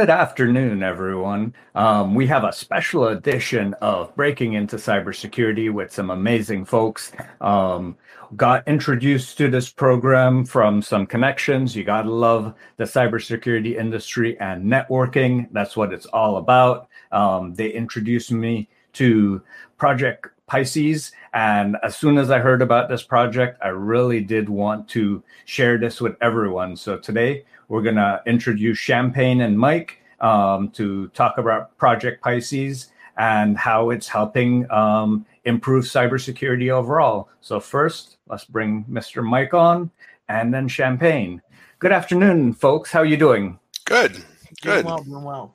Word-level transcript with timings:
Good 0.00 0.08
afternoon, 0.08 0.82
everyone. 0.82 1.52
Um, 1.74 2.14
we 2.14 2.26
have 2.26 2.42
a 2.44 2.54
special 2.54 3.08
edition 3.08 3.74
of 3.82 4.16
Breaking 4.16 4.54
into 4.54 4.76
Cybersecurity 4.76 5.70
with 5.70 5.92
some 5.92 6.08
amazing 6.08 6.64
folks. 6.64 7.12
Um, 7.42 7.98
got 8.34 8.66
introduced 8.66 9.36
to 9.36 9.50
this 9.50 9.68
program 9.68 10.46
from 10.46 10.80
some 10.80 11.04
connections. 11.04 11.76
You 11.76 11.84
got 11.84 12.04
to 12.04 12.10
love 12.10 12.54
the 12.78 12.84
cybersecurity 12.84 13.76
industry 13.76 14.40
and 14.40 14.64
networking. 14.64 15.48
That's 15.52 15.76
what 15.76 15.92
it's 15.92 16.06
all 16.06 16.38
about. 16.38 16.88
Um, 17.12 17.52
they 17.54 17.68
introduced 17.68 18.32
me 18.32 18.70
to 18.94 19.42
Project 19.76 20.28
Pisces. 20.46 21.12
And 21.34 21.76
as 21.82 21.94
soon 21.94 22.16
as 22.16 22.30
I 22.30 22.38
heard 22.38 22.62
about 22.62 22.88
this 22.88 23.02
project, 23.02 23.58
I 23.62 23.68
really 23.68 24.22
did 24.22 24.48
want 24.48 24.88
to 24.88 25.22
share 25.44 25.76
this 25.76 26.00
with 26.00 26.16
everyone. 26.22 26.74
So 26.74 26.96
today 26.96 27.44
we're 27.70 27.82
going 27.82 27.94
to 27.94 28.20
introduce 28.26 28.76
Champagne 28.78 29.40
and 29.42 29.56
Mike 29.56 30.02
um, 30.20 30.70
to 30.72 31.06
talk 31.08 31.38
about 31.38 31.78
Project 31.78 32.20
Pisces 32.22 32.88
and 33.16 33.56
how 33.56 33.90
it's 33.90 34.08
helping 34.08 34.68
um, 34.72 35.24
improve 35.44 35.84
cybersecurity 35.84 36.70
overall. 36.70 37.28
So 37.40 37.60
first, 37.60 38.16
let's 38.26 38.44
bring 38.44 38.84
Mr. 38.90 39.24
Mike 39.24 39.54
on 39.54 39.90
and 40.28 40.52
then 40.52 40.66
Champagne. 40.66 41.40
Good 41.78 41.92
afternoon, 41.92 42.54
folks. 42.54 42.90
How 42.90 43.00
are 43.00 43.06
you 43.06 43.16
doing? 43.16 43.58
Good. 43.84 44.16
Good. 44.62 44.82
Doing 44.82 44.84
well, 44.84 45.02
doing 45.04 45.24
well. 45.24 45.54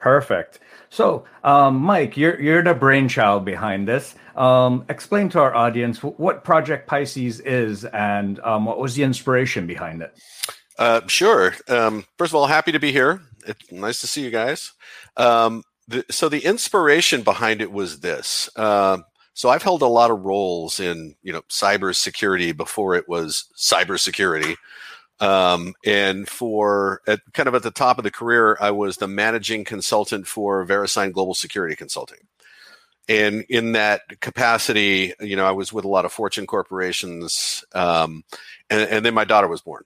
Perfect. 0.00 0.58
So, 0.90 1.24
um, 1.44 1.76
Mike, 1.76 2.16
you're 2.16 2.40
you're 2.40 2.62
the 2.62 2.74
brainchild 2.74 3.44
behind 3.44 3.88
this. 3.88 4.14
Um, 4.36 4.84
explain 4.88 5.28
to 5.30 5.40
our 5.40 5.54
audience 5.54 6.02
what 6.02 6.44
Project 6.44 6.86
Pisces 6.86 7.40
is 7.40 7.84
and 7.86 8.38
um, 8.40 8.66
what 8.66 8.78
was 8.78 8.94
the 8.94 9.02
inspiration 9.02 9.66
behind 9.66 10.02
it. 10.02 10.16
Uh, 10.78 11.00
sure. 11.06 11.54
Um, 11.68 12.04
first 12.18 12.32
of 12.32 12.36
all, 12.36 12.46
happy 12.46 12.72
to 12.72 12.80
be 12.80 12.92
here. 12.92 13.22
It's 13.46 13.72
nice 13.72 14.00
to 14.00 14.06
see 14.06 14.22
you 14.22 14.30
guys. 14.30 14.72
Um, 15.16 15.62
the, 15.88 16.04
so 16.10 16.28
the 16.28 16.44
inspiration 16.44 17.22
behind 17.22 17.62
it 17.62 17.72
was 17.72 18.00
this. 18.00 18.50
Uh, 18.56 18.98
so 19.34 19.50
I've 19.50 19.62
held 19.62 19.82
a 19.82 19.86
lot 19.86 20.10
of 20.10 20.24
roles 20.24 20.80
in 20.80 21.14
you 21.22 21.32
know 21.32 21.42
cybersecurity 21.42 22.56
before 22.56 22.94
it 22.94 23.08
was 23.08 23.44
cybersecurity. 23.56 24.56
Um, 25.18 25.74
and 25.84 26.28
for 26.28 27.00
at 27.06 27.20
kind 27.32 27.48
of 27.48 27.54
at 27.54 27.62
the 27.62 27.70
top 27.70 27.98
of 27.98 28.04
the 28.04 28.10
career, 28.10 28.58
I 28.60 28.70
was 28.70 28.98
the 28.98 29.08
managing 29.08 29.64
consultant 29.64 30.26
for 30.26 30.66
VeriSign 30.66 31.12
Global 31.12 31.34
Security 31.34 31.74
Consulting. 31.74 32.18
And 33.08 33.44
in 33.48 33.72
that 33.72 34.20
capacity, 34.20 35.14
you 35.20 35.36
know, 35.36 35.46
I 35.46 35.52
was 35.52 35.72
with 35.72 35.84
a 35.84 35.88
lot 35.88 36.04
of 36.04 36.12
Fortune 36.12 36.46
corporations. 36.46 37.64
Um, 37.72 38.24
and, 38.68 38.90
and 38.90 39.06
then 39.06 39.14
my 39.14 39.24
daughter 39.24 39.48
was 39.48 39.62
born. 39.62 39.84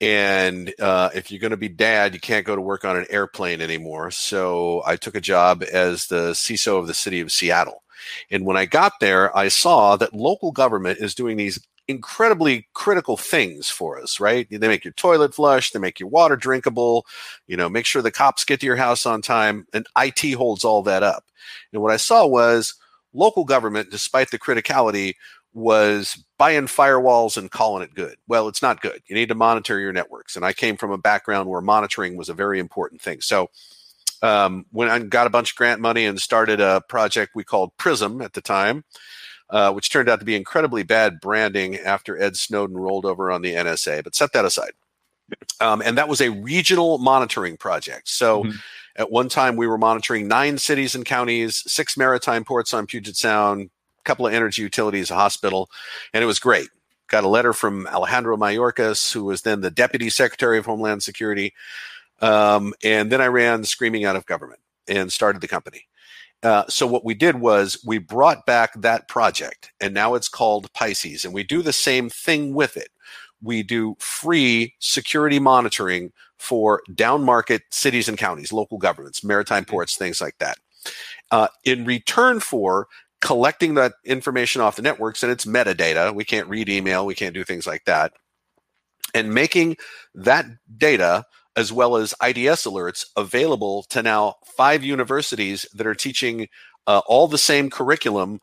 And 0.00 0.74
uh, 0.78 1.10
if 1.14 1.30
you're 1.30 1.40
going 1.40 1.52
to 1.52 1.56
be 1.56 1.68
dad, 1.68 2.12
you 2.12 2.20
can't 2.20 2.46
go 2.46 2.54
to 2.54 2.60
work 2.60 2.84
on 2.84 2.96
an 2.96 3.06
airplane 3.08 3.60
anymore. 3.62 4.10
So 4.10 4.82
I 4.86 4.96
took 4.96 5.14
a 5.14 5.20
job 5.20 5.62
as 5.62 6.06
the 6.06 6.32
CISO 6.32 6.78
of 6.78 6.86
the 6.86 6.94
city 6.94 7.20
of 7.20 7.32
Seattle. 7.32 7.82
And 8.30 8.44
when 8.44 8.56
I 8.56 8.66
got 8.66 8.94
there, 9.00 9.36
I 9.36 9.48
saw 9.48 9.96
that 9.96 10.14
local 10.14 10.52
government 10.52 10.98
is 11.00 11.14
doing 11.14 11.36
these 11.36 11.58
incredibly 11.88 12.66
critical 12.74 13.16
things 13.16 13.70
for 13.70 14.00
us, 14.00 14.18
right? 14.20 14.46
They 14.50 14.68
make 14.68 14.84
your 14.84 14.92
toilet 14.94 15.34
flush, 15.34 15.70
they 15.70 15.78
make 15.78 16.00
your 16.00 16.08
water 16.08 16.36
drinkable, 16.36 17.06
you 17.46 17.56
know, 17.56 17.68
make 17.68 17.86
sure 17.86 18.02
the 18.02 18.10
cops 18.10 18.44
get 18.44 18.60
to 18.60 18.66
your 18.66 18.76
house 18.76 19.06
on 19.06 19.22
time, 19.22 19.66
and 19.72 19.86
IT 19.96 20.32
holds 20.32 20.64
all 20.64 20.82
that 20.82 21.02
up. 21.02 21.24
And 21.72 21.80
what 21.80 21.92
I 21.92 21.96
saw 21.96 22.26
was 22.26 22.74
local 23.12 23.44
government, 23.44 23.90
despite 23.90 24.30
the 24.30 24.38
criticality, 24.38 25.14
was 25.56 26.22
buying 26.36 26.66
firewalls 26.66 27.38
and 27.38 27.50
calling 27.50 27.82
it 27.82 27.94
good. 27.94 28.16
Well, 28.28 28.46
it's 28.46 28.60
not 28.60 28.82
good. 28.82 29.00
You 29.06 29.14
need 29.14 29.30
to 29.30 29.34
monitor 29.34 29.80
your 29.80 29.92
networks. 29.92 30.36
And 30.36 30.44
I 30.44 30.52
came 30.52 30.76
from 30.76 30.90
a 30.90 30.98
background 30.98 31.48
where 31.48 31.62
monitoring 31.62 32.14
was 32.14 32.28
a 32.28 32.34
very 32.34 32.58
important 32.58 33.00
thing. 33.00 33.22
So 33.22 33.48
um, 34.20 34.66
when 34.70 34.90
I 34.90 34.98
got 34.98 35.26
a 35.26 35.30
bunch 35.30 35.52
of 35.52 35.56
grant 35.56 35.80
money 35.80 36.04
and 36.04 36.20
started 36.20 36.60
a 36.60 36.82
project 36.82 37.34
we 37.34 37.42
called 37.42 37.74
Prism 37.78 38.20
at 38.20 38.34
the 38.34 38.42
time, 38.42 38.84
uh, 39.48 39.72
which 39.72 39.90
turned 39.90 40.10
out 40.10 40.18
to 40.18 40.26
be 40.26 40.36
incredibly 40.36 40.82
bad 40.82 41.20
branding 41.20 41.76
after 41.76 42.20
Ed 42.20 42.36
Snowden 42.36 42.76
rolled 42.76 43.06
over 43.06 43.30
on 43.30 43.40
the 43.40 43.54
NSA. 43.54 44.04
But 44.04 44.14
set 44.14 44.34
that 44.34 44.44
aside. 44.44 44.72
Um, 45.62 45.80
and 45.80 45.96
that 45.96 46.08
was 46.08 46.20
a 46.20 46.28
regional 46.28 46.98
monitoring 46.98 47.56
project. 47.56 48.10
So 48.10 48.44
mm-hmm. 48.44 48.56
at 48.96 49.10
one 49.10 49.30
time, 49.30 49.56
we 49.56 49.66
were 49.66 49.78
monitoring 49.78 50.28
nine 50.28 50.58
cities 50.58 50.94
and 50.94 51.06
counties, 51.06 51.62
six 51.66 51.96
maritime 51.96 52.44
ports 52.44 52.74
on 52.74 52.84
Puget 52.84 53.16
Sound, 53.16 53.70
couple 54.06 54.26
of 54.26 54.32
energy 54.32 54.62
utilities, 54.62 55.10
a 55.10 55.14
hospital, 55.14 55.68
and 56.14 56.22
it 56.22 56.26
was 56.26 56.38
great. 56.38 56.68
Got 57.08 57.24
a 57.24 57.28
letter 57.28 57.52
from 57.52 57.86
Alejandro 57.88 58.36
Mayorkas, 58.36 59.12
who 59.12 59.24
was 59.24 59.42
then 59.42 59.60
the 59.60 59.70
Deputy 59.70 60.10
Secretary 60.10 60.58
of 60.58 60.66
Homeland 60.66 61.02
Security. 61.02 61.52
Um, 62.20 62.72
and 62.82 63.12
then 63.12 63.20
I 63.20 63.26
ran 63.26 63.64
screaming 63.64 64.04
out 64.04 64.16
of 64.16 64.26
government 64.26 64.60
and 64.88 65.12
started 65.12 65.42
the 65.42 65.48
company. 65.48 65.86
Uh, 66.42 66.64
so 66.68 66.86
what 66.86 67.04
we 67.04 67.14
did 67.14 67.40
was 67.40 67.82
we 67.84 67.98
brought 67.98 68.46
back 68.46 68.80
that 68.80 69.08
project, 69.08 69.72
and 69.80 69.92
now 69.92 70.14
it's 70.14 70.28
called 70.28 70.72
Pisces, 70.72 71.24
and 71.24 71.34
we 71.34 71.42
do 71.42 71.62
the 71.62 71.72
same 71.72 72.08
thing 72.08 72.54
with 72.54 72.76
it. 72.76 72.88
We 73.42 73.62
do 73.62 73.96
free 73.98 74.74
security 74.78 75.38
monitoring 75.38 76.12
for 76.38 76.82
down 76.94 77.22
market 77.24 77.62
cities 77.70 78.08
and 78.08 78.18
counties, 78.18 78.52
local 78.52 78.78
governments, 78.78 79.24
maritime 79.24 79.64
ports, 79.64 79.96
things 79.96 80.20
like 80.20 80.36
that. 80.38 80.58
Uh, 81.30 81.48
in 81.64 81.84
return 81.84 82.38
for 82.40 82.86
collecting 83.20 83.74
that 83.74 83.94
information 84.04 84.60
off 84.60 84.76
the 84.76 84.82
networks 84.82 85.22
and 85.22 85.32
it's 85.32 85.44
metadata. 85.44 86.14
We 86.14 86.24
can't 86.24 86.48
read 86.48 86.68
email, 86.68 87.06
we 87.06 87.14
can't 87.14 87.34
do 87.34 87.44
things 87.44 87.66
like 87.66 87.84
that. 87.84 88.12
And 89.14 89.32
making 89.32 89.76
that 90.14 90.46
data 90.76 91.24
as 91.56 91.72
well 91.72 91.96
as 91.96 92.14
IDS 92.22 92.64
alerts 92.64 93.06
available 93.16 93.84
to 93.84 94.02
now 94.02 94.36
five 94.56 94.84
universities 94.84 95.66
that 95.72 95.86
are 95.86 95.94
teaching 95.94 96.48
uh, 96.86 97.00
all 97.06 97.26
the 97.26 97.38
same 97.38 97.70
curriculum 97.70 98.40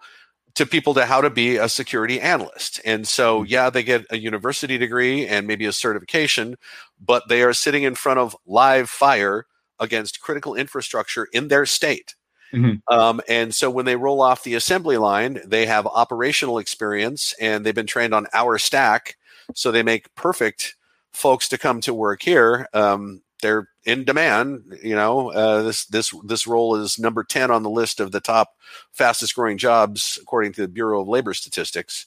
to 0.56 0.66
people 0.66 0.94
to 0.94 1.06
how 1.06 1.22
to 1.22 1.30
be 1.30 1.58
a 1.58 1.70
security 1.70 2.20
analyst. 2.20 2.80
And 2.86 3.08
so, 3.08 3.40
mm-hmm. 3.40 3.52
yeah, 3.52 3.70
they 3.70 3.84
get 3.84 4.06
a 4.10 4.18
university 4.18 4.78
degree 4.78 5.28
and 5.28 5.48
maybe 5.48 5.66
a 5.66 5.72
certification, 5.72 6.56
but 7.00 7.24
they 7.30 7.44
are 7.44 7.54
sitting 7.54 7.84
in 7.84 7.96
front 7.96 8.20
of 8.20 8.36
live 8.46 8.90
fire 8.90 9.46
against 9.80 10.22
critical 10.22 10.56
infrastructure 10.56 11.28
in 11.34 11.48
their 11.48 11.66
state. 11.66 12.16
Mm-hmm. 12.54 12.94
Um, 12.94 13.22
and 13.28 13.54
so 13.54 13.70
when 13.70 13.86
they 13.86 13.96
roll 13.96 14.22
off 14.22 14.44
the 14.44 14.54
assembly 14.54 14.98
line, 14.98 15.42
they 15.46 15.66
have 15.66 15.88
operational 15.88 16.60
experience 16.60 17.34
and 17.42 17.66
they've 17.66 17.74
been 17.74 17.88
trained 17.88 18.14
on 18.14 18.28
our 18.34 18.58
stack. 18.58 19.18
So 19.56 19.72
they 19.72 19.84
make 19.84 20.14
perfect 20.16 20.76
folks 21.12 21.50
to 21.50 21.58
come 21.58 21.82
to 21.82 21.94
work 21.94 22.22
here. 22.22 22.68
Um, 22.74 23.22
they're 23.42 23.68
in 23.86 24.06
demand. 24.06 24.78
You 24.82 24.96
know, 24.96 25.32
uh, 25.32 25.64
this 25.64 25.86
this 25.86 26.14
this 26.24 26.48
role 26.48 26.76
is 26.76 26.98
number 26.98 27.24
ten 27.24 27.52
on 27.52 27.64
the 27.64 27.70
list 27.70 28.00
of 28.00 28.12
the 28.12 28.22
top 28.22 28.56
fastest 28.92 29.36
growing 29.36 29.58
jobs 29.58 30.18
according 30.22 30.54
to 30.54 30.62
the 30.62 30.68
Bureau 30.68 31.02
of 31.02 31.08
Labor 31.08 31.34
Statistics. 31.34 32.06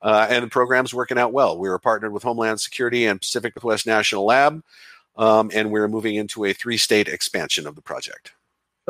Uh, 0.00 0.26
and 0.30 0.44
the 0.44 0.48
program's 0.48 0.94
working 0.94 1.18
out 1.18 1.32
well. 1.32 1.58
We 1.58 1.68
are 1.68 1.78
partnered 1.78 2.12
with 2.12 2.22
Homeland 2.22 2.60
Security 2.60 3.04
and 3.04 3.20
Pacific 3.20 3.54
Northwest 3.56 3.84
National 3.84 4.24
Lab, 4.24 4.62
um, 5.16 5.50
and 5.52 5.72
we're 5.72 5.88
moving 5.88 6.14
into 6.14 6.44
a 6.44 6.52
three 6.52 6.78
state 6.78 7.08
expansion 7.08 7.66
of 7.66 7.74
the 7.74 7.82
project 7.82 8.32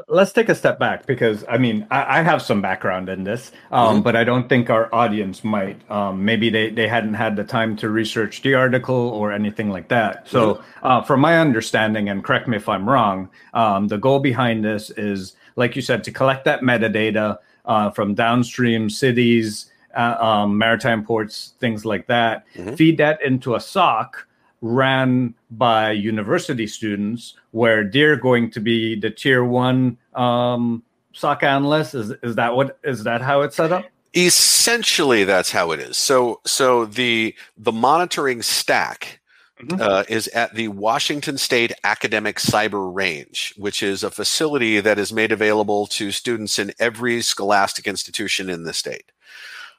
let's 0.09 0.33
take 0.33 0.49
a 0.49 0.55
step 0.55 0.79
back 0.79 1.07
because 1.07 1.45
I 1.49 1.59
mean 1.59 1.87
I, 1.91 2.21
I 2.21 2.23
have 2.23 2.43
some 2.43 2.63
background 2.63 3.09
in 3.09 3.25
this, 3.25 3.53
um, 3.71 3.97
mm-hmm. 3.97 4.03
but 4.03 4.17
I 4.17 4.25
don't 4.25 4.49
think 4.49 4.71
our 4.71 4.93
audience 4.95 5.43
might. 5.43 5.79
Um, 5.91 6.25
maybe 6.25 6.51
they 6.51 6.71
they 6.71 6.87
hadn't 6.87 7.15
had 7.15 7.37
the 7.37 7.45
time 7.45 7.77
to 7.77 7.89
research 7.89 8.43
the 8.43 8.55
article 8.55 8.95
or 8.95 9.33
anything 9.33 9.71
like 9.71 9.89
that. 9.89 10.29
So, 10.29 10.55
mm-hmm. 10.55 10.87
uh, 10.87 11.03
from 11.03 11.21
my 11.21 11.39
understanding, 11.39 12.09
and 12.09 12.23
correct 12.23 12.49
me 12.49 12.57
if 12.57 12.69
I'm 12.69 12.89
wrong, 12.89 13.29
um, 13.55 13.89
the 13.89 13.99
goal 13.99 14.21
behind 14.21 14.65
this 14.65 14.91
is, 14.91 15.35
like 15.57 15.75
you 15.77 15.83
said, 15.83 16.05
to 16.05 16.13
collect 16.13 16.45
that 16.45 16.61
metadata 16.61 17.39
uh, 17.65 17.91
from 17.91 18.15
downstream 18.15 18.91
cities, 18.91 19.71
uh, 19.97 20.17
um, 20.21 20.59
maritime 20.59 21.05
ports, 21.05 21.55
things 21.59 21.85
like 21.85 22.07
that, 22.07 22.45
mm-hmm. 22.55 22.75
feed 22.75 22.99
that 22.99 23.23
into 23.23 23.55
a 23.55 23.61
SOC 23.61 24.28
ran 24.61 25.35
by 25.51 25.93
university 25.93 26.67
students 26.67 27.35
where 27.53 27.85
they're 27.85 28.17
going 28.17 28.51
to 28.51 28.61
be 28.61 28.99
the 28.99 29.11
tier 29.11 29.45
one 29.45 29.99
um, 30.15 30.83
SOC 31.13 31.43
analyst. 31.43 31.95
Is 31.95 32.13
is 32.23 32.37
that 32.37 32.55
what 32.55 32.79
is 32.85 33.05
that 33.05 33.21
how 33.21 33.43
it's 33.43 33.57
set 33.57 33.73
up? 33.73 33.85
Essentially, 34.17 35.25
that's 35.25 35.53
how 35.53 35.71
it 35.73 35.81
is. 35.81 35.97
So 35.97 36.41
so 36.47 36.85
the 36.85 37.35
the 37.57 37.73
monitoring 37.73 38.43
stack. 38.43 39.21
Mm-hmm. 39.61 39.83
Uh, 39.83 40.05
is 40.09 40.29
at 40.29 40.55
the 40.55 40.69
Washington 40.69 41.37
State 41.37 41.73
Academic 41.83 42.37
Cyber 42.37 42.95
Range, 42.95 43.55
which 43.57 43.83
is 43.83 44.05
a 44.05 44.11
facility 44.13 44.79
that 44.79 45.01
is 45.01 45.13
made 45.13 45.33
available 45.33 45.89
to 45.89 46.13
students 46.13 46.61
in 46.61 46.73
every 46.79 47.23
scholastic 47.23 47.89
institution 47.89 48.49
in 48.49 48.63
the 48.63 48.73
state. 48.73 49.11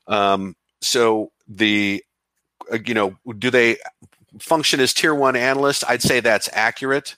Um, 0.06 0.58
so 0.82 1.32
the 1.48 2.04
uh, 2.72 2.78
you 2.86 2.94
know 2.94 3.18
do 3.38 3.50
they 3.50 3.78
function 4.40 4.80
as 4.80 4.94
tier 4.94 5.16
one 5.16 5.36
analyst, 5.36 5.84
I'd 5.88 6.02
say 6.02 6.20
that's 6.20 6.50
accurate. 6.54 7.16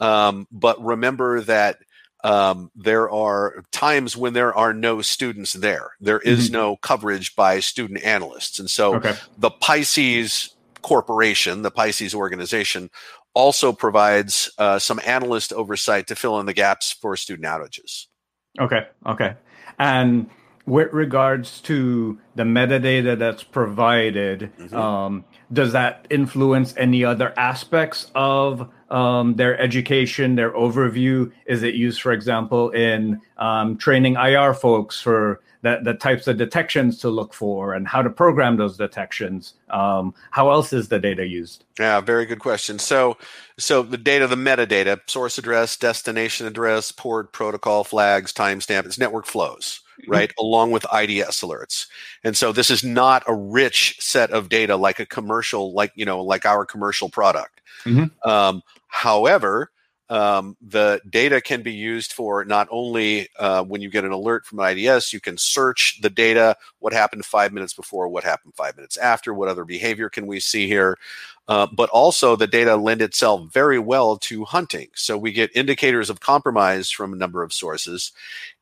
Um, 0.00 0.46
but 0.50 0.82
remember 0.82 1.40
that 1.42 1.78
um, 2.24 2.70
there 2.74 3.10
are 3.10 3.62
times 3.70 4.16
when 4.16 4.32
there 4.32 4.54
are 4.54 4.72
no 4.72 5.02
students 5.02 5.52
there. 5.52 5.92
There 6.00 6.18
is 6.18 6.46
mm-hmm. 6.46 6.54
no 6.54 6.76
coverage 6.76 7.36
by 7.36 7.60
student 7.60 8.02
analysts. 8.02 8.58
And 8.58 8.68
so 8.68 8.96
okay. 8.96 9.14
the 9.36 9.50
Pisces 9.50 10.54
Corporation, 10.82 11.62
the 11.62 11.70
Pisces 11.70 12.14
organization, 12.14 12.90
also 13.34 13.72
provides 13.72 14.50
uh, 14.58 14.78
some 14.78 15.00
analyst 15.06 15.52
oversight 15.52 16.08
to 16.08 16.16
fill 16.16 16.40
in 16.40 16.46
the 16.46 16.54
gaps 16.54 16.92
for 16.92 17.16
student 17.16 17.46
outages. 17.46 18.06
Okay, 18.58 18.88
okay. 19.06 19.36
And 19.78 20.28
with 20.66 20.92
regards 20.92 21.60
to 21.62 22.18
the 22.34 22.42
metadata 22.42 23.18
that's 23.18 23.44
provided, 23.44 24.50
mm-hmm. 24.58 24.76
um, 24.76 25.24
does 25.52 25.72
that 25.72 26.06
influence 26.10 26.74
any 26.76 27.04
other 27.04 27.32
aspects 27.38 28.10
of 28.14 28.68
um, 28.90 29.34
their 29.34 29.58
education, 29.58 30.34
their 30.34 30.52
overview? 30.52 31.30
Is 31.46 31.62
it 31.62 31.74
used, 31.74 32.02
for 32.02 32.12
example, 32.12 32.70
in 32.70 33.20
um, 33.38 33.76
training 33.76 34.14
IR 34.14 34.54
folks 34.54 35.00
for 35.00 35.40
the, 35.62 35.80
the 35.82 35.94
types 35.94 36.26
of 36.26 36.36
detections 36.36 36.98
to 36.98 37.08
look 37.08 37.34
for 37.34 37.74
and 37.74 37.86
how 37.86 38.02
to 38.02 38.10
program 38.10 38.56
those 38.56 38.76
detections? 38.76 39.54
Um, 39.70 40.14
how 40.30 40.50
else 40.50 40.72
is 40.72 40.88
the 40.88 40.98
data 40.98 41.26
used? 41.26 41.64
Yeah, 41.78 42.00
very 42.00 42.26
good 42.26 42.40
question. 42.40 42.78
So, 42.78 43.16
so 43.58 43.82
the 43.82 43.98
data, 43.98 44.26
the 44.26 44.36
metadata, 44.36 45.00
source 45.06 45.38
address, 45.38 45.76
destination 45.76 46.46
address, 46.46 46.92
port, 46.92 47.32
protocol, 47.32 47.84
flags, 47.84 48.32
timestamp, 48.32 48.86
it's 48.86 48.98
network 48.98 49.26
flows 49.26 49.82
mm-hmm. 50.00 50.10
right? 50.10 50.32
Along 50.38 50.70
with 50.70 50.84
IDS 50.92 51.40
alerts. 51.40 51.86
And 52.24 52.36
so 52.36 52.52
this 52.52 52.70
is 52.70 52.84
not 52.84 53.22
a 53.26 53.34
rich 53.34 53.96
set 54.00 54.30
of 54.30 54.48
data 54.48 54.76
like 54.76 55.00
a 55.00 55.06
commercial, 55.06 55.72
like, 55.72 55.92
you 55.94 56.04
know, 56.04 56.22
like 56.22 56.46
our 56.46 56.64
commercial 56.64 57.08
product. 57.08 57.60
Mm-hmm. 57.84 58.28
Um, 58.28 58.62
however, 58.88 59.70
um, 60.10 60.56
the 60.60 61.00
data 61.08 61.40
can 61.40 61.62
be 61.62 61.72
used 61.72 62.12
for 62.12 62.44
not 62.44 62.66
only 62.70 63.28
uh, 63.38 63.62
when 63.64 63.82
you 63.82 63.90
get 63.90 64.04
an 64.04 64.12
alert 64.12 64.46
from 64.46 64.60
IDS, 64.60 65.12
you 65.12 65.20
can 65.20 65.36
search 65.36 65.98
the 66.00 66.08
data, 66.10 66.56
what 66.78 66.92
happened 66.92 67.24
five 67.24 67.52
minutes 67.52 67.74
before, 67.74 68.08
what 68.08 68.24
happened 68.24 68.54
five 68.54 68.76
minutes 68.76 68.96
after, 68.96 69.34
what 69.34 69.48
other 69.48 69.64
behavior 69.64 70.08
can 70.08 70.26
we 70.26 70.40
see 70.40 70.66
here, 70.66 70.96
uh, 71.48 71.66
but 71.74 71.90
also 71.90 72.36
the 72.36 72.46
data 72.46 72.76
lend 72.76 73.02
itself 73.02 73.52
very 73.52 73.78
well 73.78 74.16
to 74.16 74.44
hunting. 74.44 74.88
So 74.94 75.18
we 75.18 75.32
get 75.32 75.54
indicators 75.54 76.08
of 76.08 76.20
compromise 76.20 76.90
from 76.90 77.12
a 77.12 77.16
number 77.16 77.42
of 77.42 77.52
sources, 77.52 78.12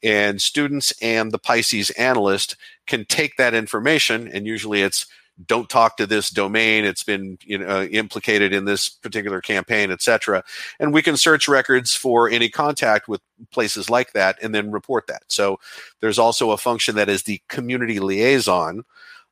and 0.02 0.42
students 0.42 0.92
and 1.00 1.30
the 1.30 1.38
Pisces 1.38 1.90
analyst 1.90 2.56
can 2.86 3.04
take 3.04 3.36
that 3.36 3.54
information, 3.54 4.28
and 4.28 4.46
usually 4.46 4.82
it's 4.82 5.06
don't 5.44 5.68
talk 5.68 5.96
to 5.98 6.06
this 6.06 6.30
domain. 6.30 6.84
It's 6.84 7.02
been 7.02 7.38
you 7.42 7.58
know 7.58 7.82
implicated 7.82 8.52
in 8.52 8.64
this 8.64 8.88
particular 8.88 9.40
campaign 9.40 9.90
etc 9.90 10.42
and 10.80 10.92
we 10.92 11.02
can 11.02 11.16
search 11.16 11.48
records 11.48 11.94
for 11.94 12.28
any 12.28 12.48
contact 12.48 13.08
with 13.08 13.20
places 13.50 13.90
like 13.90 14.12
that 14.12 14.38
and 14.42 14.54
then 14.54 14.70
report 14.70 15.06
that. 15.08 15.22
So 15.28 15.58
there's 16.00 16.18
also 16.18 16.50
a 16.50 16.56
function 16.56 16.96
that 16.96 17.08
is 17.08 17.24
the 17.24 17.40
community 17.48 18.00
liaison 18.00 18.84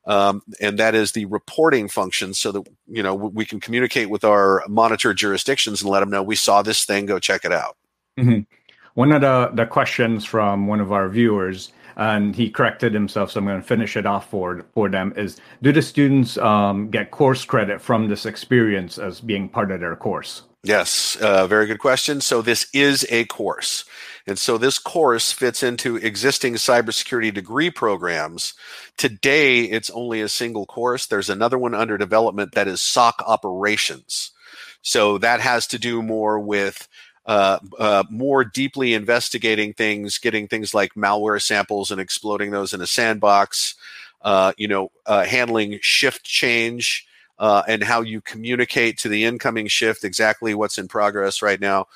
um, 0.07 0.43
and 0.61 0.77
that 0.77 0.93
is 0.93 1.13
the 1.13 1.25
reporting 1.25 1.87
function 1.87 2.33
so 2.33 2.51
that 2.51 2.67
you 2.87 3.01
know 3.01 3.15
we 3.15 3.45
can 3.45 3.59
communicate 3.59 4.09
with 4.09 4.23
our 4.23 4.63
monitor 4.67 5.13
jurisdictions 5.13 5.81
and 5.81 5.89
let 5.89 6.01
them 6.01 6.11
know 6.11 6.21
we 6.21 6.35
saw 6.35 6.61
this 6.61 6.85
thing. 6.85 7.05
Go 7.05 7.19
check 7.19 7.45
it 7.45 7.51
out. 7.51 7.77
Mm-hmm. 8.17 8.41
one 8.93 9.11
of 9.11 9.19
the, 9.19 9.51
the 9.53 9.65
questions 9.65 10.23
from 10.23 10.67
one 10.67 10.79
of 10.79 10.93
our 10.93 11.09
viewers 11.09 11.73
and 11.97 12.35
he 12.35 12.49
corrected 12.49 12.93
himself. 12.93 13.31
So 13.31 13.39
I'm 13.39 13.45
going 13.45 13.61
to 13.61 13.67
finish 13.67 13.95
it 13.95 14.05
off 14.05 14.29
for 14.29 14.65
for 14.73 14.89
them. 14.89 15.13
Is 15.15 15.37
do 15.61 15.71
the 15.71 15.81
students 15.81 16.37
um, 16.37 16.89
get 16.89 17.11
course 17.11 17.45
credit 17.45 17.81
from 17.81 18.07
this 18.07 18.25
experience 18.25 18.97
as 18.97 19.21
being 19.21 19.49
part 19.49 19.71
of 19.71 19.79
their 19.79 19.95
course? 19.95 20.43
Yes, 20.63 21.15
uh, 21.17 21.45
very 21.45 21.67
good 21.67 21.77
question. 21.77 22.21
So 22.21 22.41
this 22.41 22.67
is 22.73 23.05
a 23.11 23.25
course. 23.25 23.85
And 24.25 24.39
so 24.39 24.57
this 24.57 24.79
course 24.79 25.31
fits 25.31 25.61
into 25.61 25.97
existing 25.97 26.55
cybersecurity 26.55 27.31
degree 27.31 27.69
programs. 27.69 28.55
Today, 28.97 29.61
it's 29.65 29.91
only 29.91 30.21
a 30.21 30.29
single 30.29 30.65
course. 30.65 31.05
There's 31.05 31.29
another 31.29 31.59
one 31.59 31.75
under 31.75 31.99
development 31.99 32.53
that 32.53 32.67
is 32.67 32.81
SOC 32.81 33.21
operations. 33.27 34.31
So 34.81 35.19
that 35.19 35.39
has 35.39 35.67
to 35.67 35.79
do 35.79 36.01
more 36.01 36.39
with 36.39 36.87
uh, 37.25 37.59
uh, 37.79 38.03
more 38.09 38.43
deeply 38.43 38.93
investigating 38.93 39.73
things, 39.73 40.17
getting 40.17 40.47
things 40.47 40.73
like 40.73 40.93
malware 40.93 41.41
samples 41.41 41.91
and 41.91 41.99
exploding 41.99 42.51
those 42.51 42.73
in 42.73 42.81
a 42.81 42.87
sandbox, 42.87 43.75
uh, 44.21 44.53
you 44.57 44.67
know, 44.67 44.91
uh, 45.05 45.25
handling 45.25 45.79
shift 45.81 46.23
change 46.23 47.07
uh, 47.39 47.63
and 47.67 47.83
how 47.83 48.01
you 48.01 48.21
communicate 48.21 48.97
to 48.99 49.09
the 49.09 49.25
incoming 49.25 49.67
shift 49.67 50.03
exactly 50.03 50.53
what's 50.53 50.77
in 50.77 50.87
progress 50.87 51.41
right 51.41 51.59
now. 51.59 51.87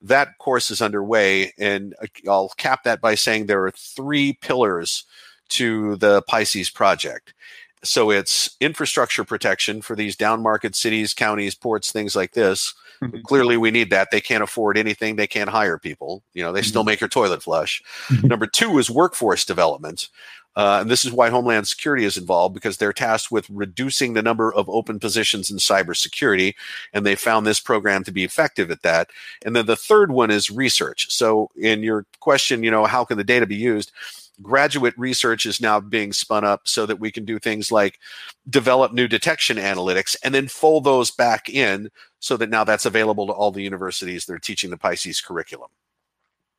That 0.00 0.38
course 0.38 0.70
is 0.70 0.80
underway, 0.80 1.52
and 1.58 1.94
I'll 2.28 2.50
cap 2.56 2.84
that 2.84 3.00
by 3.00 3.16
saying 3.16 3.46
there 3.46 3.64
are 3.64 3.72
three 3.72 4.32
pillars 4.32 5.04
to 5.50 5.96
the 5.96 6.22
Pisces 6.22 6.70
project. 6.70 7.34
So 7.82 8.10
it's 8.10 8.56
infrastructure 8.60 9.24
protection 9.24 9.82
for 9.82 9.94
these 9.94 10.16
down 10.16 10.42
market 10.42 10.74
cities, 10.74 11.14
counties, 11.14 11.54
ports, 11.54 11.92
things 11.92 12.16
like 12.16 12.32
this 12.32 12.74
Mm-hmm. 13.02 13.20
Clearly, 13.22 13.56
we 13.56 13.70
need 13.70 13.90
that. 13.90 14.10
They 14.10 14.20
can't 14.20 14.42
afford 14.42 14.76
anything. 14.76 15.16
They 15.16 15.26
can't 15.26 15.50
hire 15.50 15.78
people. 15.78 16.22
You 16.34 16.42
know, 16.42 16.52
they 16.52 16.60
mm-hmm. 16.60 16.68
still 16.68 16.84
make 16.84 17.00
your 17.00 17.08
toilet 17.08 17.42
flush. 17.42 17.82
Mm-hmm. 18.08 18.28
Number 18.28 18.46
two 18.46 18.78
is 18.78 18.90
workforce 18.90 19.44
development. 19.44 20.08
Uh, 20.56 20.78
and 20.80 20.90
this 20.90 21.04
is 21.04 21.12
why 21.12 21.30
Homeland 21.30 21.68
Security 21.68 22.04
is 22.04 22.16
involved 22.16 22.52
because 22.52 22.78
they're 22.78 22.92
tasked 22.92 23.30
with 23.30 23.48
reducing 23.48 24.14
the 24.14 24.22
number 24.22 24.52
of 24.52 24.68
open 24.68 24.98
positions 24.98 25.50
in 25.50 25.58
cybersecurity. 25.58 26.54
And 26.92 27.06
they 27.06 27.14
found 27.14 27.46
this 27.46 27.60
program 27.60 28.02
to 28.04 28.10
be 28.10 28.24
effective 28.24 28.68
at 28.72 28.82
that. 28.82 29.10
And 29.44 29.54
then 29.54 29.66
the 29.66 29.76
third 29.76 30.10
one 30.10 30.32
is 30.32 30.50
research. 30.50 31.12
So, 31.12 31.50
in 31.54 31.84
your 31.84 32.06
question, 32.18 32.64
you 32.64 32.72
know, 32.72 32.86
how 32.86 33.04
can 33.04 33.18
the 33.18 33.24
data 33.24 33.46
be 33.46 33.56
used? 33.56 33.92
Graduate 34.42 34.94
research 34.96 35.46
is 35.46 35.60
now 35.60 35.80
being 35.80 36.12
spun 36.12 36.44
up 36.44 36.62
so 36.66 36.86
that 36.86 37.00
we 37.00 37.10
can 37.10 37.24
do 37.24 37.38
things 37.38 37.72
like 37.72 37.98
develop 38.48 38.92
new 38.92 39.08
detection 39.08 39.56
analytics 39.56 40.16
and 40.22 40.34
then 40.34 40.48
fold 40.48 40.84
those 40.84 41.10
back 41.10 41.48
in 41.48 41.90
so 42.20 42.36
that 42.36 42.50
now 42.50 42.64
that's 42.64 42.86
available 42.86 43.26
to 43.26 43.32
all 43.32 43.50
the 43.50 43.62
universities 43.62 44.26
that 44.26 44.34
are 44.34 44.38
teaching 44.38 44.70
the 44.70 44.76
Pisces 44.76 45.20
curriculum. 45.20 45.68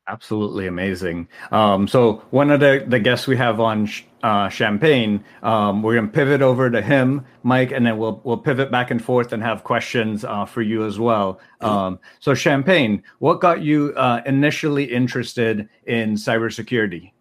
Absolutely 0.07 0.65
amazing. 0.65 1.27
Um, 1.51 1.87
so 1.87 2.23
one 2.31 2.49
of 2.49 2.59
the, 2.59 2.83
the 2.87 2.99
guests 2.99 3.27
we 3.27 3.37
have 3.37 3.59
on 3.59 3.87
uh, 4.23 4.49
Champagne, 4.49 5.23
um, 5.43 5.83
we're 5.83 5.93
gonna 5.93 6.07
pivot 6.07 6.41
over 6.41 6.67
to 6.71 6.81
him, 6.81 7.23
Mike, 7.43 7.71
and 7.71 7.85
then 7.85 7.99
we'll 7.99 8.19
we'll 8.23 8.37
pivot 8.37 8.71
back 8.71 8.89
and 8.89 9.03
forth 9.03 9.33
and 9.33 9.43
have 9.43 9.63
questions 9.63 10.25
uh, 10.25 10.45
for 10.45 10.63
you 10.63 10.83
as 10.83 10.99
well. 10.99 11.39
Um, 11.61 11.99
so 12.19 12.33
Champagne, 12.33 13.03
what 13.19 13.39
got 13.39 13.61
you 13.61 13.93
uh, 13.95 14.21
initially 14.25 14.85
interested 14.85 15.69
in 15.85 16.15
cybersecurity? 16.15 17.11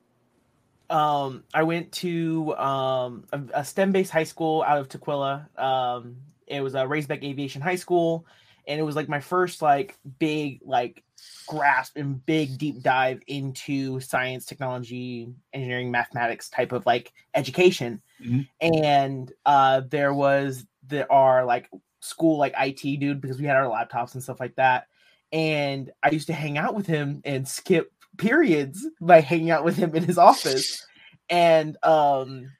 Um, 0.90 1.44
I 1.52 1.62
went 1.64 1.92
to 1.92 2.56
um, 2.56 3.24
a, 3.32 3.40
a 3.54 3.64
STEM-based 3.64 4.10
high 4.10 4.24
school 4.24 4.62
out 4.62 4.78
of 4.78 4.88
Tukwila. 4.88 5.46
Um, 5.58 6.16
it 6.46 6.60
was 6.60 6.74
a 6.74 6.78
Raisbeck 6.78 7.22
Aviation 7.22 7.60
High 7.60 7.76
School, 7.76 8.26
and 8.66 8.80
it 8.80 8.82
was 8.82 8.96
like 8.96 9.08
my 9.08 9.20
first 9.20 9.62
like 9.62 9.98
big 10.18 10.60
like 10.64 11.02
grasp 11.46 11.96
and 11.96 12.24
big 12.26 12.58
deep 12.58 12.82
dive 12.82 13.20
into 13.26 14.00
science, 14.00 14.44
technology, 14.44 15.28
engineering, 15.52 15.90
mathematics 15.90 16.48
type 16.48 16.72
of 16.72 16.86
like 16.86 17.12
education. 17.34 18.00
Mm-hmm. 18.22 18.74
And 18.74 19.32
uh, 19.44 19.82
there 19.88 20.14
was 20.14 20.66
there 20.86 21.10
are 21.12 21.44
like 21.44 21.68
school 22.00 22.38
like 22.38 22.54
IT 22.58 23.00
dude 23.00 23.20
because 23.20 23.38
we 23.38 23.46
had 23.46 23.56
our 23.56 23.64
laptops 23.64 24.14
and 24.14 24.22
stuff 24.22 24.40
like 24.40 24.56
that. 24.56 24.86
And 25.32 25.90
I 26.02 26.10
used 26.10 26.28
to 26.28 26.32
hang 26.32 26.56
out 26.56 26.74
with 26.74 26.86
him 26.86 27.20
and 27.24 27.46
skip 27.46 27.92
periods 28.18 28.86
by 29.00 29.20
hanging 29.20 29.50
out 29.50 29.64
with 29.64 29.76
him 29.76 29.94
in 29.94 30.04
his 30.04 30.18
office. 30.18 30.84
And 31.30 31.76
um 31.82 32.50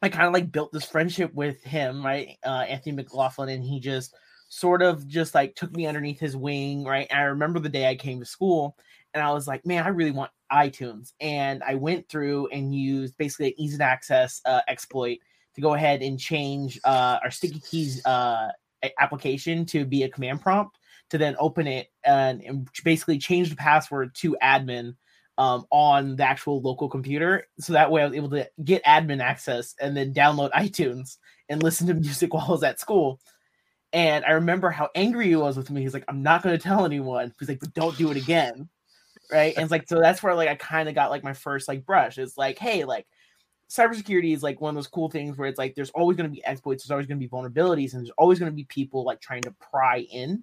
I 0.00 0.08
kind 0.08 0.26
of 0.26 0.32
like 0.32 0.52
built 0.52 0.72
this 0.72 0.84
friendship 0.84 1.34
with 1.34 1.62
him, 1.62 2.04
right? 2.04 2.36
Uh, 2.44 2.64
Anthony 2.68 2.94
McLaughlin, 2.94 3.48
and 3.48 3.64
he 3.64 3.80
just 3.80 4.14
sort 4.48 4.82
of 4.82 5.06
just 5.06 5.34
like 5.34 5.54
took 5.54 5.72
me 5.72 5.86
underneath 5.86 6.20
his 6.20 6.36
wing, 6.36 6.84
right? 6.84 7.06
And 7.08 7.18
I 7.18 7.24
remember 7.24 7.58
the 7.58 7.68
day 7.68 7.88
I 7.88 7.94
came 7.94 8.20
to 8.20 8.26
school 8.26 8.76
and 9.14 9.22
I 9.22 9.32
was 9.32 9.46
like, 9.46 9.64
man, 9.64 9.84
I 9.84 9.88
really 9.88 10.10
want 10.10 10.30
iTunes. 10.52 11.12
And 11.20 11.62
I 11.62 11.76
went 11.76 12.08
through 12.08 12.48
and 12.48 12.74
used 12.74 13.16
basically 13.16 13.48
an 13.48 13.60
easy 13.60 13.80
access 13.80 14.42
uh, 14.44 14.60
exploit 14.68 15.18
to 15.54 15.60
go 15.60 15.74
ahead 15.74 16.02
and 16.02 16.18
change 16.18 16.78
uh, 16.84 17.18
our 17.22 17.30
sticky 17.30 17.60
keys 17.60 18.04
uh, 18.04 18.48
application 19.00 19.64
to 19.66 19.84
be 19.84 20.02
a 20.02 20.08
command 20.08 20.42
prompt 20.42 20.78
to 21.10 21.18
then 21.18 21.36
open 21.38 21.66
it 21.66 21.88
and, 22.04 22.42
and 22.42 22.68
basically 22.84 23.18
change 23.18 23.50
the 23.50 23.56
password 23.56 24.14
to 24.16 24.36
admin 24.42 24.96
um, 25.38 25.64
on 25.70 26.16
the 26.16 26.24
actual 26.24 26.60
local 26.60 26.88
computer. 26.88 27.46
So 27.58 27.72
that 27.72 27.90
way 27.90 28.02
I 28.02 28.06
was 28.06 28.14
able 28.14 28.30
to 28.30 28.48
get 28.64 28.84
admin 28.84 29.22
access 29.22 29.74
and 29.80 29.96
then 29.96 30.14
download 30.14 30.50
iTunes 30.54 31.16
and 31.48 31.62
listen 31.62 31.86
to 31.88 31.94
music 31.94 32.34
while 32.34 32.46
I 32.46 32.50
was 32.50 32.62
at 32.62 32.80
school. 32.80 33.20
And 33.92 34.24
I 34.24 34.32
remember 34.32 34.70
how 34.70 34.88
angry 34.94 35.28
he 35.28 35.36
was 35.36 35.56
with 35.56 35.70
me. 35.70 35.82
He's 35.82 35.92
like, 35.92 36.04
I'm 36.08 36.22
not 36.22 36.42
going 36.42 36.56
to 36.56 36.62
tell 36.62 36.86
anyone. 36.86 37.34
He's 37.38 37.48
like, 37.48 37.60
but 37.60 37.74
don't 37.74 37.96
do 37.98 38.10
it 38.10 38.16
again. 38.16 38.68
Right. 39.30 39.54
And 39.54 39.62
it's 39.62 39.70
like, 39.70 39.88
so 39.88 40.00
that's 40.00 40.22
where 40.22 40.34
like 40.34 40.48
I 40.48 40.54
kind 40.54 40.88
of 40.88 40.94
got 40.94 41.10
like 41.10 41.22
my 41.22 41.32
first 41.32 41.68
like 41.68 41.84
brush. 41.84 42.18
It's 42.18 42.38
like, 42.38 42.58
hey, 42.58 42.84
like 42.84 43.06
cybersecurity 43.70 44.34
is 44.34 44.42
like 44.42 44.60
one 44.60 44.70
of 44.70 44.74
those 44.74 44.86
cool 44.86 45.10
things 45.10 45.36
where 45.36 45.48
it's 45.48 45.58
like 45.58 45.74
there's 45.74 45.90
always 45.90 46.16
going 46.16 46.28
to 46.28 46.34
be 46.34 46.44
exploits, 46.44 46.84
there's 46.84 46.90
always 46.90 47.06
going 47.06 47.18
to 47.18 47.26
be 47.26 47.30
vulnerabilities, 47.30 47.92
and 47.94 48.02
there's 48.02 48.12
always 48.18 48.38
going 48.38 48.50
to 48.50 48.56
be 48.56 48.64
people 48.64 49.04
like 49.04 49.20
trying 49.20 49.42
to 49.42 49.52
pry 49.52 50.06
in 50.10 50.42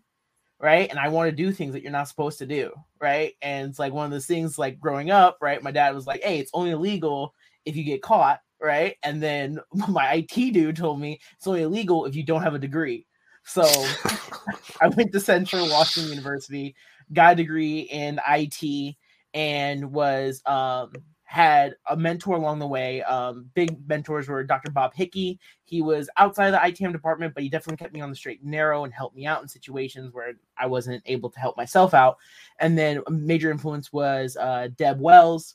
right? 0.59 0.89
And 0.89 0.99
I 0.99 1.07
want 1.07 1.29
to 1.29 1.35
do 1.35 1.51
things 1.51 1.73
that 1.73 1.81
you're 1.81 1.91
not 1.91 2.07
supposed 2.07 2.39
to 2.39 2.45
do, 2.45 2.71
right? 2.99 3.33
And 3.41 3.69
it's 3.69 3.79
like 3.79 3.93
one 3.93 4.05
of 4.05 4.11
those 4.11 4.25
things 4.25 4.57
like 4.57 4.79
growing 4.79 5.09
up, 5.09 5.37
right? 5.41 5.63
My 5.63 5.71
dad 5.71 5.95
was 5.95 6.05
like, 6.05 6.21
hey, 6.21 6.39
it's 6.39 6.51
only 6.53 6.71
illegal 6.71 7.33
if 7.65 7.75
you 7.75 7.83
get 7.83 8.01
caught, 8.01 8.41
right? 8.61 8.95
And 9.03 9.23
then 9.23 9.59
my 9.89 10.13
IT 10.13 10.53
dude 10.53 10.75
told 10.75 10.99
me 10.99 11.19
it's 11.37 11.47
only 11.47 11.61
illegal 11.61 12.05
if 12.05 12.15
you 12.15 12.23
don't 12.23 12.43
have 12.43 12.55
a 12.55 12.59
degree. 12.59 13.05
So 13.45 13.63
I 14.81 14.89
went 14.95 15.11
to 15.13 15.19
Central 15.19 15.69
Washington 15.69 16.11
University, 16.11 16.75
got 17.13 17.33
a 17.33 17.35
degree 17.37 17.79
in 17.79 18.19
IT, 18.27 18.95
and 19.33 19.91
was 19.91 20.41
um, 20.45 20.91
had 21.29 21.75
a 21.87 21.95
mentor 21.95 22.37
along 22.37 22.57
the 22.57 22.65
way. 22.65 23.03
Um, 23.03 23.51
big 23.53 23.87
mentors 23.87 24.27
were 24.27 24.43
Dr. 24.43 24.71
Bob 24.71 24.95
Hickey. 24.95 25.39
He 25.63 25.79
was 25.79 26.09
outside 26.17 26.47
of 26.47 26.53
the 26.53 26.57
ITM 26.57 26.91
department, 26.91 27.35
but 27.35 27.43
he 27.43 27.49
definitely 27.49 27.77
kept 27.77 27.93
me 27.93 28.01
on 28.01 28.09
the 28.09 28.15
straight 28.15 28.41
and 28.41 28.49
narrow 28.49 28.83
and 28.83 28.91
helped 28.91 29.15
me 29.15 29.27
out 29.27 29.43
in 29.43 29.47
situations 29.47 30.11
where 30.11 30.33
I 30.57 30.65
wasn't 30.65 31.03
able 31.05 31.29
to 31.29 31.39
help 31.39 31.55
myself 31.55 31.93
out. 31.93 32.17
And 32.57 32.75
then 32.75 33.03
a 33.05 33.11
major 33.11 33.51
influence 33.51 33.93
was 33.93 34.37
uh, 34.37 34.69
Deb 34.75 34.99
Wells, 34.99 35.53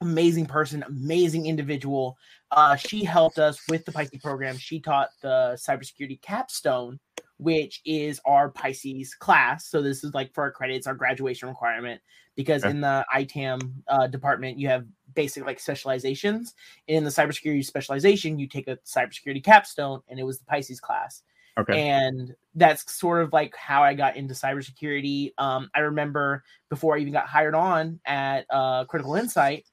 amazing 0.00 0.46
person, 0.46 0.82
amazing 0.84 1.44
individual. 1.44 2.16
Uh, 2.50 2.74
she 2.74 3.04
helped 3.04 3.38
us 3.38 3.60
with 3.68 3.84
the 3.84 3.92
Pisces 3.92 4.22
program. 4.22 4.56
She 4.56 4.80
taught 4.80 5.10
the 5.20 5.58
cybersecurity 5.60 6.22
capstone, 6.22 6.98
which 7.38 7.80
is 7.84 8.20
our 8.24 8.50
Pisces 8.50 9.14
class. 9.14 9.66
So 9.66 9.82
this 9.82 10.04
is 10.04 10.14
like 10.14 10.32
for 10.32 10.42
our 10.44 10.50
credits, 10.50 10.86
our 10.86 10.94
graduation 10.94 11.48
requirement 11.48 12.00
because 12.36 12.64
okay. 12.64 12.70
in 12.70 12.80
the 12.80 13.04
ITAM 13.14 13.82
uh, 13.88 14.06
department, 14.06 14.58
you 14.58 14.68
have 14.68 14.86
basic 15.14 15.44
like 15.44 15.60
specializations. 15.60 16.54
In 16.88 17.04
the 17.04 17.10
cybersecurity 17.10 17.64
specialization, 17.64 18.38
you 18.38 18.48
take 18.48 18.68
a 18.68 18.76
cybersecurity 18.78 19.42
capstone, 19.42 20.00
and 20.08 20.18
it 20.18 20.24
was 20.24 20.38
the 20.38 20.44
Pisces 20.46 20.80
class. 20.80 21.22
Okay. 21.56 21.88
And 21.88 22.34
that's 22.56 22.92
sort 22.92 23.22
of 23.22 23.32
like 23.32 23.54
how 23.56 23.84
I 23.84 23.94
got 23.94 24.16
into 24.16 24.34
cybersecurity. 24.34 25.32
Um, 25.38 25.70
I 25.74 25.80
remember 25.80 26.42
before 26.68 26.96
I 26.96 26.98
even 26.98 27.12
got 27.12 27.28
hired 27.28 27.54
on 27.54 28.00
at 28.04 28.46
uh, 28.50 28.84
Critical 28.86 29.14
Insight, 29.14 29.64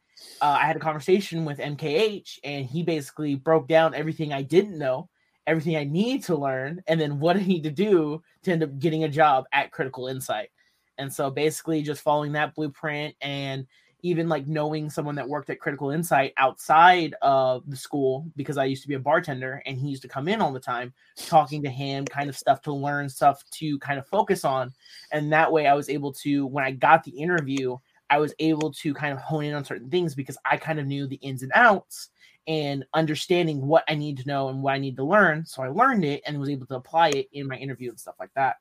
uh, 0.41 0.57
I 0.61 0.65
had 0.65 0.75
a 0.75 0.79
conversation 0.79 1.45
with 1.45 1.57
MKH, 1.57 2.39
and 2.43 2.65
he 2.65 2.83
basically 2.83 3.35
broke 3.35 3.67
down 3.67 3.95
everything 3.95 4.31
I 4.31 4.43
didn't 4.43 4.77
know, 4.77 5.09
everything 5.47 5.75
I 5.75 5.83
need 5.83 6.23
to 6.25 6.35
learn, 6.35 6.81
and 6.87 6.99
then 6.99 7.19
what 7.19 7.37
I 7.37 7.43
need 7.43 7.63
to 7.63 7.71
do 7.71 8.21
to 8.43 8.51
end 8.51 8.63
up 8.63 8.79
getting 8.79 9.03
a 9.03 9.09
job 9.09 9.45
at 9.53 9.71
Critical 9.71 10.07
Insight. 10.07 10.49
And 10.97 11.11
so 11.11 11.29
basically 11.31 11.81
just 11.81 12.01
following 12.01 12.33
that 12.33 12.53
blueprint 12.53 13.15
and 13.21 13.65
even 14.03 14.27
like 14.27 14.47
knowing 14.47 14.89
someone 14.89 15.15
that 15.15 15.27
worked 15.27 15.49
at 15.49 15.59
Critical 15.59 15.91
Insight 15.91 16.33
outside 16.37 17.15
of 17.21 17.69
the 17.69 17.75
school 17.75 18.25
because 18.35 18.57
I 18.57 18.65
used 18.65 18.81
to 18.81 18.87
be 18.87 18.95
a 18.95 18.99
bartender 18.99 19.61
and 19.65 19.77
he 19.77 19.89
used 19.89 20.01
to 20.01 20.07
come 20.07 20.27
in 20.27 20.41
all 20.41 20.51
the 20.51 20.59
time, 20.59 20.93
talking 21.17 21.61
to 21.63 21.69
him, 21.69 22.05
kind 22.05 22.29
of 22.29 22.37
stuff 22.37 22.61
to 22.63 22.73
learn, 22.73 23.09
stuff 23.09 23.43
to 23.51 23.77
kind 23.79 23.99
of 23.99 24.07
focus 24.07 24.43
on. 24.43 24.73
And 25.11 25.31
that 25.31 25.51
way 25.51 25.67
I 25.67 25.73
was 25.73 25.89
able 25.89 26.13
to, 26.13 26.47
when 26.47 26.63
I 26.63 26.71
got 26.71 27.03
the 27.03 27.11
interview, 27.11 27.77
I 28.09 28.17
was 28.17 28.33
able 28.39 28.71
to 28.73 28.93
kind 28.93 29.13
of 29.13 29.19
hone 29.19 29.45
in 29.45 29.53
on 29.53 29.63
certain 29.63 29.89
things 29.89 30.15
because 30.15 30.37
I 30.45 30.57
kind 30.57 30.79
of 30.79 30.87
knew 30.87 31.07
the 31.07 31.15
ins 31.17 31.43
and 31.43 31.51
outs 31.55 32.09
and 32.47 32.85
understanding 32.93 33.65
what 33.65 33.83
I 33.87 33.95
need 33.95 34.17
to 34.17 34.27
know 34.27 34.49
and 34.49 34.61
what 34.61 34.73
I 34.73 34.77
need 34.79 34.95
to 34.97 35.03
learn. 35.03 35.45
So 35.45 35.63
I 35.63 35.67
learned 35.67 36.05
it 36.05 36.21
and 36.25 36.39
was 36.39 36.49
able 36.49 36.65
to 36.67 36.75
apply 36.75 37.09
it 37.09 37.29
in 37.31 37.47
my 37.47 37.55
interview 37.55 37.89
and 37.89 37.99
stuff 37.99 38.15
like 38.19 38.31
that. 38.35 38.55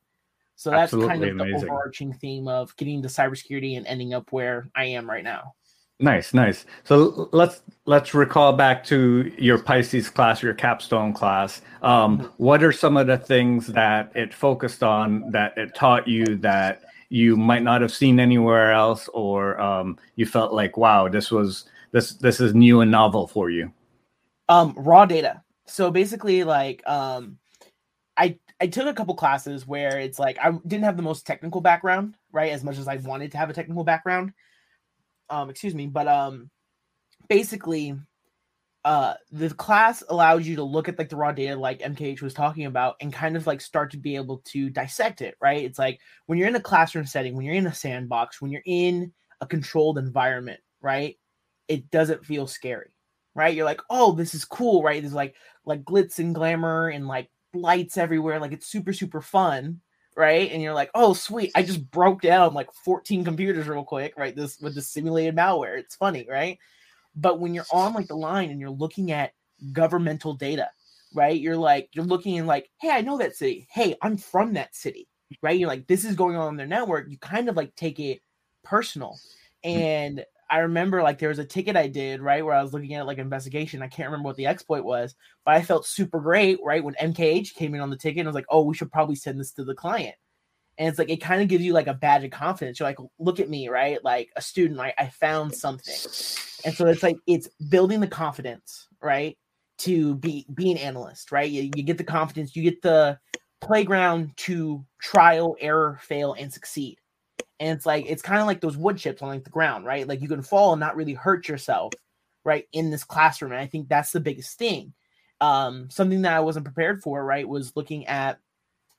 So 0.56 0.70
that's 0.70 0.92
Absolutely 0.92 1.08
kind 1.08 1.24
of 1.24 1.36
the 1.38 1.42
amazing. 1.44 1.70
overarching 1.70 2.12
theme 2.12 2.46
of 2.46 2.76
getting 2.76 2.96
into 2.96 3.08
cybersecurity 3.08 3.78
and 3.78 3.86
ending 3.86 4.12
up 4.12 4.30
where 4.30 4.68
I 4.74 4.84
am 4.84 5.08
right 5.08 5.24
now. 5.24 5.54
Nice, 6.00 6.32
nice. 6.32 6.64
So 6.84 7.28
let's 7.32 7.60
let's 7.84 8.14
recall 8.14 8.54
back 8.54 8.84
to 8.84 9.30
your 9.36 9.58
Pisces 9.58 10.08
class, 10.08 10.42
your 10.42 10.54
capstone 10.54 11.12
class. 11.12 11.60
Um, 11.82 12.18
mm-hmm. 12.18 12.26
What 12.38 12.62
are 12.62 12.72
some 12.72 12.96
of 12.96 13.06
the 13.06 13.18
things 13.18 13.66
that 13.68 14.10
it 14.14 14.32
focused 14.32 14.82
on 14.82 15.30
that 15.32 15.56
it 15.58 15.74
taught 15.74 16.08
you 16.08 16.36
that 16.36 16.82
you 17.10 17.36
might 17.36 17.62
not 17.62 17.82
have 17.82 17.92
seen 17.92 18.18
anywhere 18.18 18.72
else, 18.72 19.08
or 19.12 19.60
um, 19.60 19.98
you 20.16 20.24
felt 20.24 20.54
like, 20.54 20.78
wow, 20.78 21.08
this 21.08 21.30
was 21.30 21.64
this 21.92 22.12
this 22.14 22.40
is 22.40 22.54
new 22.54 22.80
and 22.80 22.90
novel 22.90 23.26
for 23.26 23.50
you? 23.50 23.72
Um, 24.48 24.74
raw 24.76 25.06
data. 25.06 25.42
So 25.66 25.90
basically, 25.90 26.44
like 26.44 26.86
um, 26.88 27.38
I 28.16 28.38
I 28.60 28.66
took 28.66 28.86
a 28.86 28.94
couple 28.94 29.14
classes 29.14 29.66
where 29.66 29.98
it's 29.98 30.18
like 30.18 30.38
I 30.38 30.52
didn't 30.66 30.84
have 30.84 30.96
the 30.96 31.02
most 31.02 31.26
technical 31.26 31.60
background, 31.60 32.16
right? 32.32 32.52
As 32.52 32.62
much 32.62 32.78
as 32.78 32.88
I 32.88 32.96
wanted 32.96 33.32
to 33.32 33.38
have 33.38 33.50
a 33.50 33.54
technical 33.54 33.84
background. 33.84 34.32
Um, 35.28 35.48
excuse 35.48 35.74
me, 35.74 35.86
but 35.86 36.08
um 36.08 36.50
basically 37.28 37.94
uh 38.84 39.14
the 39.30 39.50
class 39.50 40.02
allows 40.08 40.46
you 40.46 40.56
to 40.56 40.64
look 40.64 40.88
at 40.88 40.98
like 40.98 41.08
the 41.08 41.16
raw 41.16 41.30
data 41.30 41.54
like 41.54 41.80
MKH 41.80 42.22
was 42.22 42.34
talking 42.34 42.66
about 42.66 42.96
and 43.00 43.12
kind 43.12 43.36
of 43.36 43.46
like 43.46 43.60
start 43.60 43.92
to 43.92 43.98
be 43.98 44.16
able 44.16 44.38
to 44.46 44.70
dissect 44.70 45.22
it, 45.22 45.36
right? 45.40 45.62
It's 45.64 45.78
like 45.78 46.00
when 46.26 46.38
you're 46.38 46.48
in 46.48 46.56
a 46.56 46.60
classroom 46.60 47.06
setting, 47.06 47.36
when 47.36 47.44
you're 47.44 47.54
in 47.54 47.66
a 47.66 47.74
sandbox, 47.74 48.40
when 48.40 48.50
you're 48.50 48.62
in 48.66 49.12
a 49.40 49.46
controlled 49.46 49.98
environment, 49.98 50.60
right? 50.82 51.16
It 51.70 51.90
doesn't 51.90 52.26
feel 52.26 52.48
scary, 52.48 52.90
right? 53.34 53.54
You're 53.54 53.64
like, 53.64 53.80
oh, 53.88 54.12
this 54.12 54.34
is 54.34 54.44
cool, 54.44 54.82
right? 54.82 55.00
There's 55.00 55.14
like 55.14 55.36
like 55.64 55.84
glitz 55.84 56.18
and 56.18 56.34
glamour 56.34 56.88
and 56.88 57.06
like 57.06 57.30
lights 57.54 57.96
everywhere. 57.96 58.40
Like 58.40 58.52
it's 58.52 58.66
super, 58.66 58.92
super 58.92 59.20
fun. 59.20 59.80
Right. 60.16 60.50
And 60.50 60.60
you're 60.60 60.74
like, 60.74 60.90
oh, 60.94 61.14
sweet. 61.14 61.52
I 61.54 61.62
just 61.62 61.88
broke 61.92 62.20
down 62.20 62.52
like 62.52 62.70
14 62.84 63.24
computers 63.24 63.68
real 63.68 63.84
quick, 63.84 64.14
right? 64.16 64.34
This 64.34 64.58
with 64.60 64.74
the 64.74 64.82
simulated 64.82 65.36
malware. 65.36 65.78
It's 65.78 65.94
funny, 65.94 66.26
right? 66.28 66.58
But 67.14 67.38
when 67.38 67.54
you're 67.54 67.64
on 67.72 67.94
like 67.94 68.08
the 68.08 68.16
line 68.16 68.50
and 68.50 68.60
you're 68.60 68.70
looking 68.70 69.12
at 69.12 69.32
governmental 69.72 70.34
data, 70.34 70.68
right? 71.14 71.40
You're 71.40 71.56
like, 71.56 71.90
you're 71.92 72.04
looking 72.04 72.38
and 72.38 72.48
like, 72.48 72.70
hey, 72.80 72.90
I 72.90 73.00
know 73.00 73.18
that 73.18 73.36
city. 73.36 73.68
Hey, 73.70 73.96
I'm 74.02 74.16
from 74.16 74.52
that 74.54 74.74
city, 74.74 75.08
right? 75.42 75.58
You're 75.58 75.68
like, 75.68 75.86
this 75.86 76.04
is 76.04 76.16
going 76.16 76.36
on 76.36 76.50
in 76.50 76.56
their 76.56 76.66
network. 76.66 77.08
You 77.08 77.16
kind 77.18 77.48
of 77.48 77.56
like 77.56 77.74
take 77.76 78.00
it 78.00 78.20
personal. 78.64 79.18
Hmm. 79.64 79.70
And 79.70 80.24
I 80.50 80.58
remember 80.58 81.02
like 81.02 81.18
there 81.18 81.28
was 81.28 81.38
a 81.38 81.44
ticket 81.44 81.76
I 81.76 81.86
did 81.86 82.20
right 82.20 82.44
where 82.44 82.54
I 82.54 82.62
was 82.62 82.72
looking 82.72 82.94
at 82.94 83.06
like 83.06 83.18
investigation. 83.18 83.82
I 83.82 83.88
can't 83.88 84.08
remember 84.08 84.26
what 84.26 84.36
the 84.36 84.46
exploit 84.46 84.84
was, 84.84 85.14
but 85.44 85.54
I 85.54 85.62
felt 85.62 85.86
super 85.86 86.20
great 86.20 86.58
right 86.64 86.82
when 86.82 86.94
MKH 86.94 87.54
came 87.54 87.74
in 87.74 87.80
on 87.80 87.90
the 87.90 87.96
ticket. 87.96 88.24
I 88.24 88.28
was 88.28 88.34
like, 88.34 88.46
oh, 88.48 88.64
we 88.64 88.74
should 88.74 88.90
probably 88.90 89.14
send 89.14 89.38
this 89.38 89.52
to 89.52 89.64
the 89.64 89.74
client. 89.74 90.16
And 90.76 90.88
it's 90.88 90.98
like 90.98 91.10
it 91.10 91.18
kind 91.18 91.40
of 91.40 91.48
gives 91.48 91.64
you 91.64 91.72
like 91.72 91.86
a 91.86 91.94
badge 91.94 92.24
of 92.24 92.32
confidence. 92.32 92.80
You're 92.80 92.88
like, 92.88 92.98
look 93.18 93.38
at 93.38 93.48
me, 93.48 93.68
right? 93.68 94.02
Like 94.02 94.30
a 94.34 94.42
student, 94.42 94.78
like 94.78 94.94
I 94.98 95.08
found 95.08 95.54
something. 95.54 95.94
And 96.64 96.74
so 96.74 96.86
it's 96.86 97.02
like 97.02 97.16
it's 97.26 97.48
building 97.68 98.00
the 98.00 98.08
confidence, 98.08 98.88
right? 99.00 99.38
To 99.78 100.16
be 100.16 100.46
be 100.52 100.72
an 100.72 100.78
analyst, 100.78 101.32
right? 101.32 101.50
You, 101.50 101.70
you 101.76 101.82
get 101.82 101.96
the 101.96 102.04
confidence, 102.04 102.56
you 102.56 102.62
get 102.62 102.82
the 102.82 103.18
playground 103.60 104.32
to 104.38 104.84
trial, 105.00 105.56
error, 105.60 105.98
fail, 106.02 106.34
and 106.34 106.52
succeed 106.52 106.99
and 107.60 107.76
it's 107.76 107.86
like 107.86 108.06
it's 108.08 108.22
kind 108.22 108.40
of 108.40 108.46
like 108.46 108.60
those 108.60 108.76
wood 108.76 108.96
chips 108.98 109.22
on 109.22 109.28
like 109.28 109.44
the 109.44 109.50
ground 109.50 109.84
right? 109.84 110.08
Like 110.08 110.20
you 110.22 110.28
can 110.28 110.42
fall 110.42 110.72
and 110.72 110.80
not 110.80 110.96
really 110.96 111.14
hurt 111.14 111.48
yourself 111.48 111.92
right 112.44 112.66
in 112.72 112.90
this 112.90 113.04
classroom 113.04 113.52
and 113.52 113.60
i 113.60 113.66
think 113.66 113.88
that's 113.88 114.12
the 114.12 114.20
biggest 114.20 114.58
thing. 114.58 114.92
Um 115.40 115.88
something 115.90 116.22
that 116.22 116.32
i 116.34 116.40
wasn't 116.40 116.64
prepared 116.64 117.02
for 117.02 117.24
right 117.24 117.48
was 117.48 117.76
looking 117.76 118.06
at 118.06 118.40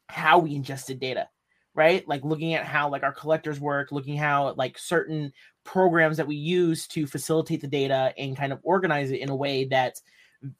how 0.09 0.39
we 0.39 0.55
ingested 0.55 0.99
data 0.99 1.27
right? 1.73 2.05
Like 2.07 2.23
looking 2.23 2.53
at 2.53 2.65
how 2.65 2.89
like 2.89 3.03
our 3.03 3.13
collectors 3.13 3.59
work 3.59 3.91
looking 3.91 4.17
how 4.17 4.53
like 4.53 4.77
certain 4.77 5.31
programs 5.63 6.17
that 6.17 6.27
we 6.27 6.35
use 6.35 6.87
to 6.87 7.07
facilitate 7.07 7.61
the 7.61 7.67
data 7.67 8.13
and 8.17 8.35
kind 8.35 8.51
of 8.51 8.59
organize 8.63 9.11
it 9.11 9.21
in 9.21 9.29
a 9.29 9.35
way 9.35 9.65
that's 9.65 10.01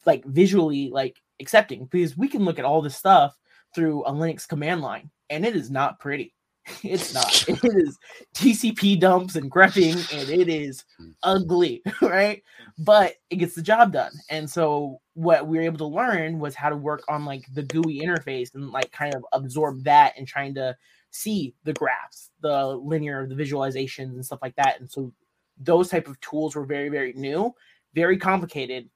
like 0.06 0.24
visually 0.24 0.90
like 0.90 1.20
accepting 1.40 1.86
because 1.86 2.16
we 2.16 2.28
can 2.28 2.44
look 2.44 2.58
at 2.58 2.64
all 2.64 2.82
this 2.82 2.96
stuff 2.96 3.36
through 3.74 4.04
a 4.04 4.12
linux 4.12 4.46
command 4.46 4.80
line 4.80 5.10
and 5.28 5.44
it 5.44 5.56
is 5.56 5.70
not 5.70 5.98
pretty 5.98 6.32
it's 6.82 7.12
not. 7.12 7.48
It 7.48 7.64
is 7.64 7.98
TCP 8.34 9.00
dumps 9.00 9.36
and 9.36 9.50
grepping, 9.50 9.96
and 10.12 10.28
it 10.28 10.48
is 10.48 10.84
ugly, 11.22 11.82
right? 12.02 12.42
But 12.78 13.14
it 13.30 13.36
gets 13.36 13.54
the 13.54 13.62
job 13.62 13.92
done. 13.92 14.12
And 14.30 14.48
so 14.48 15.00
what 15.14 15.46
we 15.46 15.58
were 15.58 15.64
able 15.64 15.78
to 15.78 15.86
learn 15.86 16.38
was 16.38 16.54
how 16.54 16.68
to 16.68 16.76
work 16.76 17.02
on 17.08 17.24
like 17.24 17.44
the 17.52 17.62
GUI 17.62 18.00
interface 18.00 18.54
and 18.54 18.70
like 18.70 18.92
kind 18.92 19.14
of 19.14 19.24
absorb 19.32 19.82
that 19.84 20.14
and 20.16 20.26
trying 20.26 20.54
to 20.54 20.76
see 21.10 21.54
the 21.64 21.72
graphs, 21.72 22.30
the 22.40 22.66
linear, 22.68 23.26
the 23.26 23.34
visualizations 23.34 24.12
and 24.12 24.24
stuff 24.24 24.40
like 24.42 24.56
that. 24.56 24.80
And 24.80 24.90
so 24.90 25.12
those 25.58 25.88
type 25.88 26.08
of 26.08 26.20
tools 26.20 26.54
were 26.54 26.64
very, 26.64 26.88
very 26.88 27.12
new, 27.14 27.52
very 27.94 28.16
complicated, 28.16 28.88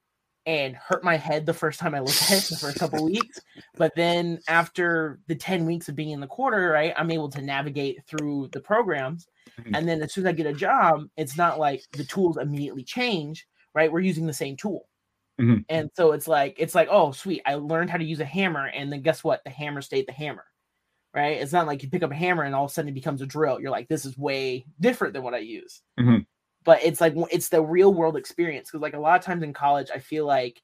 and 0.47 0.77
hurt 0.77 1.03
my 1.03 1.17
head 1.17 1.45
the 1.45 1.53
first 1.53 1.81
time 1.81 1.95
I 1.95 1.99
looked 1.99 2.23
at 2.23 2.39
it 2.39 2.49
the 2.49 2.57
first 2.57 2.79
couple 2.79 3.05
weeks. 3.11 3.41
But 3.77 3.95
then 3.97 4.39
after 4.49 5.19
the 5.27 5.35
10 5.35 5.67
weeks 5.67 5.89
of 5.89 5.97
being 5.97 6.11
in 6.11 6.21
the 6.21 6.27
quarter, 6.27 6.71
right, 6.71 6.95
I'm 6.97 7.11
able 7.11 7.29
to 7.31 7.43
navigate 7.43 8.05
through 8.07 8.51
the 8.53 8.61
programs. 8.61 9.27
Mm-hmm. 9.61 9.75
And 9.75 9.89
then 9.89 10.03
as 10.03 10.13
soon 10.13 10.25
as 10.25 10.31
I 10.31 10.33
get 10.33 10.47
a 10.47 10.53
job, 10.53 11.09
it's 11.17 11.37
not 11.37 11.59
like 11.59 11.83
the 11.93 12.05
tools 12.05 12.37
immediately 12.37 12.85
change, 12.85 13.47
right? 13.75 13.91
We're 13.91 14.01
using 14.01 14.27
the 14.27 14.33
same 14.33 14.57
tool. 14.57 14.89
Mm-hmm. 15.41 15.63
And 15.69 15.91
so 15.95 16.13
it's 16.13 16.29
like, 16.29 16.55
it's 16.59 16.75
like, 16.75 16.89
oh, 16.91 17.11
sweet. 17.11 17.43
I 17.45 17.57
learned 17.57 17.91
how 17.91 17.99
to 17.99 18.05
use 18.05 18.21
a 18.21 18.25
hammer. 18.25 18.67
And 18.67 18.93
then 18.93 19.03
guess 19.03 19.25
what? 19.25 19.43
The 19.45 19.51
hammer 19.51 19.83
stayed 19.83 20.07
the 20.07 20.13
hammer. 20.13 20.45
Right. 21.13 21.41
It's 21.41 21.53
not 21.53 21.67
like 21.67 21.83
you 21.83 21.89
pick 21.89 22.03
up 22.03 22.11
a 22.11 22.15
hammer 22.15 22.43
and 22.45 22.55
all 22.55 22.67
of 22.67 22.71
a 22.71 22.75
sudden 22.75 22.91
it 22.91 22.95
becomes 22.95 23.23
a 23.23 23.27
drill. 23.27 23.59
You're 23.59 23.71
like, 23.71 23.89
this 23.89 24.05
is 24.05 24.19
way 24.19 24.67
different 24.81 25.15
than 25.15 25.23
what 25.23 25.35
I 25.35 25.39
use. 25.39 25.81
Mm-hmm 25.99 26.19
but 26.67 26.83
it's 26.83 27.01
like 27.01 27.15
it's 27.33 27.49
the 27.49 27.63
real 27.63 27.95
world 27.95 28.17
experience 28.17 28.69
because 28.69 28.83
like 28.83 28.95
a 28.95 29.01
lot 29.01 29.19
of 29.19 29.25
times 29.25 29.43
in 29.43 29.55
college 29.55 29.89
i 29.95 29.99
feel 29.99 30.27
like 30.27 30.61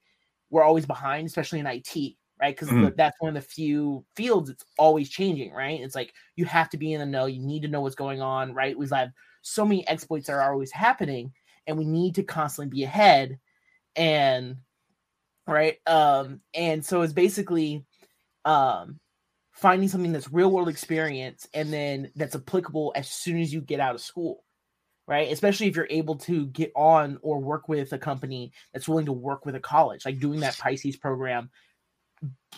we're 0.51 0.63
always 0.63 0.85
behind 0.85 1.27
especially 1.27 1.61
in 1.61 1.67
it 1.67 2.17
right? 2.43 2.57
Because 2.57 2.69
mm-hmm. 2.69 2.89
that's 2.97 3.17
one 3.21 3.35
of 3.37 3.43
the 3.43 3.49
few 3.49 4.05
fields 4.17 4.51
it's 4.51 4.65
always 4.77 5.09
changing 5.09 5.53
right? 5.53 5.81
It's 5.81 5.95
like 5.95 6.13
you 6.35 6.45
have 6.45 6.69
to 6.71 6.77
be 6.77 6.93
in 6.93 7.01
the 7.01 7.07
know 7.07 7.27
you 7.27 7.41
need 7.41 7.63
to 7.63 7.69
know 7.69 7.81
what's 7.81 7.95
going 7.95 8.21
on 8.21 8.53
right? 8.53 8.77
We 8.77 8.89
have 8.93 9.13
so 9.43 9.65
many 9.65 9.87
exploits 9.87 10.27
that 10.27 10.35
are 10.35 10.53
always 10.53 10.73
happening 10.73 11.33
and 11.67 11.79
we 11.79 11.85
need 11.85 12.17
to 12.17 12.25
constantly 12.25 12.77
be 12.77 12.83
ahead 12.83 13.39
and 13.95 14.57
right? 15.47 15.77
Um 15.87 16.41
and 16.53 16.85
so 16.85 17.03
it's 17.03 17.13
basically 17.13 17.85
um 18.45 18.99
finding 19.53 19.89
something 19.89 20.13
that's 20.13 20.33
real 20.33 20.51
world 20.51 20.69
experience 20.69 21.47
and 21.55 21.73
then 21.73 22.11
that's 22.17 22.35
applicable 22.35 22.93
as 22.97 23.09
soon 23.09 23.41
as 23.41 23.55
you 23.55 23.61
get 23.61 23.79
out 23.79 23.95
of 23.95 24.01
school 24.01 24.43
right? 25.07 25.31
Especially 25.33 25.67
if 25.67 25.77
you're 25.77 25.87
able 25.91 26.17
to 26.17 26.47
get 26.47 26.73
on 26.75 27.19
or 27.23 27.41
work 27.41 27.69
with 27.69 27.93
a 27.93 27.99
company 27.99 28.53
that's 28.73 28.89
willing 28.89 29.07
to 29.07 29.13
work 29.13 29.45
with 29.45 29.55
a 29.55 29.61
college 29.61 30.05
like 30.05 30.19
doing 30.19 30.41
that 30.41 30.57
pisces 30.59 30.97
program 30.97 31.51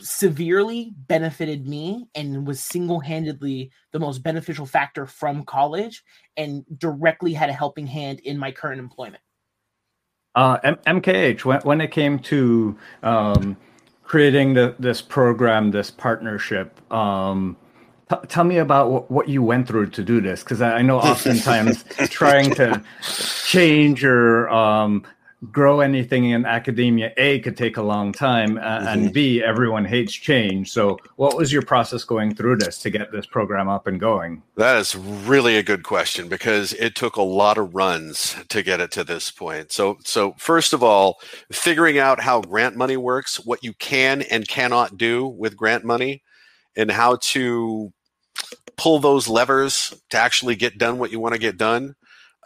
severely 0.00 0.92
benefited 1.06 1.66
me 1.66 2.06
and 2.14 2.46
was 2.46 2.60
single-handedly 2.60 3.70
the 3.92 3.98
most 3.98 4.22
beneficial 4.22 4.66
factor 4.66 5.06
from 5.06 5.44
college 5.44 6.02
and 6.36 6.64
directly 6.78 7.32
had 7.32 7.48
a 7.48 7.52
helping 7.52 7.86
hand 7.86 8.20
in 8.20 8.36
my 8.36 8.50
current 8.50 8.78
employment. 8.78 9.22
Uh, 10.34 10.58
M- 10.64 10.76
mkh 10.86 11.44
when, 11.44 11.60
when 11.60 11.80
it 11.80 11.92
came 11.92 12.18
to 12.18 12.76
um, 13.04 13.56
creating 14.02 14.54
the, 14.54 14.74
this 14.80 15.00
program 15.00 15.70
this 15.70 15.90
partnership 15.92 16.80
um, 16.92 17.56
t- 18.10 18.16
tell 18.28 18.44
me 18.44 18.58
about 18.58 18.84
w- 18.84 19.04
what 19.08 19.28
you 19.28 19.42
went 19.42 19.66
through 19.66 19.90
to 19.90 20.02
do 20.02 20.20
this 20.20 20.42
because 20.42 20.60
I, 20.60 20.78
I, 20.78 20.82
know 20.82 20.98
oftentimes 20.98 21.84
trying 22.10 22.54
to 22.54 22.82
change 23.46 24.04
or 24.04 24.48
um, 24.50 25.04
grow 25.52 25.80
anything 25.80 26.30
in 26.30 26.46
academia 26.46 27.12
a 27.16 27.38
could 27.40 27.56
take 27.56 27.76
a 27.76 27.82
long 27.82 28.12
time 28.12 28.56
uh, 28.58 28.60
mm-hmm. 28.60 28.86
and 28.86 29.12
b 29.12 29.42
everyone 29.42 29.84
hates 29.84 30.12
change. 30.12 30.70
So 30.70 30.98
what 31.16 31.36
was 31.36 31.52
your 31.52 31.62
process 31.62 32.04
going 32.04 32.34
through 32.34 32.56
this 32.56 32.78
to 32.78 32.90
get 32.90 33.12
this 33.12 33.26
program 33.26 33.68
up 33.68 33.86
and 33.86 34.00
going? 34.00 34.42
That 34.56 34.78
is 34.78 34.96
really 34.96 35.56
a 35.56 35.62
good 35.62 35.82
question 35.82 36.28
because 36.28 36.72
it 36.74 36.94
took 36.94 37.16
a 37.16 37.22
lot 37.22 37.58
of 37.58 37.74
runs 37.74 38.36
to 38.48 38.62
get 38.62 38.80
it 38.80 38.90
to 38.92 39.04
this 39.04 39.30
point. 39.30 39.72
So 39.72 39.98
so 40.04 40.34
first 40.38 40.72
of 40.72 40.82
all 40.82 41.18
figuring 41.50 41.98
out 41.98 42.20
how 42.20 42.40
grant 42.40 42.76
money 42.76 42.96
works 42.96 43.44
what 43.44 43.62
you 43.62 43.72
can 43.74 44.22
and 44.22 44.48
cannot 44.48 44.96
do 44.96 45.26
with 45.26 45.56
grant 45.56 45.84
money 45.84 46.22
and 46.76 46.90
how 46.90 47.16
to 47.16 47.92
pull 48.76 48.98
those 48.98 49.28
levers 49.28 49.94
to 50.10 50.18
actually 50.18 50.56
get 50.56 50.78
done 50.78 50.98
what 50.98 51.10
you 51.10 51.20
want 51.20 51.34
to 51.34 51.40
get 51.40 51.56
done 51.56 51.94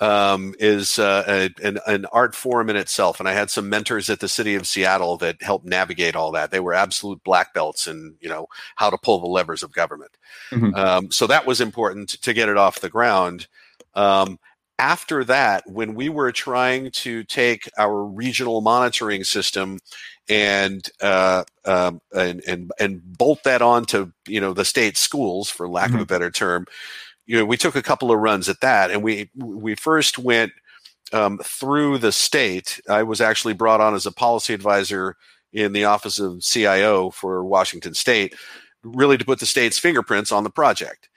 um, 0.00 0.54
is 0.58 0.98
uh, 0.98 1.24
a, 1.26 1.66
an, 1.66 1.78
an, 1.86 2.06
art 2.12 2.34
form 2.34 2.70
in 2.70 2.76
itself. 2.76 3.18
And 3.18 3.28
I 3.28 3.32
had 3.32 3.50
some 3.50 3.68
mentors 3.68 4.08
at 4.08 4.20
the 4.20 4.28
city 4.28 4.54
of 4.54 4.66
Seattle 4.66 5.16
that 5.18 5.42
helped 5.42 5.66
navigate 5.66 6.14
all 6.14 6.30
that. 6.32 6.50
They 6.50 6.60
were 6.60 6.74
absolute 6.74 7.22
black 7.24 7.52
belts 7.52 7.86
in 7.86 8.14
you 8.20 8.28
know 8.28 8.46
how 8.76 8.90
to 8.90 8.98
pull 8.98 9.20
the 9.20 9.26
levers 9.26 9.62
of 9.62 9.72
government. 9.72 10.12
Mm-hmm. 10.50 10.74
Um, 10.74 11.10
so 11.10 11.26
that 11.26 11.46
was 11.46 11.60
important 11.60 12.10
to 12.22 12.32
get 12.32 12.48
it 12.48 12.56
off 12.56 12.80
the 12.80 12.90
ground. 12.90 13.48
Um, 13.94 14.38
after 14.78 15.24
that, 15.24 15.68
when 15.68 15.94
we 15.94 16.08
were 16.08 16.30
trying 16.30 16.92
to 16.92 17.24
take 17.24 17.68
our 17.76 18.04
regional 18.04 18.60
monitoring 18.60 19.24
system 19.24 19.80
and 20.28 20.88
uh, 21.00 21.44
um, 21.64 22.00
and, 22.12 22.42
and 22.46 22.72
and 22.78 23.02
bolt 23.04 23.44
that 23.44 23.62
onto 23.62 24.12
you 24.26 24.40
know 24.40 24.52
the 24.52 24.64
state 24.64 24.96
schools, 24.96 25.50
for 25.50 25.68
lack 25.68 25.88
mm-hmm. 25.88 25.96
of 25.96 26.02
a 26.02 26.06
better 26.06 26.30
term, 26.30 26.66
you 27.28 27.36
know, 27.36 27.44
we 27.44 27.58
took 27.58 27.76
a 27.76 27.82
couple 27.82 28.10
of 28.10 28.18
runs 28.18 28.48
at 28.48 28.60
that, 28.62 28.90
and 28.90 29.02
we 29.02 29.30
we 29.36 29.74
first 29.74 30.18
went 30.18 30.52
um, 31.12 31.38
through 31.38 31.98
the 31.98 32.10
state. 32.10 32.80
I 32.88 33.02
was 33.02 33.20
actually 33.20 33.54
brought 33.54 33.80
on 33.80 33.94
as 33.94 34.06
a 34.06 34.12
policy 34.12 34.54
advisor 34.54 35.16
in 35.52 35.72
the 35.72 35.84
office 35.84 36.18
of 36.18 36.42
CIO 36.42 37.10
for 37.10 37.44
Washington 37.44 37.94
State, 37.94 38.34
really 38.82 39.18
to 39.18 39.24
put 39.24 39.40
the 39.40 39.46
state's 39.46 39.78
fingerprints 39.78 40.32
on 40.32 40.42
the 40.42 40.50
project. 40.50 41.08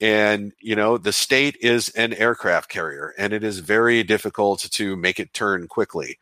And 0.00 0.52
you 0.60 0.74
know, 0.74 0.98
the 0.98 1.12
state 1.12 1.56
is 1.60 1.90
an 1.90 2.12
aircraft 2.12 2.68
carrier, 2.68 3.14
and 3.16 3.32
it 3.32 3.44
is 3.44 3.60
very 3.60 4.02
difficult 4.02 4.60
to 4.72 4.96
make 4.96 5.20
it 5.20 5.32
turn 5.32 5.68
quickly. 5.68 6.18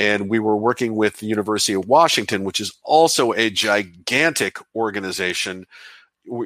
And 0.00 0.28
we 0.28 0.38
were 0.38 0.56
working 0.56 0.94
with 0.94 1.18
the 1.18 1.26
University 1.26 1.72
of 1.72 1.88
Washington, 1.88 2.44
which 2.44 2.60
is 2.60 2.72
also 2.84 3.32
a 3.32 3.50
gigantic 3.50 4.58
organization 4.74 5.66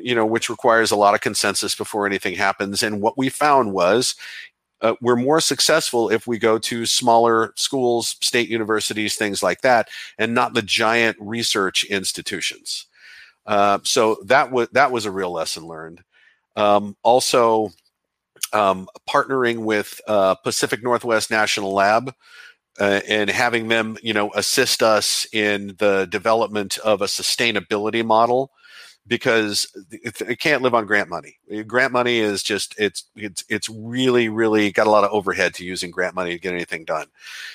you 0.00 0.14
know, 0.14 0.24
which 0.24 0.48
requires 0.48 0.92
a 0.92 0.96
lot 0.96 1.14
of 1.14 1.20
consensus 1.20 1.74
before 1.74 2.06
anything 2.06 2.36
happens. 2.36 2.84
And 2.84 3.00
what 3.00 3.18
we 3.18 3.28
found 3.28 3.72
was 3.72 4.14
uh, 4.82 4.94
we're 5.00 5.16
more 5.16 5.40
successful 5.40 6.10
if 6.10 6.26
we 6.26 6.38
go 6.38 6.58
to 6.58 6.84
smaller 6.84 7.52
schools, 7.56 8.16
state 8.20 8.48
universities, 8.48 9.14
things 9.14 9.42
like 9.42 9.60
that, 9.62 9.88
and 10.18 10.34
not 10.34 10.54
the 10.54 10.62
giant 10.62 11.16
research 11.20 11.84
institutions. 11.84 12.86
Uh, 13.46 13.78
so 13.84 14.18
that 14.24 14.50
was 14.50 14.68
that 14.72 14.92
was 14.92 15.06
a 15.06 15.10
real 15.10 15.32
lesson 15.32 15.66
learned. 15.66 16.02
Um, 16.56 16.96
also, 17.02 17.70
um, 18.52 18.88
partnering 19.08 19.58
with 19.64 20.00
uh, 20.06 20.34
Pacific 20.36 20.82
Northwest 20.82 21.30
National 21.30 21.72
Lab. 21.72 22.14
Uh, 22.80 23.00
and 23.06 23.28
having 23.28 23.68
them, 23.68 23.98
you 24.02 24.14
know, 24.14 24.30
assist 24.34 24.82
us 24.82 25.26
in 25.32 25.74
the 25.78 26.06
development 26.06 26.78
of 26.78 27.02
a 27.02 27.06
sustainability 27.06 28.04
model 28.04 28.50
because 29.06 29.66
it, 29.90 30.38
can't 30.38 30.62
live 30.62 30.74
on 30.74 30.86
grant 30.86 31.08
money. 31.08 31.36
Grant 31.66 31.92
money 31.92 32.18
is 32.18 32.42
just 32.42 32.74
it's 32.78 33.04
it's 33.16 33.44
it's 33.48 33.68
really 33.68 34.28
really 34.28 34.70
got 34.70 34.86
a 34.86 34.90
lot 34.90 35.04
of 35.04 35.10
overhead 35.10 35.54
to 35.54 35.64
using 35.64 35.90
grant 35.90 36.14
money 36.14 36.32
to 36.32 36.38
get 36.38 36.54
anything 36.54 36.84
done. 36.84 37.08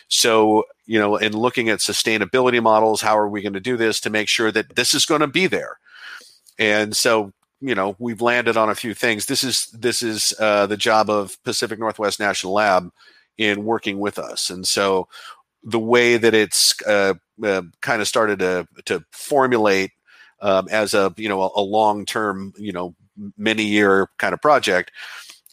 So 0.08 0.66
you 0.86 1.00
know, 1.00 1.16
in 1.16 1.34
looking 1.34 1.70
at 1.70 1.80
sustainability 1.80 2.62
models, 2.62 3.02
how 3.02 3.18
are 3.18 3.30
we 3.30 3.42
going 3.42 3.54
to 3.54 3.60
do 3.60 3.78
this 3.78 4.00
to 4.02 4.10
make 4.10 4.28
sure 4.28 4.52
that 4.52 4.76
this 4.76 4.94
is 4.94 5.06
going 5.06 5.22
to 5.22 5.28
be 5.28 5.48
there? 5.48 5.80
And 6.60 6.96
so 6.96 7.32
you 7.60 7.74
know, 7.74 7.96
we've 7.98 8.22
landed 8.22 8.56
on 8.56 8.70
a 8.70 8.76
few 8.76 8.94
things. 8.94 9.26
This 9.26 9.44
is 9.44 9.68
this 9.68 10.04
is 10.04 10.34
uh, 10.40 10.68
the 10.68 10.78
job 10.78 11.10
of 11.10 11.42
Pacific 11.44 11.80
Northwest 11.80 12.20
National 12.20 12.54
Lab 12.54 12.92
in 13.38 13.64
working 13.66 14.00
with 14.00 14.18
us, 14.20 14.50
and 14.50 14.68
so 14.68 15.08
the 15.64 15.80
way 15.80 16.18
that 16.18 16.34
it's 16.34 16.82
uh, 16.84 17.14
uh, 17.44 17.62
kind 17.82 18.02
of 18.02 18.08
started 18.08 18.40
to 18.40 18.68
to 18.86 19.04
formulate 19.12 19.92
um, 20.42 20.68
as 20.70 20.94
a 20.94 21.14
you 21.18 21.30
know 21.30 21.42
a, 21.42 21.50
a 21.56 21.62
long 21.62 22.06
term 22.06 22.54
you 22.58 22.72
know 22.72 22.96
many 23.38 23.64
year 23.64 24.10
kind 24.18 24.34
of 24.34 24.42
project 24.42 24.92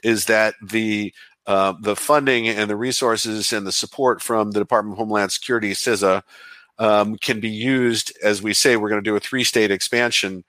is 0.02 0.26
that 0.26 0.54
the 0.62 1.12
uh, 1.46 1.74
the 1.80 1.96
funding 1.96 2.48
and 2.48 2.70
the 2.70 2.76
resources 2.76 3.52
and 3.52 3.66
the 3.66 3.72
support 3.72 4.22
from 4.22 4.52
the 4.52 4.60
Department 4.60 4.94
of 4.94 4.98
Homeland 4.98 5.30
Security 5.30 5.72
CISA 5.72 6.22
um, 6.78 7.16
can 7.16 7.40
be 7.40 7.50
used 7.50 8.16
as 8.22 8.42
we 8.42 8.54
say 8.54 8.76
we're 8.76 8.88
going 8.88 9.02
to 9.02 9.10
do 9.10 9.16
a 9.16 9.20
three 9.20 9.44
state 9.44 9.70
expansion. 9.70 10.44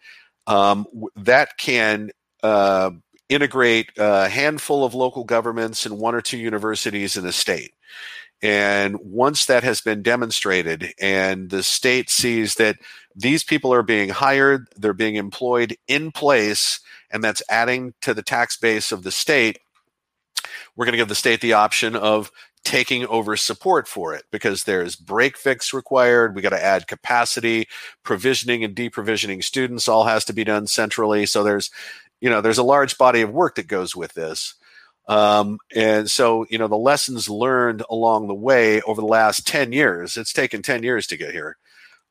Um, 0.47 0.85
that 1.15 1.57
can 1.57 2.11
uh, 2.43 2.91
integrate 3.29 3.91
a 3.97 4.29
handful 4.29 4.85
of 4.85 4.93
local 4.93 5.23
governments 5.23 5.85
and 5.85 5.97
one 5.97 6.15
or 6.15 6.21
two 6.21 6.37
universities 6.37 7.17
in 7.17 7.25
a 7.25 7.31
state 7.31 7.73
and 8.41 8.97
once 9.01 9.45
that 9.45 9.63
has 9.63 9.81
been 9.81 10.01
demonstrated 10.01 10.93
and 10.99 11.49
the 11.49 11.63
state 11.63 12.09
sees 12.09 12.55
that 12.55 12.77
these 13.15 13.43
people 13.43 13.73
are 13.73 13.83
being 13.83 14.09
hired, 14.09 14.67
they're 14.75 14.93
being 14.93 15.15
employed 15.15 15.77
in 15.87 16.11
place, 16.11 16.79
and 17.09 17.23
that's 17.23 17.41
adding 17.49 17.93
to 18.01 18.13
the 18.13 18.21
tax 18.21 18.57
base 18.57 18.91
of 18.91 19.03
the 19.03 19.11
state, 19.11 19.59
we're 20.75 20.85
going 20.85 20.93
to 20.93 20.97
give 20.97 21.07
the 21.07 21.15
state 21.15 21.41
the 21.41 21.53
option 21.53 21.95
of 21.95 22.29
taking 22.63 23.05
over 23.07 23.37
support 23.37 23.87
for 23.87 24.13
it 24.13 24.25
because 24.31 24.63
there's 24.63 24.95
break 24.95 25.37
fix 25.37 25.73
required. 25.73 26.35
We 26.35 26.41
got 26.41 26.49
to 26.49 26.63
add 26.63 26.87
capacity, 26.87 27.67
provisioning 28.03 28.63
and 28.63 28.75
deprovisioning 28.75 29.43
students 29.43 29.87
all 29.87 30.05
has 30.05 30.25
to 30.25 30.33
be 30.33 30.43
done 30.43 30.67
centrally. 30.67 31.25
So 31.25 31.43
there's, 31.43 31.69
you 32.21 32.29
know, 32.29 32.41
there's 32.41 32.57
a 32.57 32.63
large 32.63 32.97
body 32.97 33.21
of 33.21 33.31
work 33.31 33.55
that 33.55 33.67
goes 33.67 33.95
with 33.95 34.13
this. 34.13 34.55
Um, 35.07 35.59
and 35.75 36.09
so, 36.09 36.45
you 36.49 36.57
know, 36.57 36.67
the 36.67 36.75
lessons 36.75 37.29
learned 37.29 37.83
along 37.89 38.27
the 38.27 38.33
way 38.33 38.81
over 38.81 39.01
the 39.01 39.07
last 39.07 39.45
10 39.45 39.71
years, 39.71 40.17
it's 40.17 40.33
taken 40.33 40.61
10 40.61 40.83
years 40.83 41.05
to 41.07 41.17
get 41.17 41.31
here. 41.31 41.57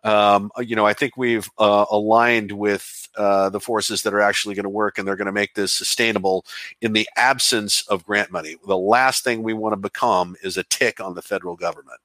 Um, 0.04 0.50
you 0.58 0.76
know, 0.76 0.86
I 0.86 0.92
think 0.92 1.16
we've 1.16 1.48
uh, 1.58 1.86
aligned 1.90 2.52
with 2.52 3.08
uh, 3.16 3.48
the 3.48 3.58
forces 3.58 4.02
that 4.02 4.12
are 4.12 4.20
actually 4.20 4.54
going 4.54 4.64
to 4.64 4.70
work 4.70 4.98
and 4.98 5.08
they're 5.08 5.16
going 5.16 5.26
to 5.26 5.32
make 5.32 5.54
this 5.54 5.72
sustainable 5.72 6.44
in 6.82 6.92
the 6.92 7.08
absence 7.16 7.86
of 7.88 8.04
grant 8.04 8.30
money. 8.30 8.56
The 8.66 8.76
last 8.76 9.24
thing 9.24 9.42
we 9.42 9.54
want 9.54 9.72
to 9.72 9.78
become 9.78 10.36
is 10.42 10.58
a 10.58 10.64
tick 10.64 11.00
on 11.00 11.14
the 11.14 11.22
federal 11.22 11.56
government. 11.56 12.00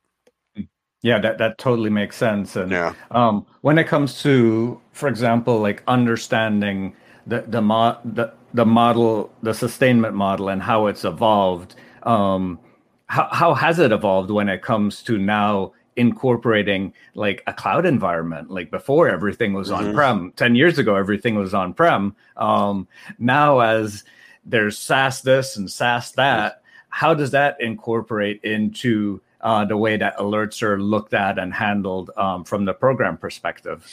Yeah, 1.02 1.20
that, 1.20 1.38
that 1.38 1.58
totally 1.58 1.90
makes 1.90 2.16
sense. 2.16 2.56
And 2.56 2.72
yeah. 2.72 2.94
um, 3.12 3.46
when 3.62 3.78
it 3.78 3.88
comes 3.88 4.22
to, 4.24 4.80
for 4.92 5.08
example, 5.08 5.60
like 5.60 5.84
understanding 5.88 6.94
the 7.30 7.46
the, 7.48 7.62
mo- 7.62 7.98
the 8.04 8.34
the 8.54 8.66
model, 8.66 9.32
the 9.44 9.54
sustainment 9.54 10.16
model, 10.16 10.50
and 10.50 10.62
how 10.62 10.88
it's 10.88 11.06
evolved. 11.06 11.76
Um, 12.04 12.60
how 13.06 13.30
how 13.32 13.54
has 13.54 13.80
it 13.80 13.92
evolved 13.92 14.32
when 14.32 14.50
it 14.50 14.62
comes 14.62 15.02
to 15.04 15.18
now 15.18 15.74
incorporating 15.96 16.94
like 17.14 17.44
a 17.48 17.54
cloud 17.54 17.86
environment? 17.86 18.50
Like 18.50 18.72
before, 18.72 19.10
everything 19.10 19.54
was 19.54 19.70
mm-hmm. 19.70 19.90
on 19.90 19.94
prem. 19.94 20.32
Ten 20.36 20.56
years 20.56 20.78
ago, 20.78 20.96
everything 20.96 21.36
was 21.36 21.54
on 21.54 21.74
prem. 21.74 22.16
Um, 22.38 22.88
now, 23.18 23.60
as 23.60 24.04
there's 24.46 24.78
SaaS 24.78 25.22
this 25.22 25.56
and 25.58 25.70
SaaS 25.70 26.12
that, 26.14 26.62
how 26.90 27.14
does 27.14 27.32
that 27.32 27.62
incorporate 27.62 28.44
into 28.44 29.22
uh, 29.42 29.66
the 29.66 29.78
way 29.78 29.98
that 29.98 30.18
alerts 30.18 30.62
are 30.62 30.82
looked 30.82 31.14
at 31.14 31.40
and 31.40 31.54
handled 31.54 32.12
um, 32.18 32.44
from 32.44 32.66
the 32.66 32.74
program 32.74 33.18
perspective? 33.18 33.86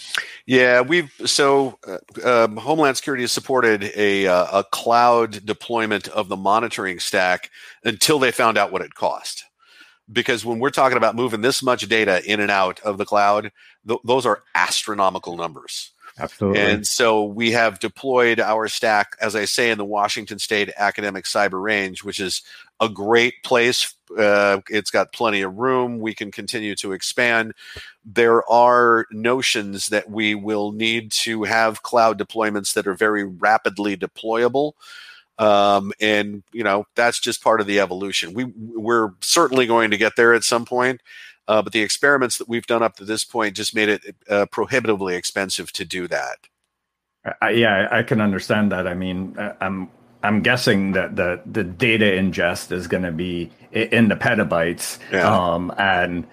Yeah, 0.46 0.80
we've 0.80 1.12
so 1.24 1.78
uh, 1.86 2.44
um, 2.44 2.56
Homeland 2.56 2.96
Security 2.96 3.22
has 3.22 3.32
supported 3.32 3.92
a 3.94 4.26
uh, 4.26 4.60
a 4.60 4.64
cloud 4.64 5.44
deployment 5.44 6.08
of 6.08 6.28
the 6.28 6.36
monitoring 6.36 6.98
stack 6.98 7.50
until 7.84 8.18
they 8.18 8.30
found 8.30 8.58
out 8.58 8.72
what 8.72 8.82
it 8.82 8.94
cost. 8.94 9.44
Because 10.10 10.44
when 10.44 10.60
we're 10.60 10.70
talking 10.70 10.96
about 10.96 11.16
moving 11.16 11.40
this 11.40 11.62
much 11.62 11.88
data 11.88 12.22
in 12.24 12.38
and 12.40 12.50
out 12.50 12.78
of 12.80 12.96
the 12.96 13.04
cloud, 13.04 13.50
th- 13.88 14.00
those 14.04 14.24
are 14.24 14.44
astronomical 14.54 15.36
numbers. 15.36 15.90
Absolutely. 16.18 16.60
And 16.60 16.86
so 16.86 17.24
we 17.24 17.50
have 17.52 17.78
deployed 17.78 18.40
our 18.40 18.68
stack, 18.68 19.16
as 19.20 19.36
I 19.36 19.44
say, 19.44 19.70
in 19.70 19.78
the 19.78 19.84
Washington 19.84 20.38
State 20.38 20.70
Academic 20.76 21.24
Cyber 21.24 21.62
Range, 21.62 22.02
which 22.04 22.20
is 22.20 22.42
a 22.80 22.88
great 22.88 23.42
place. 23.42 23.94
Uh, 24.16 24.60
it's 24.68 24.90
got 24.90 25.12
plenty 25.12 25.42
of 25.42 25.56
room. 25.56 25.98
We 25.98 26.14
can 26.14 26.30
continue 26.30 26.74
to 26.76 26.92
expand. 26.92 27.54
There 28.04 28.48
are 28.50 29.06
notions 29.10 29.88
that 29.88 30.10
we 30.10 30.34
will 30.34 30.72
need 30.72 31.12
to 31.12 31.44
have 31.44 31.82
cloud 31.82 32.18
deployments 32.18 32.74
that 32.74 32.86
are 32.86 32.94
very 32.94 33.24
rapidly 33.24 33.96
deployable. 33.96 34.72
Um, 35.38 35.92
and 36.00 36.42
you 36.52 36.64
know 36.64 36.86
that's 36.94 37.20
just 37.20 37.42
part 37.42 37.60
of 37.60 37.66
the 37.66 37.78
evolution. 37.80 38.32
We 38.32 38.44
we're 38.56 39.10
certainly 39.20 39.66
going 39.66 39.90
to 39.90 39.98
get 39.98 40.16
there 40.16 40.32
at 40.32 40.44
some 40.44 40.64
point, 40.64 41.02
uh, 41.46 41.60
but 41.60 41.74
the 41.74 41.82
experiments 41.82 42.38
that 42.38 42.48
we've 42.48 42.66
done 42.66 42.82
up 42.82 42.96
to 42.96 43.04
this 43.04 43.22
point 43.22 43.54
just 43.54 43.74
made 43.74 43.90
it 43.90 44.16
uh, 44.30 44.46
prohibitively 44.46 45.14
expensive 45.14 45.72
to 45.72 45.84
do 45.84 46.08
that. 46.08 46.38
Uh, 47.42 47.48
yeah, 47.48 47.88
I 47.90 48.02
can 48.02 48.20
understand 48.20 48.72
that. 48.72 48.86
I 48.86 48.94
mean, 48.94 49.36
I'm 49.60 49.90
I'm 50.22 50.42
guessing 50.42 50.92
that 50.92 51.16
the 51.16 51.40
the 51.46 51.64
data 51.64 52.04
ingest 52.04 52.72
is 52.72 52.86
going 52.86 53.02
to 53.04 53.12
be 53.12 53.50
in 53.72 54.08
the 54.08 54.16
petabytes. 54.16 54.98
Yeah. 55.12 55.28
Um, 55.28 55.72
and 55.78 56.26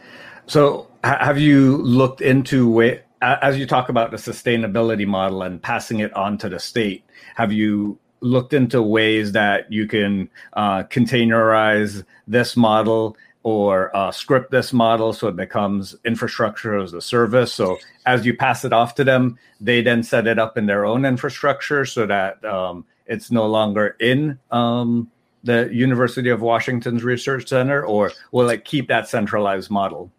so, 0.46 0.89
have 1.04 1.39
you 1.39 1.78
looked 1.78 2.22
into 2.22 2.69
way 2.69 3.02
as 3.22 3.58
you 3.58 3.65
talk 3.65 3.89
about 3.89 4.12
the 4.12 4.17
sustainability 4.17 5.08
model 5.08 5.43
and 5.43 5.62
passing 5.62 6.00
it 6.00 6.13
on 6.13 6.38
to 6.39 6.50
the 6.50 6.60
state? 6.60 7.04
Have 7.36 7.52
you 7.52 8.00
looked 8.22 8.54
into 8.54 8.82
ways 8.82 9.34
that 9.34 9.72
you 9.72 9.86
can 9.86 10.30
uh, 10.54 10.84
containerize 10.84 12.06
this 12.26 12.56
model 12.56 13.17
or 13.43 13.96
uh, 13.96 14.10
script 14.10 14.52
this 14.52 14.72
model 14.72 15.12
so 15.12 15.28
it 15.28 15.36
becomes 15.36 15.96
infrastructure 16.06 16.78
as 16.78 16.93
a 16.93 17.02
service. 17.02 17.54
So 17.54 17.78
as 18.06 18.26
you 18.26 18.36
pass 18.36 18.63
it 18.63 18.72
off 18.72 18.96
to 18.96 19.04
them, 19.04 19.38
they 19.60 19.82
then 19.82 20.02
set 20.02 20.28
it 20.28 20.39
up 20.39 20.58
in 20.58 20.65
their 20.65 20.86
own 20.86 21.06
infrastructure 21.06 21.86
so 21.86 22.06
that 22.08 22.43
um, 22.46 22.86
it's 23.06 23.32
no 23.32 23.48
longer 23.48 23.96
in 24.00 24.39
um, 24.52 25.12
the 25.44 25.70
University 25.74 26.30
of 26.30 26.42
Washington's 26.42 27.04
research 27.04 27.50
center, 27.50 27.86
or 27.86 28.12
will 28.32 28.50
it 28.50 28.66
keep 28.66 28.88
that 28.88 29.08
centralized 29.08 29.70
model? 29.70 30.12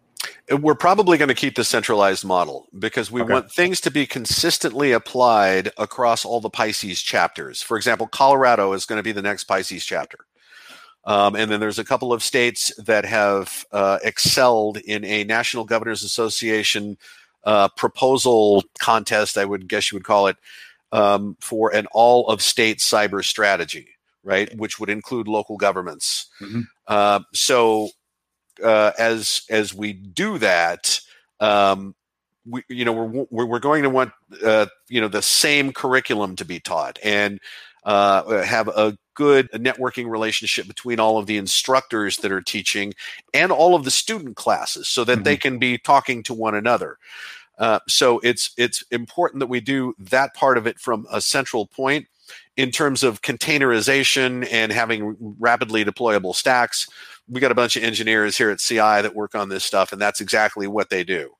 we're 0.51 0.75
probably 0.75 1.17
going 1.17 1.29
to 1.29 1.35
keep 1.35 1.55
the 1.55 1.63
centralized 1.63 2.23
model 2.23 2.67
because 2.77 3.11
we 3.11 3.21
okay. 3.21 3.33
want 3.33 3.51
things 3.51 3.81
to 3.81 3.91
be 3.91 4.05
consistently 4.05 4.91
applied 4.91 5.71
across 5.77 6.23
all 6.23 6.39
the 6.39 6.49
Pisces 6.49 7.01
chapters. 7.01 7.61
For 7.61 7.77
example, 7.77 8.07
Colorado 8.07 8.73
is 8.73 8.85
going 8.85 8.97
to 8.97 9.03
be 9.03 9.11
the 9.11 9.23
next 9.23 9.45
Pisces 9.45 9.83
chapter. 9.83 10.19
Um, 11.03 11.35
and 11.35 11.51
then 11.51 11.59
there's 11.59 11.79
a 11.79 11.83
couple 11.83 12.13
of 12.13 12.23
states 12.23 12.71
that 12.83 13.05
have 13.05 13.65
uh, 13.71 13.99
excelled 14.03 14.77
in 14.77 15.03
a 15.03 15.23
National 15.23 15.63
Governors 15.63 16.03
Association 16.03 16.97
uh, 17.43 17.69
proposal 17.69 18.63
contest, 18.79 19.37
I 19.37 19.45
would 19.45 19.67
guess 19.67 19.91
you 19.91 19.95
would 19.95 20.05
call 20.05 20.27
it, 20.27 20.37
um, 20.95 21.35
for 21.41 21.75
an 21.75 21.87
all 21.91 22.27
of 22.29 22.41
state 22.41 22.79
cyber 22.79 23.23
strategy, 23.23 23.89
right? 24.23 24.55
Which 24.57 24.79
would 24.79 24.89
include 24.89 25.27
local 25.27 25.57
governments. 25.57 26.27
Mm-hmm. 26.39 26.61
Uh, 26.87 27.19
so 27.33 27.89
uh, 28.63 28.91
as 28.97 29.41
as 29.49 29.73
we 29.73 29.91
do 29.91 30.37
that, 30.37 31.01
um, 31.41 31.95
we 32.49 32.63
you 32.69 32.85
know 32.85 32.93
we're 33.29 33.45
we're 33.45 33.59
going 33.59 33.83
to 33.83 33.89
want 33.89 34.13
uh, 34.43 34.67
you 34.87 35.01
know 35.01 35.09
the 35.09 35.21
same 35.21 35.73
curriculum 35.73 36.37
to 36.37 36.45
be 36.45 36.61
taught 36.61 36.97
and 37.03 37.41
uh, 37.83 38.41
have 38.43 38.69
a 38.69 38.97
good 39.15 39.49
networking 39.51 40.09
relationship 40.09 40.67
between 40.67 40.99
all 40.99 41.17
of 41.17 41.25
the 41.25 41.37
instructors 41.37 42.17
that 42.17 42.31
are 42.31 42.41
teaching 42.41 42.93
and 43.33 43.51
all 43.51 43.75
of 43.75 43.83
the 43.83 43.91
student 43.91 44.35
classes 44.35 44.87
so 44.87 45.03
that 45.03 45.15
mm-hmm. 45.15 45.23
they 45.23 45.37
can 45.37 45.57
be 45.57 45.77
talking 45.77 46.23
to 46.23 46.33
one 46.33 46.55
another. 46.55 46.97
Uh, 47.57 47.79
so 47.87 48.19
it's 48.19 48.51
it's 48.57 48.83
important 48.91 49.39
that 49.39 49.47
we 49.47 49.61
do 49.61 49.93
that 49.97 50.33
part 50.33 50.57
of 50.57 50.67
it 50.67 50.79
from 50.79 51.05
a 51.11 51.21
central 51.21 51.67
point 51.67 52.07
in 52.57 52.71
terms 52.71 53.03
of 53.03 53.21
containerization 53.21 54.47
and 54.51 54.71
having 54.71 55.15
rapidly 55.39 55.85
deployable 55.85 56.35
stacks 56.35 56.87
we 57.27 57.39
got 57.39 57.51
a 57.51 57.55
bunch 57.55 57.75
of 57.75 57.83
engineers 57.83 58.37
here 58.37 58.49
at 58.51 58.59
CI 58.59 58.75
that 58.77 59.15
work 59.15 59.35
on 59.35 59.49
this 59.49 59.63
stuff, 59.63 59.91
and 59.91 60.01
that's 60.01 60.21
exactly 60.21 60.67
what 60.67 60.89
they 60.89 61.03
do. 61.03 61.31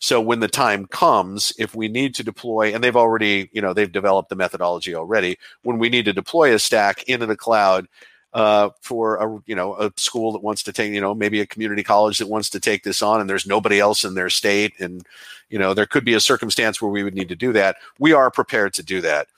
So 0.00 0.20
when 0.20 0.40
the 0.40 0.48
time 0.48 0.86
comes, 0.86 1.52
if 1.58 1.74
we 1.74 1.88
need 1.88 2.14
to 2.16 2.24
deploy, 2.24 2.74
and 2.74 2.84
they've 2.84 2.96
already, 2.96 3.48
you 3.52 3.62
know, 3.62 3.72
they've 3.72 3.90
developed 3.90 4.28
the 4.28 4.36
methodology 4.36 4.94
already. 4.94 5.38
When 5.62 5.78
we 5.78 5.88
need 5.88 6.04
to 6.04 6.12
deploy 6.12 6.52
a 6.54 6.58
stack 6.58 7.02
into 7.04 7.26
the 7.26 7.36
cloud 7.36 7.86
uh, 8.34 8.70
for 8.80 9.16
a, 9.16 9.42
you 9.46 9.54
know, 9.54 9.74
a 9.76 9.92
school 9.96 10.32
that 10.32 10.42
wants 10.42 10.62
to 10.64 10.72
take, 10.72 10.92
you 10.92 11.00
know, 11.00 11.14
maybe 11.14 11.40
a 11.40 11.46
community 11.46 11.82
college 11.82 12.18
that 12.18 12.28
wants 12.28 12.50
to 12.50 12.60
take 12.60 12.82
this 12.82 13.00
on, 13.00 13.20
and 13.20 13.30
there's 13.30 13.46
nobody 13.46 13.80
else 13.80 14.04
in 14.04 14.14
their 14.14 14.28
state, 14.28 14.78
and 14.80 15.06
you 15.48 15.58
know, 15.58 15.72
there 15.72 15.86
could 15.86 16.04
be 16.04 16.14
a 16.14 16.20
circumstance 16.20 16.82
where 16.82 16.90
we 16.90 17.04
would 17.04 17.14
need 17.14 17.28
to 17.28 17.36
do 17.36 17.52
that. 17.52 17.76
We 17.98 18.12
are 18.12 18.30
prepared 18.30 18.74
to 18.74 18.82
do 18.82 19.00
that. 19.02 19.28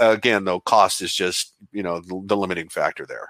Again, 0.00 0.44
though, 0.44 0.60
cost 0.60 1.02
is 1.02 1.14
just, 1.14 1.52
you 1.72 1.82
know, 1.82 2.00
the, 2.00 2.22
the 2.24 2.36
limiting 2.36 2.68
factor 2.68 3.04
there. 3.06 3.28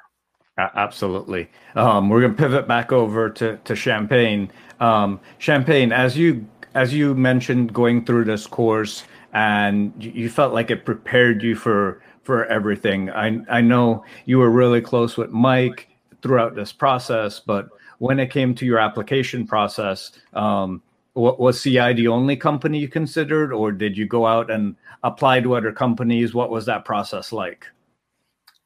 Absolutely. 0.57 1.51
Um, 1.75 2.09
we're 2.09 2.21
going 2.21 2.37
to 2.37 2.41
pivot 2.41 2.69
back 2.69 2.93
over 2.93 3.29
to, 3.31 3.57
to 3.57 3.75
Champagne. 3.75 4.53
Um, 4.79 5.21
Champagne, 5.39 5.91
as 5.91 6.17
you 6.17 6.47
as 6.75 6.93
you 6.93 7.15
mentioned, 7.15 7.73
going 7.73 8.05
through 8.05 8.25
this 8.25 8.47
course, 8.47 9.05
and 9.33 9.93
you 9.99 10.29
felt 10.29 10.53
like 10.53 10.71
it 10.71 10.85
prepared 10.85 11.43
you 11.43 11.57
for 11.57 12.03
for 12.25 12.47
everything. 12.47 13.11
I 13.11 13.41
I 13.49 13.61
know 13.61 14.05
you 14.25 14.39
were 14.39 14.51
really 14.51 14.81
close 14.81 15.17
with 15.17 15.31
Mike 15.31 15.89
throughout 16.23 16.55
this 16.55 16.73
process, 16.73 17.41
but 17.41 17.69
when 17.99 18.19
it 18.19 18.31
came 18.31 18.55
to 18.57 18.67
your 18.67 18.79
application 18.79 19.47
process, 19.47 20.13
um, 20.33 20.83
was 21.15 21.63
CI 21.63 21.93
the 21.93 22.09
only 22.09 22.37
company 22.37 22.79
you 22.79 22.89
considered, 22.89 23.53
or 23.53 23.71
did 23.71 23.97
you 23.97 24.07
go 24.07 24.27
out 24.27 24.51
and 24.51 24.75
apply 25.05 25.41
to 25.41 25.55
other 25.55 25.73
companies? 25.73 26.35
What 26.35 26.51
was 26.51 26.67
that 26.67 26.85
process 26.85 27.33
like? 27.33 27.67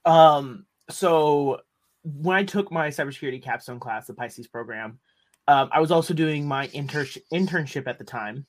Um, 0.05 0.65
so 0.89 1.61
when 2.03 2.37
I 2.37 2.45
took 2.45 2.73
my 2.73 2.89
cybersecurity 2.89 3.43
capstone 3.43 3.81
class, 3.81 4.07
the 4.07 4.15
Pisces 4.15 4.47
program, 4.47 4.99
um, 5.47 5.69
I 5.73 5.81
was 5.81 5.91
also 5.91 6.15
doing 6.15 6.47
my 6.47 6.71
inter- 6.73 7.05
internship 7.33 7.87
at 7.87 7.99
the 7.99 8.05
time, 8.05 8.47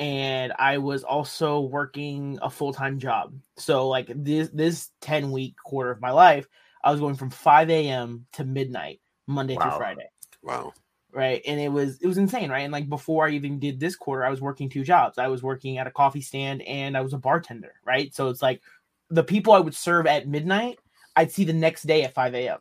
and 0.00 0.54
I 0.58 0.78
was 0.78 1.04
also 1.04 1.60
working 1.60 2.38
a 2.40 2.48
full 2.48 2.72
time 2.72 2.98
job. 2.98 3.34
So 3.58 3.86
like 3.86 4.10
this 4.14 4.48
this 4.48 4.90
ten 5.00 5.30
week 5.30 5.54
quarter 5.62 5.90
of 5.90 6.00
my 6.00 6.10
life, 6.10 6.48
I 6.82 6.90
was 6.90 7.00
going 7.00 7.14
from 7.14 7.30
five 7.30 7.70
a.m. 7.70 8.26
to 8.32 8.44
midnight 8.44 9.00
Monday 9.26 9.56
wow. 9.56 9.68
through 9.68 9.78
Friday. 9.78 10.08
Wow. 10.42 10.72
Right, 11.12 11.42
and 11.46 11.60
it 11.60 11.68
was 11.68 12.00
it 12.00 12.06
was 12.06 12.18
insane, 12.18 12.50
right? 12.50 12.60
And 12.60 12.72
like 12.72 12.88
before 12.88 13.26
I 13.26 13.30
even 13.32 13.58
did 13.58 13.78
this 13.78 13.94
quarter, 13.94 14.24
I 14.24 14.30
was 14.30 14.40
working 14.40 14.70
two 14.70 14.84
jobs. 14.84 15.18
I 15.18 15.26
was 15.26 15.42
working 15.42 15.76
at 15.76 15.86
a 15.86 15.90
coffee 15.90 16.22
stand 16.22 16.62
and 16.62 16.96
I 16.96 17.02
was 17.02 17.12
a 17.12 17.18
bartender, 17.18 17.74
right? 17.84 18.14
So 18.14 18.28
it's 18.28 18.42
like 18.42 18.62
the 19.10 19.24
people 19.24 19.52
I 19.52 19.60
would 19.60 19.74
serve 19.74 20.06
at 20.06 20.28
midnight, 20.28 20.78
I'd 21.16 21.32
see 21.32 21.44
the 21.44 21.52
next 21.52 21.82
day 21.82 22.04
at 22.04 22.14
five 22.14 22.34
a.m 22.34 22.60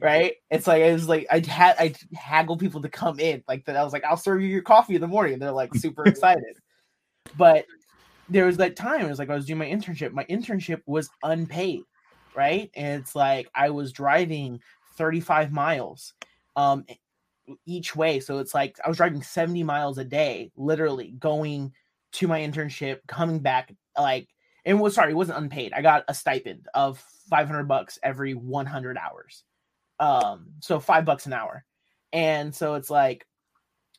right? 0.00 0.34
It's 0.50 0.66
like 0.66 0.82
it 0.82 0.92
was 0.92 1.08
like 1.08 1.26
I 1.30 1.40
had 1.46 1.76
I 1.78 1.94
haggle 2.14 2.56
people 2.56 2.82
to 2.82 2.88
come 2.88 3.20
in 3.20 3.42
like 3.46 3.64
that. 3.66 3.76
I 3.76 3.84
was 3.84 3.92
like, 3.92 4.04
I'll 4.04 4.16
serve 4.16 4.42
you 4.42 4.48
your 4.48 4.62
coffee 4.62 4.94
in 4.94 5.00
the 5.00 5.06
morning. 5.06 5.34
And 5.34 5.42
they're 5.42 5.52
like 5.52 5.74
super 5.74 6.04
excited. 6.06 6.56
But 7.36 7.66
there 8.28 8.46
was 8.46 8.56
that 8.58 8.76
time. 8.76 9.02
It 9.02 9.08
was 9.08 9.18
like 9.18 9.30
I 9.30 9.34
was 9.34 9.46
doing 9.46 9.58
my 9.58 9.66
internship. 9.66 10.12
My 10.12 10.24
internship 10.24 10.82
was 10.86 11.10
unpaid, 11.22 11.82
right? 12.36 12.70
And 12.74 13.00
it's 13.00 13.14
like 13.14 13.48
I 13.54 13.70
was 13.70 13.92
driving 13.92 14.60
35 14.96 15.52
miles 15.52 16.14
um 16.56 16.84
each 17.66 17.96
way. 17.96 18.20
So 18.20 18.38
it's 18.38 18.54
like 18.54 18.76
I 18.84 18.88
was 18.88 18.96
driving 18.96 19.22
70 19.22 19.62
miles 19.62 19.98
a 19.98 20.04
day, 20.04 20.50
literally 20.56 21.14
going 21.18 21.72
to 22.12 22.28
my 22.28 22.40
internship, 22.40 22.98
coming 23.06 23.38
back 23.38 23.72
like 23.98 24.28
and 24.64 24.80
was 24.80 24.94
sorry, 24.94 25.12
it 25.12 25.16
wasn't 25.16 25.38
unpaid. 25.38 25.72
I 25.72 25.82
got 25.82 26.04
a 26.08 26.14
stipend 26.14 26.66
of 26.74 27.02
500 27.30 27.64
bucks 27.64 27.98
every 28.02 28.34
100 28.34 28.98
hours. 28.98 29.44
Um, 30.00 30.48
so 30.60 30.78
five 30.78 31.04
bucks 31.04 31.26
an 31.26 31.32
hour. 31.32 31.64
And 32.12 32.54
so 32.54 32.74
it's 32.74 32.90
like 32.90 33.26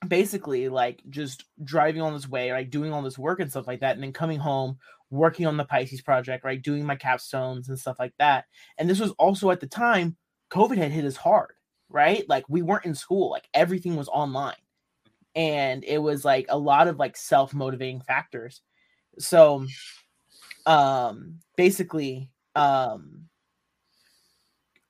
basically 0.08 0.70
like 0.70 1.02
just 1.10 1.46
driving 1.64 2.02
on 2.02 2.14
this 2.14 2.28
way, 2.28 2.52
like 2.52 2.70
doing 2.70 2.94
all 2.94 3.02
this 3.02 3.18
work 3.18 3.40
and 3.40 3.50
stuff 3.50 3.68
like 3.68 3.82
that, 3.82 3.96
and 3.96 4.04
then 4.04 4.14
coming 4.14 4.40
home, 4.40 4.78
working 5.10 5.46
on 5.46 5.58
the 5.58 5.66
Pisces 5.66 6.02
project, 6.02 6.44
right? 6.44 6.62
Doing 6.62 6.86
my 6.86 6.96
capstones 6.96 7.68
and 7.68 7.78
stuff 7.78 7.98
like 8.00 8.14
that. 8.20 8.46
And 8.78 8.90
this 8.90 9.00
was 9.00 9.12
also 9.12 9.52
at 9.52 9.60
the 9.60 9.68
time 9.68 10.16
COVID 10.52 10.78
had 10.78 10.92
hit 10.92 11.06
us 11.06 11.16
hard, 11.16 11.54
right? 11.90 12.28
Like 12.30 12.46
we 12.48 12.62
weren't 12.62 12.86
in 12.86 12.96
school, 12.96 13.30
like 13.30 13.48
everything 13.54 13.96
was 13.96 14.08
online. 14.08 14.56
And 15.36 15.84
it 15.84 16.00
was 16.00 16.26
like 16.26 16.46
a 16.50 16.58
lot 16.58 16.88
of 16.88 16.98
like 16.98 17.16
self-motivating 17.16 18.02
factors. 18.02 18.62
So 19.20 19.66
um 20.66 21.40
basically 21.56 22.32
um 22.56 23.29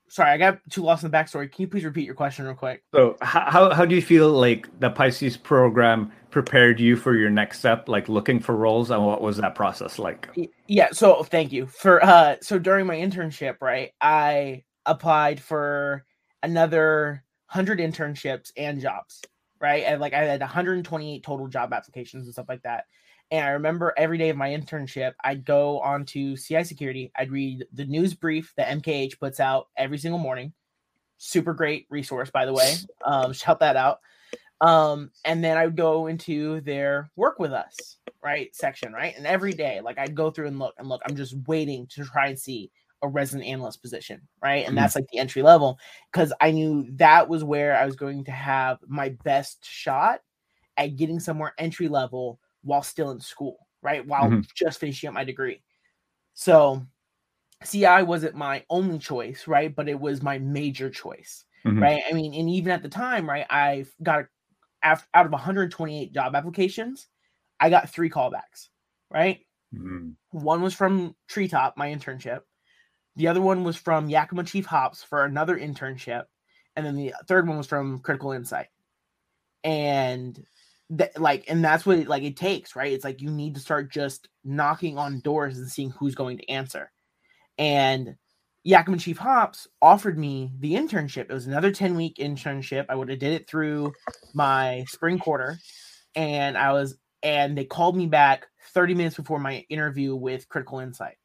sorry, 0.09 0.31
I 0.31 0.37
got 0.37 0.59
too 0.69 0.83
lost 0.83 1.03
in 1.03 1.11
the 1.11 1.17
backstory. 1.17 1.51
Can 1.51 1.61
you 1.63 1.67
please 1.67 1.85
repeat 1.85 2.05
your 2.05 2.15
question 2.15 2.45
real 2.45 2.55
quick? 2.55 2.83
So, 2.93 3.17
how 3.21 3.71
how 3.73 3.85
do 3.85 3.95
you 3.95 4.01
feel 4.01 4.31
like 4.31 4.67
the 4.79 4.89
Pisces 4.89 5.37
program 5.37 6.11
prepared 6.31 6.79
you 6.79 6.95
for 6.95 7.15
your 7.15 7.29
next 7.29 7.59
step, 7.59 7.87
like 7.87 8.09
looking 8.09 8.39
for 8.39 8.55
roles, 8.55 8.91
and 8.91 9.05
what 9.05 9.21
was 9.21 9.37
that 9.37 9.55
process 9.55 9.99
like? 9.99 10.29
Yeah. 10.67 10.89
So, 10.91 11.23
thank 11.23 11.51
you 11.51 11.67
for 11.67 12.03
uh. 12.03 12.35
So 12.41 12.59
during 12.59 12.85
my 12.85 12.97
internship, 12.97 13.57
right, 13.61 13.91
I 14.01 14.63
applied 14.85 15.39
for 15.39 16.05
another 16.43 17.23
hundred 17.45 17.79
internships 17.79 18.51
and 18.57 18.81
jobs, 18.81 19.21
right, 19.61 19.83
and 19.85 20.01
like 20.01 20.13
I 20.13 20.23
had 20.23 20.41
128 20.41 21.23
total 21.23 21.47
job 21.47 21.73
applications 21.73 22.25
and 22.25 22.33
stuff 22.33 22.49
like 22.49 22.63
that. 22.63 22.85
And 23.31 23.45
I 23.45 23.49
remember 23.49 23.93
every 23.95 24.17
day 24.17 24.29
of 24.29 24.37
my 24.37 24.49
internship, 24.49 25.13
I'd 25.23 25.45
go 25.45 25.79
onto 25.81 26.35
CI 26.35 26.63
Security. 26.63 27.11
I'd 27.15 27.31
read 27.31 27.65
the 27.73 27.85
news 27.85 28.13
brief 28.13 28.53
that 28.57 28.81
MKH 28.81 29.19
puts 29.19 29.39
out 29.39 29.67
every 29.77 29.99
single 29.99 30.19
morning. 30.19 30.53
Super 31.17 31.53
great 31.53 31.85
resource, 31.89 32.31
by 32.31 32.45
the 32.45 32.53
way. 32.53 32.75
Um, 33.05 33.33
shout 33.33 33.61
that 33.61 33.75
out. 33.75 33.99
Um, 34.61 35.11
and 35.23 35.43
then 35.43 35.57
I 35.57 35.65
would 35.65 35.77
go 35.77 36.07
into 36.07 36.61
their 36.61 37.09
work 37.15 37.39
with 37.39 37.53
us, 37.53 37.97
right? 38.21 38.53
Section, 38.53 38.93
right? 38.93 39.15
And 39.17 39.25
every 39.25 39.53
day, 39.53 39.79
like 39.81 39.97
I'd 39.97 40.15
go 40.15 40.29
through 40.29 40.47
and 40.47 40.59
look 40.59 40.75
and 40.77 40.89
look. 40.89 41.01
I'm 41.05 41.15
just 41.15 41.35
waiting 41.47 41.87
to 41.87 42.03
try 42.03 42.27
and 42.27 42.37
see 42.37 42.71
a 43.01 43.07
resident 43.07 43.47
analyst 43.47 43.81
position, 43.81 44.21
right? 44.43 44.65
And 44.65 44.67
mm-hmm. 44.67 44.75
that's 44.75 44.95
like 44.95 45.07
the 45.11 45.19
entry 45.19 45.41
level 45.41 45.79
because 46.11 46.33
I 46.41 46.51
knew 46.51 46.85
that 46.97 47.29
was 47.29 47.43
where 47.43 47.77
I 47.77 47.85
was 47.85 47.95
going 47.95 48.25
to 48.25 48.31
have 48.31 48.79
my 48.85 49.09
best 49.23 49.65
shot 49.65 50.19
at 50.77 50.97
getting 50.97 51.19
somewhere 51.19 51.53
entry 51.57 51.87
level 51.87 52.39
while 52.63 52.83
still 52.83 53.11
in 53.11 53.19
school, 53.19 53.67
right? 53.81 54.05
While 54.05 54.25
mm-hmm. 54.25 54.41
just 54.55 54.79
finishing 54.79 55.07
up 55.07 55.13
my 55.13 55.23
degree. 55.23 55.61
So 56.33 56.85
CI 57.65 58.03
wasn't 58.03 58.35
my 58.35 58.63
only 58.69 58.99
choice, 58.99 59.47
right? 59.47 59.75
But 59.75 59.89
it 59.89 59.99
was 59.99 60.21
my 60.21 60.39
major 60.39 60.89
choice, 60.89 61.45
mm-hmm. 61.65 61.81
right? 61.81 62.03
I 62.09 62.13
mean, 62.13 62.33
and 62.33 62.49
even 62.49 62.71
at 62.71 62.83
the 62.83 62.89
time, 62.89 63.29
right, 63.29 63.45
I 63.49 63.85
got 64.01 64.25
out 64.83 65.03
of 65.13 65.31
128 65.31 66.13
job 66.13 66.35
applications, 66.35 67.07
I 67.59 67.69
got 67.69 67.89
three 67.89 68.09
callbacks, 68.09 68.69
right? 69.11 69.39
Mm-hmm. 69.73 70.11
One 70.31 70.61
was 70.61 70.73
from 70.73 71.15
Treetop, 71.27 71.77
my 71.77 71.89
internship. 71.89 72.41
The 73.15 73.27
other 73.27 73.41
one 73.41 73.63
was 73.63 73.75
from 73.75 74.09
Yakima 74.09 74.45
Chief 74.45 74.65
Hops 74.65 75.03
for 75.03 75.25
another 75.25 75.57
internship. 75.57 76.23
And 76.75 76.85
then 76.85 76.95
the 76.95 77.13
third 77.27 77.47
one 77.47 77.57
was 77.57 77.67
from 77.67 77.99
Critical 77.99 78.31
Insight. 78.31 78.67
And 79.63 80.41
that 80.91 81.19
like 81.19 81.45
and 81.47 81.63
that's 81.63 81.85
what 81.85 81.99
it, 81.99 82.07
like 82.07 82.23
it 82.23 82.37
takes, 82.37 82.75
right? 82.75 82.91
It's 82.93 83.03
like 83.05 83.21
you 83.21 83.29
need 83.31 83.55
to 83.55 83.61
start 83.61 83.91
just 83.91 84.29
knocking 84.43 84.97
on 84.97 85.21
doors 85.21 85.57
and 85.57 85.69
seeing 85.69 85.91
who's 85.91 86.15
going 86.15 86.37
to 86.37 86.49
answer. 86.49 86.91
And 87.59 88.17
Yakima 88.63 88.97
Chief 88.99 89.17
Hops 89.17 89.67
offered 89.81 90.19
me 90.19 90.51
the 90.59 90.75
internship. 90.75 91.23
It 91.29 91.31
was 91.33 91.47
another 91.47 91.71
10 91.71 91.95
week 91.95 92.17
internship. 92.17 92.85
I 92.89 92.95
would 92.95 93.09
have 93.09 93.19
did 93.19 93.33
it 93.33 93.49
through 93.49 93.93
my 94.33 94.85
spring 94.89 95.19
quarter. 95.19 95.59
And 96.15 96.57
I 96.57 96.73
was 96.73 96.97
and 97.23 97.57
they 97.57 97.65
called 97.65 97.97
me 97.97 98.07
back 98.07 98.47
30 98.73 98.95
minutes 98.95 99.17
before 99.17 99.39
my 99.39 99.65
interview 99.69 100.15
with 100.15 100.49
Critical 100.49 100.79
Insight. 100.79 101.17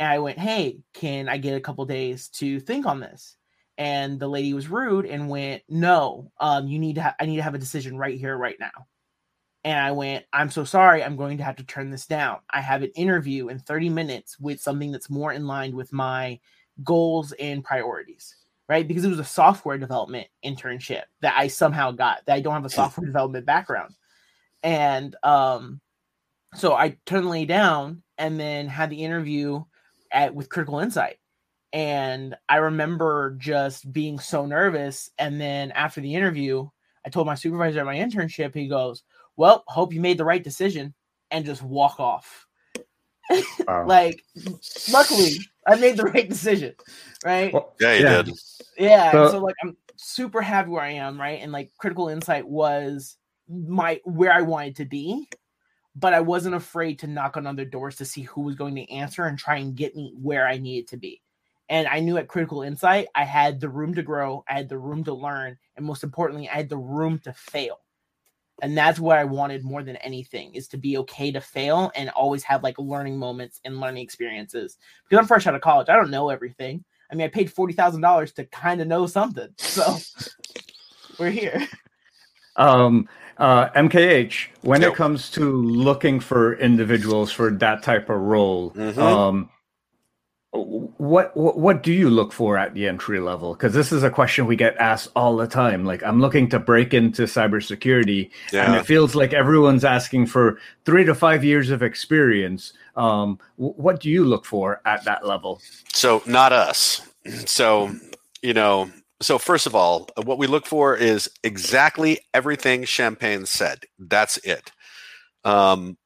And 0.00 0.10
I 0.12 0.20
went, 0.20 0.38
"Hey, 0.38 0.80
can 0.94 1.30
I 1.30 1.38
get 1.38 1.56
a 1.56 1.62
couple 1.62 1.86
days 1.86 2.28
to 2.30 2.60
think 2.60 2.86
on 2.86 3.00
this?" 3.00 3.37
And 3.78 4.20
the 4.20 4.28
lady 4.28 4.52
was 4.54 4.68
rude 4.68 5.06
and 5.06 5.30
went, 5.30 5.62
"No, 5.68 6.32
um, 6.40 6.68
you 6.68 6.78
need 6.78 6.96
to. 6.96 7.02
Ha- 7.02 7.16
I 7.20 7.26
need 7.26 7.36
to 7.36 7.42
have 7.42 7.54
a 7.54 7.58
decision 7.58 7.96
right 7.96 8.18
here, 8.18 8.36
right 8.36 8.56
now." 8.60 8.86
And 9.64 9.78
I 9.78 9.92
went, 9.92 10.24
I'm 10.32 10.50
so 10.50 10.64
sorry. 10.64 11.02
I'm 11.02 11.16
going 11.16 11.38
to 11.38 11.44
have 11.44 11.56
to 11.56 11.64
turn 11.64 11.90
this 11.90 12.06
down. 12.06 12.38
I 12.50 12.60
have 12.60 12.82
an 12.82 12.90
interview 12.94 13.48
in 13.48 13.58
30 13.58 13.90
minutes 13.90 14.38
with 14.38 14.60
something 14.60 14.92
that's 14.92 15.10
more 15.10 15.32
in 15.32 15.46
line 15.46 15.74
with 15.74 15.92
my 15.92 16.38
goals 16.84 17.32
and 17.32 17.64
priorities, 17.64 18.34
right? 18.68 18.86
Because 18.86 19.04
it 19.04 19.10
was 19.10 19.18
a 19.18 19.24
software 19.24 19.76
development 19.76 20.28
internship 20.44 21.02
that 21.20 21.34
I 21.36 21.48
somehow 21.48 21.90
got 21.90 22.24
that 22.26 22.34
I 22.34 22.40
don't 22.40 22.54
have 22.54 22.64
a 22.64 22.70
software 22.70 23.06
development 23.06 23.46
background. 23.46 23.94
And 24.62 25.14
um, 25.22 25.80
so 26.54 26.74
I 26.74 26.96
turned 27.04 27.26
the 27.26 27.30
lady 27.30 27.46
down 27.46 28.02
and 28.16 28.38
then 28.38 28.68
had 28.68 28.90
the 28.90 29.04
interview 29.04 29.64
at 30.10 30.34
with 30.34 30.48
Critical 30.48 30.78
Insight. 30.78 31.17
And 31.72 32.34
I 32.48 32.56
remember 32.56 33.36
just 33.38 33.92
being 33.92 34.18
so 34.18 34.46
nervous. 34.46 35.10
And 35.18 35.40
then 35.40 35.70
after 35.72 36.00
the 36.00 36.14
interview, 36.14 36.68
I 37.04 37.10
told 37.10 37.26
my 37.26 37.34
supervisor 37.34 37.80
at 37.80 37.86
my 37.86 37.96
internship, 37.96 38.54
he 38.54 38.68
goes, 38.68 39.02
Well, 39.36 39.64
hope 39.66 39.92
you 39.92 40.00
made 40.00 40.18
the 40.18 40.24
right 40.24 40.42
decision 40.42 40.94
and 41.30 41.44
just 41.44 41.62
walk 41.62 42.00
off. 42.00 42.46
Wow. 43.66 43.86
like, 43.86 44.24
luckily, 44.90 45.32
I 45.66 45.74
made 45.74 45.98
the 45.98 46.04
right 46.14 46.26
decision, 46.26 46.74
right? 47.22 47.52
Well, 47.52 47.74
yeah, 47.78 47.92
you 47.92 48.02
yeah. 48.02 48.22
did. 48.22 48.34
Yeah. 48.78 49.12
So, 49.12 49.30
so, 49.32 49.38
like, 49.40 49.56
I'm 49.62 49.76
super 49.96 50.40
happy 50.40 50.70
where 50.70 50.82
I 50.82 50.92
am, 50.92 51.20
right? 51.20 51.38
And 51.42 51.52
like, 51.52 51.70
Critical 51.76 52.08
Insight 52.08 52.48
was 52.48 53.18
my 53.46 54.00
where 54.04 54.32
I 54.32 54.40
wanted 54.40 54.76
to 54.76 54.86
be 54.86 55.28
but 55.98 56.14
I 56.14 56.20
wasn't 56.20 56.54
afraid 56.54 57.00
to 57.00 57.06
knock 57.08 57.36
on 57.36 57.46
other 57.46 57.64
doors 57.64 57.96
to 57.96 58.04
see 58.04 58.22
who 58.22 58.42
was 58.42 58.54
going 58.54 58.76
to 58.76 58.90
answer 58.90 59.24
and 59.24 59.36
try 59.36 59.56
and 59.56 59.74
get 59.74 59.96
me 59.96 60.14
where 60.20 60.46
I 60.46 60.58
needed 60.58 60.88
to 60.88 60.96
be. 60.96 61.20
And 61.68 61.86
I 61.86 62.00
knew 62.00 62.16
at 62.16 62.28
Critical 62.28 62.62
Insight, 62.62 63.08
I 63.14 63.24
had 63.24 63.60
the 63.60 63.68
room 63.68 63.94
to 63.94 64.02
grow, 64.02 64.44
I 64.48 64.54
had 64.54 64.68
the 64.68 64.78
room 64.78 65.04
to 65.04 65.14
learn, 65.14 65.58
and 65.76 65.84
most 65.84 66.02
importantly, 66.02 66.48
I 66.48 66.56
had 66.56 66.68
the 66.68 66.78
room 66.78 67.18
to 67.24 67.32
fail. 67.32 67.80
And 68.60 68.76
that's 68.76 68.98
what 68.98 69.18
I 69.18 69.24
wanted 69.24 69.64
more 69.64 69.82
than 69.82 69.96
anything 69.96 70.54
is 70.54 70.66
to 70.68 70.78
be 70.78 70.98
okay 70.98 71.30
to 71.30 71.40
fail 71.40 71.92
and 71.94 72.10
always 72.10 72.42
have 72.42 72.62
like 72.64 72.78
learning 72.78 73.16
moments 73.16 73.60
and 73.64 73.80
learning 73.80 74.02
experiences. 74.02 74.76
Because 75.04 75.22
I'm 75.22 75.28
fresh 75.28 75.46
out 75.46 75.54
of 75.54 75.60
college, 75.60 75.88
I 75.88 75.94
don't 75.94 76.10
know 76.10 76.30
everything. 76.30 76.84
I 77.10 77.14
mean, 77.14 77.24
I 77.24 77.28
paid 77.28 77.52
forty 77.52 77.72
thousand 77.72 78.00
dollars 78.00 78.32
to 78.32 78.44
kind 78.46 78.80
of 78.80 78.88
know 78.88 79.06
something, 79.06 79.48
so 79.58 79.96
we're 81.18 81.30
here. 81.30 81.66
Um, 82.56 83.08
uh, 83.38 83.70
MKH, 83.70 84.48
when 84.62 84.82
yep. 84.82 84.92
it 84.92 84.96
comes 84.96 85.30
to 85.30 85.62
looking 85.62 86.18
for 86.18 86.58
individuals 86.58 87.30
for 87.30 87.50
that 87.52 87.82
type 87.82 88.10
of 88.10 88.20
role, 88.20 88.72
mm-hmm. 88.72 89.00
um, 89.00 89.48
what, 90.52 91.36
what 91.36 91.58
what 91.58 91.82
do 91.82 91.92
you 91.92 92.08
look 92.08 92.32
for 92.32 92.56
at 92.56 92.72
the 92.72 92.88
entry 92.88 93.20
level? 93.20 93.52
Because 93.52 93.74
this 93.74 93.92
is 93.92 94.02
a 94.02 94.10
question 94.10 94.46
we 94.46 94.56
get 94.56 94.76
asked 94.78 95.10
all 95.14 95.36
the 95.36 95.46
time. 95.46 95.84
Like, 95.84 96.02
I'm 96.02 96.20
looking 96.20 96.48
to 96.50 96.58
break 96.58 96.94
into 96.94 97.24
cybersecurity, 97.24 98.30
yeah. 98.52 98.64
and 98.64 98.74
it 98.74 98.86
feels 98.86 99.14
like 99.14 99.32
everyone's 99.32 99.84
asking 99.84 100.26
for 100.26 100.58
three 100.84 101.04
to 101.04 101.14
five 101.14 101.44
years 101.44 101.70
of 101.70 101.82
experience. 101.82 102.72
Um, 102.96 103.38
what 103.56 104.00
do 104.00 104.08
you 104.08 104.24
look 104.24 104.44
for 104.44 104.80
at 104.86 105.04
that 105.04 105.26
level? 105.26 105.60
So, 105.92 106.22
not 106.26 106.52
us. 106.52 107.02
So, 107.44 107.94
you 108.42 108.54
know, 108.54 108.90
so 109.20 109.38
first 109.38 109.66
of 109.66 109.74
all, 109.74 110.08
what 110.24 110.38
we 110.38 110.46
look 110.46 110.66
for 110.66 110.96
is 110.96 111.30
exactly 111.44 112.20
everything 112.32 112.84
Champagne 112.84 113.44
said. 113.44 113.84
That's 113.98 114.38
it. 114.38 114.72
Um, 115.44 115.98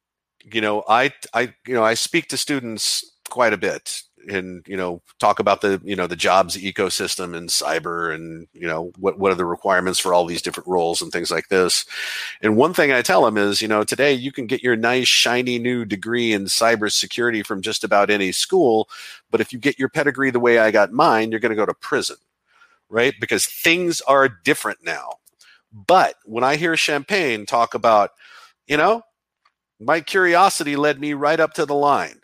you 0.52 0.60
know, 0.60 0.82
I, 0.88 1.12
I, 1.32 1.54
you 1.66 1.74
know, 1.74 1.84
I 1.84 1.94
speak 1.94 2.28
to 2.28 2.36
students 2.36 3.10
quite 3.30 3.52
a 3.52 3.56
bit 3.56 4.02
and 4.28 4.66
you 4.68 4.76
know 4.76 5.02
talk 5.18 5.38
about 5.38 5.60
the 5.60 5.80
you 5.84 5.96
know 5.96 6.06
the 6.06 6.16
jobs 6.16 6.56
ecosystem 6.56 7.36
and 7.36 7.48
cyber 7.48 8.14
and 8.14 8.46
you 8.52 8.66
know 8.66 8.92
what 8.98 9.18
what 9.18 9.32
are 9.32 9.36
the 9.36 9.44
requirements 9.44 9.98
for 9.98 10.14
all 10.14 10.26
these 10.26 10.42
different 10.42 10.68
roles 10.68 11.02
and 11.02 11.12
things 11.12 11.30
like 11.30 11.48
this 11.48 11.84
and 12.40 12.56
one 12.56 12.74
thing 12.74 12.92
i 12.92 13.02
tell 13.02 13.24
them 13.24 13.36
is 13.36 13.62
you 13.62 13.68
know 13.68 13.84
today 13.84 14.12
you 14.12 14.32
can 14.32 14.46
get 14.46 14.62
your 14.62 14.76
nice 14.76 15.08
shiny 15.08 15.58
new 15.58 15.84
degree 15.84 16.32
in 16.32 16.44
cybersecurity 16.44 17.44
from 17.44 17.62
just 17.62 17.84
about 17.84 18.10
any 18.10 18.32
school 18.32 18.88
but 19.30 19.40
if 19.40 19.52
you 19.52 19.58
get 19.58 19.78
your 19.78 19.88
pedigree 19.88 20.30
the 20.30 20.40
way 20.40 20.58
i 20.58 20.70
got 20.70 20.92
mine 20.92 21.30
you're 21.30 21.40
going 21.40 21.50
to 21.50 21.56
go 21.56 21.66
to 21.66 21.74
prison 21.74 22.16
right? 22.92 23.14
Because 23.20 23.46
things 23.46 24.00
are 24.02 24.28
different 24.28 24.80
now. 24.84 25.14
But 25.72 26.16
when 26.26 26.44
I 26.44 26.56
hear 26.56 26.76
Champagne 26.76 27.46
talk 27.46 27.74
about, 27.74 28.10
you 28.68 28.76
know, 28.76 29.02
my 29.80 30.00
curiosity 30.00 30.76
led 30.76 31.00
me 31.00 31.14
right 31.14 31.40
up 31.40 31.54
to 31.54 31.66
the 31.66 31.74
line. 31.74 32.21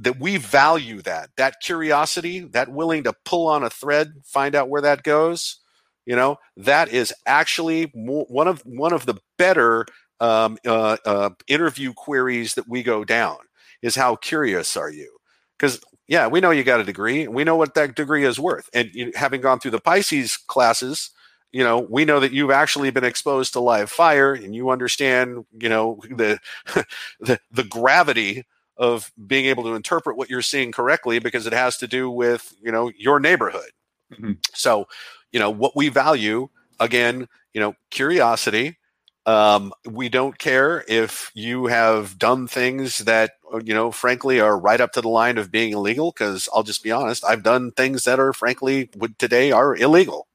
That 0.00 0.18
we 0.18 0.38
value 0.38 1.02
that, 1.02 1.30
that 1.36 1.60
curiosity, 1.60 2.40
that 2.40 2.70
willing 2.70 3.04
to 3.04 3.12
pull 3.24 3.46
on 3.46 3.62
a 3.62 3.70
thread, 3.70 4.14
find 4.24 4.54
out 4.54 4.68
where 4.68 4.82
that 4.82 5.02
goes. 5.02 5.60
You 6.06 6.16
know, 6.16 6.38
that 6.56 6.88
is 6.88 7.12
actually 7.26 7.90
one 7.94 8.48
of 8.48 8.62
one 8.62 8.94
of 8.94 9.04
the 9.04 9.16
better 9.36 9.86
um, 10.20 10.56
uh, 10.66 10.96
uh, 11.04 11.30
interview 11.46 11.92
queries 11.92 12.54
that 12.54 12.68
we 12.68 12.82
go 12.82 13.04
down. 13.04 13.36
Is 13.82 13.94
how 13.94 14.16
curious 14.16 14.76
are 14.76 14.90
you? 14.90 15.18
Because 15.58 15.80
yeah, 16.08 16.26
we 16.26 16.40
know 16.40 16.50
you 16.50 16.64
got 16.64 16.80
a 16.80 16.84
degree. 16.84 17.28
We 17.28 17.44
know 17.44 17.56
what 17.56 17.74
that 17.74 17.94
degree 17.94 18.24
is 18.24 18.40
worth. 18.40 18.70
And 18.72 18.90
you, 18.94 19.12
having 19.14 19.42
gone 19.42 19.60
through 19.60 19.72
the 19.72 19.80
Pisces 19.80 20.38
classes, 20.38 21.10
you 21.52 21.62
know, 21.62 21.78
we 21.78 22.04
know 22.06 22.20
that 22.20 22.32
you've 22.32 22.50
actually 22.50 22.90
been 22.90 23.04
exposed 23.04 23.52
to 23.52 23.60
live 23.60 23.90
fire 23.90 24.32
and 24.32 24.54
you 24.54 24.70
understand, 24.70 25.44
you 25.60 25.68
know, 25.68 26.00
the 26.10 26.38
the 27.20 27.38
the 27.50 27.64
gravity 27.64 28.44
of 28.78 29.12
being 29.26 29.46
able 29.46 29.64
to 29.64 29.74
interpret 29.74 30.16
what 30.16 30.30
you're 30.30 30.42
seeing 30.42 30.72
correctly 30.72 31.18
because 31.18 31.46
it 31.46 31.52
has 31.52 31.76
to 31.78 31.86
do 31.86 32.10
with, 32.10 32.54
you 32.62 32.72
know, 32.72 32.90
your 32.96 33.20
neighborhood. 33.20 33.70
Mm-hmm. 34.12 34.32
So, 34.54 34.86
you 35.32 35.40
know, 35.40 35.50
what 35.50 35.76
we 35.76 35.88
value 35.88 36.48
again, 36.80 37.28
you 37.52 37.60
know, 37.60 37.74
curiosity, 37.90 38.78
um, 39.26 39.72
we 39.84 40.08
don't 40.08 40.38
care 40.38 40.84
if 40.88 41.30
you 41.34 41.66
have 41.66 42.18
done 42.18 42.46
things 42.46 42.98
that 42.98 43.32
you 43.64 43.74
know, 43.74 43.90
frankly, 43.90 44.40
are 44.40 44.58
right 44.58 44.80
up 44.80 44.92
to 44.92 45.00
the 45.00 45.08
line 45.08 45.38
of 45.38 45.50
being 45.50 45.72
illegal. 45.72 46.12
Because 46.12 46.48
I'll 46.54 46.62
just 46.62 46.82
be 46.82 46.92
honest, 46.92 47.24
I've 47.24 47.42
done 47.42 47.72
things 47.72 48.04
that 48.04 48.20
are 48.20 48.32
frankly 48.32 48.90
would 48.96 49.18
today 49.18 49.52
are 49.52 49.74
illegal. 49.74 50.28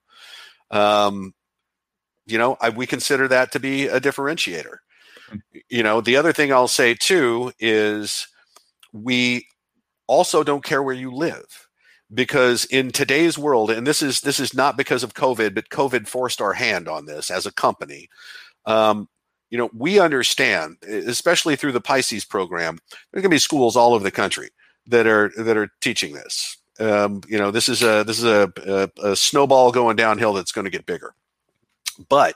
Um, 0.71 1.33
you 2.25 2.37
know, 2.37 2.57
I, 2.59 2.69
we 2.69 2.87
consider 2.87 3.27
that 3.27 3.51
to 3.51 3.59
be 3.59 3.87
a 3.87 3.99
differentiator. 3.99 4.77
Hmm. 5.29 5.37
You 5.69 5.83
know, 5.83 6.01
the 6.01 6.17
other 6.17 6.33
thing 6.33 6.51
I'll 6.51 6.67
say 6.67 6.93
too 6.93 7.51
is 7.59 8.27
we 8.93 9.45
also 10.07 10.43
don't 10.43 10.63
care 10.63 10.81
where 10.81 10.95
you 10.95 11.11
live 11.11 11.67
because 12.13 12.65
in 12.65 12.91
today's 12.91 13.37
world 13.37 13.71
and 13.71 13.85
this 13.87 14.01
is 14.01 14.21
this 14.21 14.39
is 14.39 14.53
not 14.53 14.77
because 14.77 15.03
of 15.03 15.13
covid 15.13 15.55
but 15.55 15.69
covid 15.69 16.07
forced 16.07 16.41
our 16.41 16.53
hand 16.53 16.87
on 16.87 17.05
this 17.05 17.31
as 17.31 17.45
a 17.45 17.51
company 17.53 18.07
um, 18.65 19.07
you 19.53 19.59
know, 19.59 19.69
we 19.71 19.99
understand, 19.99 20.77
especially 20.81 21.55
through 21.55 21.73
the 21.73 21.79
Pisces 21.79 22.25
program, 22.25 22.79
there's 22.89 23.21
going 23.21 23.29
to 23.29 23.35
be 23.35 23.37
schools 23.37 23.75
all 23.75 23.93
over 23.93 24.03
the 24.03 24.09
country 24.09 24.49
that 24.87 25.05
are 25.05 25.31
that 25.37 25.55
are 25.57 25.69
teaching 25.79 26.13
this. 26.13 26.57
Um, 26.79 27.21
you 27.27 27.37
know, 27.37 27.51
this 27.51 27.69
is 27.69 27.83
a 27.83 28.03
this 28.03 28.17
is 28.17 28.23
a, 28.23 28.51
a, 28.65 28.89
a 29.11 29.15
snowball 29.15 29.71
going 29.71 29.95
downhill 29.95 30.33
that's 30.33 30.51
going 30.51 30.65
to 30.65 30.71
get 30.71 30.87
bigger. 30.87 31.13
But 32.09 32.35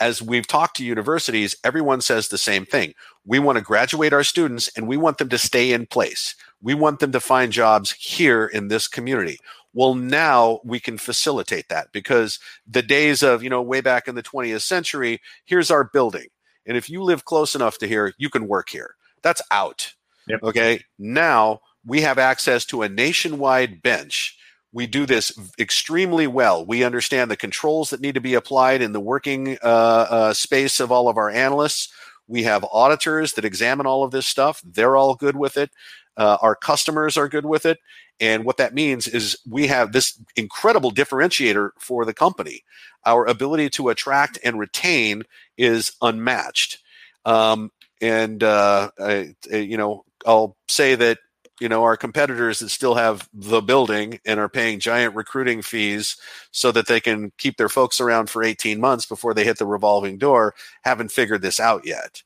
as 0.00 0.22
we've 0.22 0.46
talked 0.46 0.76
to 0.76 0.84
universities, 0.84 1.56
everyone 1.64 2.00
says 2.00 2.28
the 2.28 2.38
same 2.38 2.66
thing. 2.66 2.94
We 3.24 3.38
want 3.38 3.56
to 3.56 3.64
graduate 3.64 4.12
our 4.12 4.24
students 4.24 4.68
and 4.76 4.86
we 4.86 4.96
want 4.96 5.18
them 5.18 5.28
to 5.30 5.38
stay 5.38 5.72
in 5.72 5.86
place. 5.86 6.34
We 6.62 6.74
want 6.74 7.00
them 7.00 7.12
to 7.12 7.20
find 7.20 7.52
jobs 7.52 7.92
here 7.92 8.46
in 8.46 8.68
this 8.68 8.88
community. 8.88 9.38
Well, 9.72 9.94
now 9.94 10.60
we 10.64 10.80
can 10.80 10.96
facilitate 10.96 11.68
that 11.68 11.92
because 11.92 12.38
the 12.66 12.82
days 12.82 13.22
of, 13.22 13.42
you 13.42 13.50
know, 13.50 13.60
way 13.60 13.80
back 13.80 14.08
in 14.08 14.14
the 14.14 14.22
20th 14.22 14.62
century, 14.62 15.20
here's 15.44 15.70
our 15.70 15.84
building. 15.84 16.28
And 16.66 16.76
if 16.76 16.88
you 16.88 17.02
live 17.02 17.24
close 17.24 17.54
enough 17.54 17.78
to 17.78 17.88
here, 17.88 18.14
you 18.18 18.30
can 18.30 18.48
work 18.48 18.70
here. 18.70 18.94
That's 19.22 19.42
out. 19.50 19.94
Yep. 20.28 20.42
Okay. 20.42 20.84
Now 20.98 21.60
we 21.84 22.00
have 22.00 22.18
access 22.18 22.64
to 22.66 22.82
a 22.82 22.88
nationwide 22.88 23.82
bench 23.82 24.35
we 24.76 24.86
do 24.86 25.06
this 25.06 25.32
extremely 25.58 26.26
well. 26.26 26.62
We 26.62 26.84
understand 26.84 27.30
the 27.30 27.36
controls 27.36 27.88
that 27.88 28.02
need 28.02 28.14
to 28.14 28.20
be 28.20 28.34
applied 28.34 28.82
in 28.82 28.92
the 28.92 29.00
working 29.00 29.56
uh, 29.62 30.06
uh, 30.10 30.32
space 30.34 30.80
of 30.80 30.92
all 30.92 31.08
of 31.08 31.16
our 31.16 31.30
analysts. 31.30 31.90
We 32.28 32.42
have 32.42 32.62
auditors 32.70 33.32
that 33.32 33.46
examine 33.46 33.86
all 33.86 34.04
of 34.04 34.10
this 34.10 34.26
stuff. 34.26 34.60
They're 34.62 34.98
all 34.98 35.14
good 35.14 35.34
with 35.34 35.56
it. 35.56 35.70
Uh, 36.18 36.36
our 36.42 36.54
customers 36.54 37.16
are 37.16 37.26
good 37.26 37.46
with 37.46 37.64
it. 37.64 37.78
And 38.20 38.44
what 38.44 38.58
that 38.58 38.74
means 38.74 39.08
is 39.08 39.38
we 39.48 39.66
have 39.68 39.92
this 39.92 40.20
incredible 40.36 40.92
differentiator 40.92 41.70
for 41.78 42.04
the 42.04 42.12
company. 42.12 42.62
Our 43.06 43.24
ability 43.24 43.70
to 43.70 43.88
attract 43.88 44.38
and 44.44 44.58
retain 44.58 45.22
is 45.56 45.92
unmatched. 46.02 46.80
Um, 47.24 47.72
and, 48.02 48.42
uh, 48.42 48.90
I, 49.00 49.36
you 49.50 49.78
know, 49.78 50.04
I'll 50.26 50.54
say 50.68 50.96
that 50.96 51.20
you 51.60 51.68
know 51.68 51.82
our 51.84 51.96
competitors 51.96 52.58
that 52.58 52.68
still 52.68 52.94
have 52.94 53.28
the 53.32 53.60
building 53.60 54.20
and 54.24 54.38
are 54.38 54.48
paying 54.48 54.78
giant 54.80 55.14
recruiting 55.14 55.62
fees 55.62 56.16
so 56.50 56.72
that 56.72 56.86
they 56.86 57.00
can 57.00 57.32
keep 57.38 57.56
their 57.56 57.68
folks 57.68 58.00
around 58.00 58.28
for 58.28 58.42
18 58.42 58.80
months 58.80 59.06
before 59.06 59.34
they 59.34 59.44
hit 59.44 59.58
the 59.58 59.66
revolving 59.66 60.18
door 60.18 60.54
haven't 60.82 61.12
figured 61.12 61.42
this 61.42 61.60
out 61.60 61.86
yet. 61.86 62.22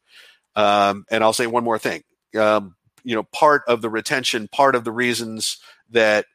Um, 0.57 1.05
and 1.11 1.23
i'll 1.23 1.33
say 1.33 1.47
one 1.47 1.64
more 1.64 1.79
thing. 1.79 2.03
Um, 2.38 2.77
you 3.05 3.14
know 3.14 3.25
part 3.35 3.62
of 3.66 3.83
the 3.83 3.90
retention 3.90 4.49
part 4.49 4.75
of 4.75 4.85
the 4.85 4.93
reasons 4.93 5.59
that 5.90 6.27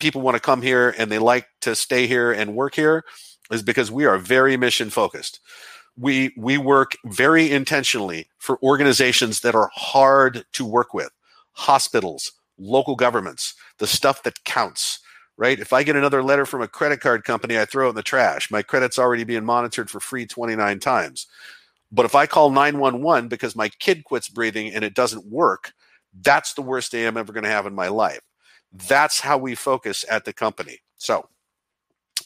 people 0.00 0.20
want 0.20 0.34
to 0.34 0.40
come 0.40 0.62
here 0.62 0.94
and 0.98 1.10
they 1.10 1.18
like 1.18 1.46
to 1.60 1.74
stay 1.74 2.06
here 2.06 2.32
and 2.32 2.56
work 2.56 2.74
here 2.74 3.04
is 3.50 3.62
because 3.62 3.90
we 3.90 4.04
are 4.04 4.18
very 4.18 4.56
mission 4.56 4.90
focused. 4.90 5.40
We 5.96 6.32
we 6.36 6.58
work 6.58 6.96
very 7.04 7.50
intentionally 7.50 8.28
for 8.38 8.58
organizations 8.62 9.40
that 9.40 9.54
are 9.54 9.70
hard 9.74 10.44
to 10.52 10.64
work 10.64 10.94
with 10.94 11.10
hospitals, 11.52 12.32
local 12.58 12.96
governments, 12.96 13.54
the 13.78 13.86
stuff 13.86 14.22
that 14.22 14.44
counts, 14.44 15.00
right? 15.36 15.58
If 15.58 15.72
I 15.72 15.82
get 15.82 15.96
another 15.96 16.22
letter 16.22 16.46
from 16.46 16.62
a 16.62 16.68
credit 16.68 17.00
card 17.00 17.24
company, 17.24 17.58
I 17.58 17.64
throw 17.64 17.86
it 17.86 17.90
in 17.90 17.94
the 17.96 18.02
trash. 18.02 18.50
My 18.50 18.62
credit's 18.62 18.98
already 18.98 19.24
being 19.24 19.44
monitored 19.44 19.90
for 19.90 20.00
free 20.00 20.26
29 20.26 20.78
times. 20.80 21.26
But 21.90 22.06
if 22.06 22.14
I 22.14 22.26
call 22.26 22.50
911 22.50 23.28
because 23.28 23.54
my 23.54 23.68
kid 23.68 24.04
quits 24.04 24.28
breathing 24.28 24.72
and 24.72 24.82
it 24.82 24.94
doesn't 24.94 25.26
work, 25.26 25.72
that's 26.22 26.54
the 26.54 26.62
worst 26.62 26.92
day 26.92 27.06
I'm 27.06 27.16
ever 27.16 27.32
going 27.32 27.44
to 27.44 27.50
have 27.50 27.66
in 27.66 27.74
my 27.74 27.88
life. 27.88 28.20
That's 28.72 29.20
how 29.20 29.36
we 29.36 29.54
focus 29.54 30.04
at 30.10 30.24
the 30.24 30.32
company. 30.32 30.78
So 30.96 31.28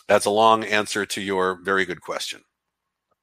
that's 0.08 0.26
a 0.26 0.30
long 0.30 0.64
answer 0.64 1.04
to 1.06 1.20
your 1.20 1.60
very 1.62 1.84
good 1.84 2.00
question. 2.00 2.42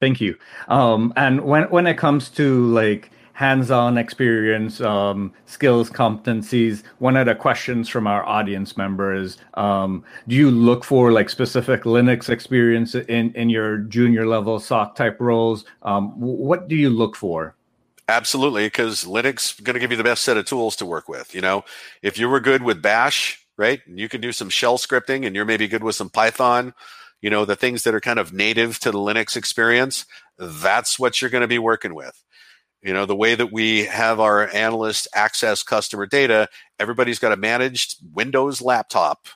Thank 0.00 0.20
you. 0.20 0.36
Um, 0.68 1.12
and 1.16 1.42
when 1.42 1.64
when 1.70 1.86
it 1.86 1.96
comes 1.96 2.28
to 2.30 2.66
like 2.66 3.10
hands-on 3.34 3.98
experience, 3.98 4.80
um, 4.80 5.32
skills, 5.44 5.90
competencies. 5.90 6.82
One 6.98 7.16
of 7.16 7.26
the 7.26 7.34
questions 7.34 7.88
from 7.88 8.06
our 8.06 8.24
audience 8.24 8.76
members: 8.76 9.36
um, 9.54 10.02
Do 10.26 10.34
you 10.34 10.50
look 10.50 10.84
for 10.84 11.12
like 11.12 11.28
specific 11.28 11.82
Linux 11.82 12.30
experience 12.30 12.94
in 12.94 13.32
in 13.34 13.50
your 13.50 13.78
junior 13.78 14.26
level 14.26 14.58
SOC 14.58 14.96
type 14.96 15.20
roles? 15.20 15.64
Um, 15.82 16.18
what 16.18 16.68
do 16.68 16.76
you 16.76 16.90
look 16.90 17.14
for? 17.16 17.54
Absolutely, 18.08 18.66
because 18.66 19.04
Linux 19.04 19.54
is 19.54 19.60
going 19.60 19.74
to 19.74 19.80
give 19.80 19.90
you 19.90 19.96
the 19.96 20.04
best 20.04 20.22
set 20.22 20.36
of 20.36 20.46
tools 20.46 20.76
to 20.76 20.86
work 20.86 21.08
with. 21.08 21.34
You 21.34 21.40
know, 21.40 21.64
if 22.02 22.18
you 22.18 22.28
were 22.28 22.40
good 22.40 22.62
with 22.62 22.82
Bash, 22.82 23.40
right, 23.56 23.80
you 23.86 24.08
can 24.08 24.20
do 24.20 24.30
some 24.30 24.50
shell 24.50 24.78
scripting, 24.78 25.26
and 25.26 25.34
you're 25.34 25.44
maybe 25.44 25.68
good 25.68 25.82
with 25.82 25.96
some 25.96 26.10
Python. 26.10 26.74
You 27.22 27.30
know, 27.30 27.46
the 27.46 27.56
things 27.56 27.84
that 27.84 27.94
are 27.94 28.00
kind 28.00 28.18
of 28.18 28.32
native 28.32 28.78
to 28.80 28.90
the 28.90 28.98
Linux 28.98 29.36
experience. 29.36 30.04
That's 30.38 30.98
what 30.98 31.20
you're 31.20 31.30
going 31.30 31.42
to 31.42 31.48
be 31.48 31.60
working 31.60 31.94
with. 31.94 32.23
You 32.84 32.92
know, 32.92 33.06
the 33.06 33.16
way 33.16 33.34
that 33.34 33.50
we 33.50 33.86
have 33.86 34.20
our 34.20 34.54
analysts 34.54 35.08
access 35.14 35.62
customer 35.62 36.04
data, 36.04 36.48
everybody's 36.78 37.18
got 37.18 37.32
a 37.32 37.36
managed 37.36 37.96
Windows 38.12 38.60
laptop 38.60 39.26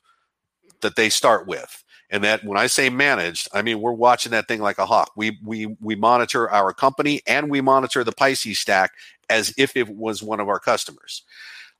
that 0.82 0.96
they 0.96 1.08
start 1.08 1.46
with. 1.46 1.82
And 2.10 2.22
that 2.24 2.44
when 2.44 2.58
I 2.58 2.66
say 2.66 2.90
managed, 2.90 3.48
I 3.52 3.62
mean 3.62 3.80
we're 3.80 3.92
watching 3.92 4.32
that 4.32 4.48
thing 4.48 4.60
like 4.60 4.78
a 4.78 4.86
hawk. 4.86 5.12
We 5.16 5.38
we 5.42 5.76
we 5.80 5.94
monitor 5.94 6.50
our 6.50 6.74
company 6.74 7.22
and 7.26 7.50
we 7.50 7.62
monitor 7.62 8.04
the 8.04 8.12
Pisces 8.12 8.58
stack 8.58 8.92
as 9.30 9.52
if 9.56 9.76
it 9.76 9.88
was 9.88 10.22
one 10.22 10.40
of 10.40 10.48
our 10.48 10.58
customers. 10.58 11.22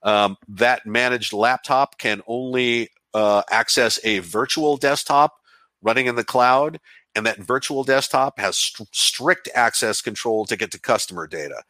Um, 0.02 0.36
that 0.48 0.86
managed 0.86 1.32
laptop 1.32 1.98
can 1.98 2.22
only 2.26 2.90
uh, 3.12 3.42
access 3.50 3.98
a 4.04 4.20
virtual 4.20 4.76
desktop 4.76 5.34
running 5.82 6.06
in 6.06 6.14
the 6.14 6.24
cloud 6.24 6.80
and 7.14 7.26
that 7.26 7.38
virtual 7.38 7.84
desktop 7.84 8.38
has 8.38 8.56
st- 8.56 8.88
strict 8.92 9.48
access 9.54 10.00
control 10.00 10.44
to 10.46 10.56
get 10.56 10.70
to 10.72 10.80
customer 10.80 11.26
data. 11.26 11.62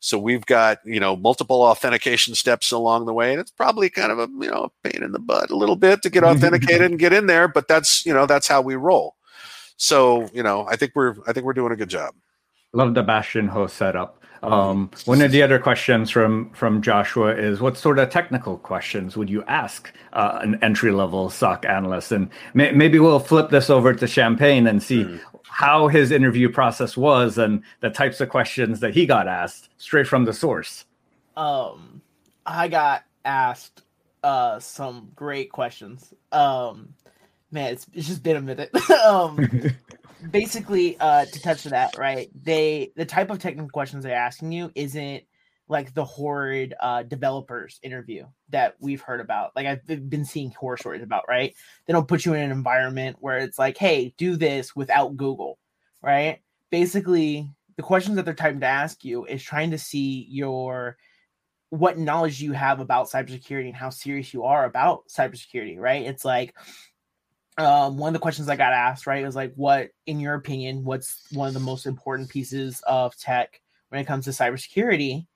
So 0.00 0.18
we've 0.18 0.46
got 0.46 0.78
you 0.84 1.00
know 1.00 1.16
multiple 1.16 1.62
authentication 1.62 2.34
steps 2.34 2.72
along 2.72 3.06
the 3.06 3.14
way, 3.14 3.32
and 3.32 3.40
it's 3.40 3.50
probably 3.50 3.90
kind 3.90 4.12
of 4.12 4.18
a 4.18 4.28
you 4.40 4.50
know 4.50 4.70
pain 4.82 5.02
in 5.02 5.12
the 5.12 5.18
butt 5.18 5.50
a 5.50 5.56
little 5.56 5.76
bit 5.76 6.02
to 6.02 6.10
get 6.10 6.24
authenticated 6.24 6.90
and 6.90 6.98
get 6.98 7.12
in 7.12 7.26
there, 7.26 7.48
but 7.48 7.68
that's 7.68 8.04
you 8.04 8.12
know 8.12 8.26
that's 8.26 8.48
how 8.48 8.60
we 8.60 8.74
roll. 8.74 9.16
So 9.76 10.28
you 10.32 10.42
know 10.42 10.66
I 10.68 10.76
think 10.76 10.92
we're 10.94 11.16
I 11.26 11.32
think 11.32 11.46
we're 11.46 11.52
doing 11.52 11.72
a 11.72 11.76
good 11.76 11.90
job. 11.90 12.14
Love 12.72 12.94
the 12.94 13.02
Bastion 13.02 13.48
host 13.48 13.76
setup. 13.76 14.22
Um, 14.42 14.90
one 15.06 15.22
of 15.22 15.32
the 15.32 15.42
other 15.42 15.58
questions 15.58 16.10
from 16.10 16.50
from 16.50 16.82
Joshua 16.82 17.34
is, 17.34 17.60
what 17.60 17.76
sort 17.76 17.98
of 17.98 18.10
technical 18.10 18.58
questions 18.58 19.16
would 19.16 19.30
you 19.30 19.42
ask 19.44 19.92
uh, 20.12 20.38
an 20.42 20.62
entry 20.62 20.92
level 20.92 21.30
SOC 21.30 21.64
analyst? 21.64 22.12
And 22.12 22.28
may, 22.54 22.70
maybe 22.70 22.98
we'll 22.98 23.18
flip 23.18 23.50
this 23.50 23.70
over 23.70 23.94
to 23.94 24.06
Champagne 24.06 24.66
and 24.66 24.82
see 24.82 25.04
mm. 25.04 25.20
how 25.48 25.88
his 25.88 26.10
interview 26.10 26.48
process 26.48 26.96
was 26.96 27.38
and 27.38 27.62
the 27.80 27.90
types 27.90 28.20
of 28.20 28.28
questions 28.28 28.80
that 28.80 28.94
he 28.94 29.06
got 29.06 29.26
asked 29.26 29.68
straight 29.78 30.06
from 30.06 30.26
the 30.26 30.32
source. 30.32 30.84
Um, 31.36 32.02
I 32.44 32.68
got 32.68 33.04
asked 33.24 33.82
uh, 34.22 34.60
some 34.60 35.10
great 35.14 35.50
questions. 35.50 36.12
Um, 36.30 36.94
man, 37.50 37.72
it's, 37.72 37.86
it's 37.94 38.06
just 38.06 38.22
been 38.22 38.36
a 38.36 38.40
minute. 38.40 38.74
um, 39.04 39.72
basically 40.30 40.98
uh 41.00 41.24
to 41.26 41.40
touch 41.40 41.66
on 41.66 41.70
that 41.70 41.96
right 41.98 42.28
they 42.42 42.92
the 42.96 43.04
type 43.04 43.30
of 43.30 43.38
technical 43.38 43.70
questions 43.70 44.04
they're 44.04 44.14
asking 44.14 44.52
you 44.52 44.70
isn't 44.74 45.24
like 45.68 45.92
the 45.94 46.04
horrid 46.04 46.74
uh 46.80 47.02
developers 47.02 47.78
interview 47.82 48.24
that 48.50 48.74
we've 48.80 49.00
heard 49.00 49.20
about 49.20 49.50
like 49.56 49.66
i've 49.66 50.08
been 50.08 50.24
seeing 50.24 50.50
horror 50.52 50.76
stories 50.76 51.02
about 51.02 51.24
right? 51.28 51.54
They 51.86 51.92
don't 51.92 52.08
put 52.08 52.24
you 52.24 52.34
in 52.34 52.40
an 52.40 52.50
environment 52.50 53.16
where 53.20 53.38
it's 53.38 53.58
like 53.58 53.76
hey 53.76 54.14
do 54.16 54.36
this 54.36 54.74
without 54.76 55.16
google 55.16 55.58
right? 56.02 56.40
Basically 56.70 57.50
the 57.76 57.82
questions 57.82 58.16
that 58.16 58.24
they're 58.24 58.34
trying 58.34 58.60
to 58.60 58.66
ask 58.66 59.04
you 59.04 59.24
is 59.26 59.42
trying 59.42 59.72
to 59.72 59.78
see 59.78 60.26
your 60.30 60.96
what 61.70 61.98
knowledge 61.98 62.40
you 62.40 62.52
have 62.52 62.78
about 62.80 63.10
cybersecurity 63.10 63.66
and 63.66 63.76
how 63.76 63.90
serious 63.90 64.32
you 64.32 64.44
are 64.44 64.64
about 64.64 65.08
cybersecurity 65.08 65.78
right? 65.78 66.06
It's 66.06 66.24
like 66.24 66.54
um, 67.58 67.96
one 67.96 68.08
of 68.08 68.12
the 68.12 68.20
questions 68.20 68.48
I 68.48 68.56
got 68.56 68.72
asked, 68.72 69.06
right, 69.06 69.24
was 69.24 69.36
like, 69.36 69.54
what, 69.54 69.88
in 70.06 70.20
your 70.20 70.34
opinion, 70.34 70.84
what's 70.84 71.22
one 71.32 71.48
of 71.48 71.54
the 71.54 71.60
most 71.60 71.86
important 71.86 72.28
pieces 72.28 72.82
of 72.86 73.16
tech 73.16 73.60
when 73.88 74.00
it 74.00 74.06
comes 74.06 74.24
to 74.26 74.30
cybersecurity? 74.30 75.26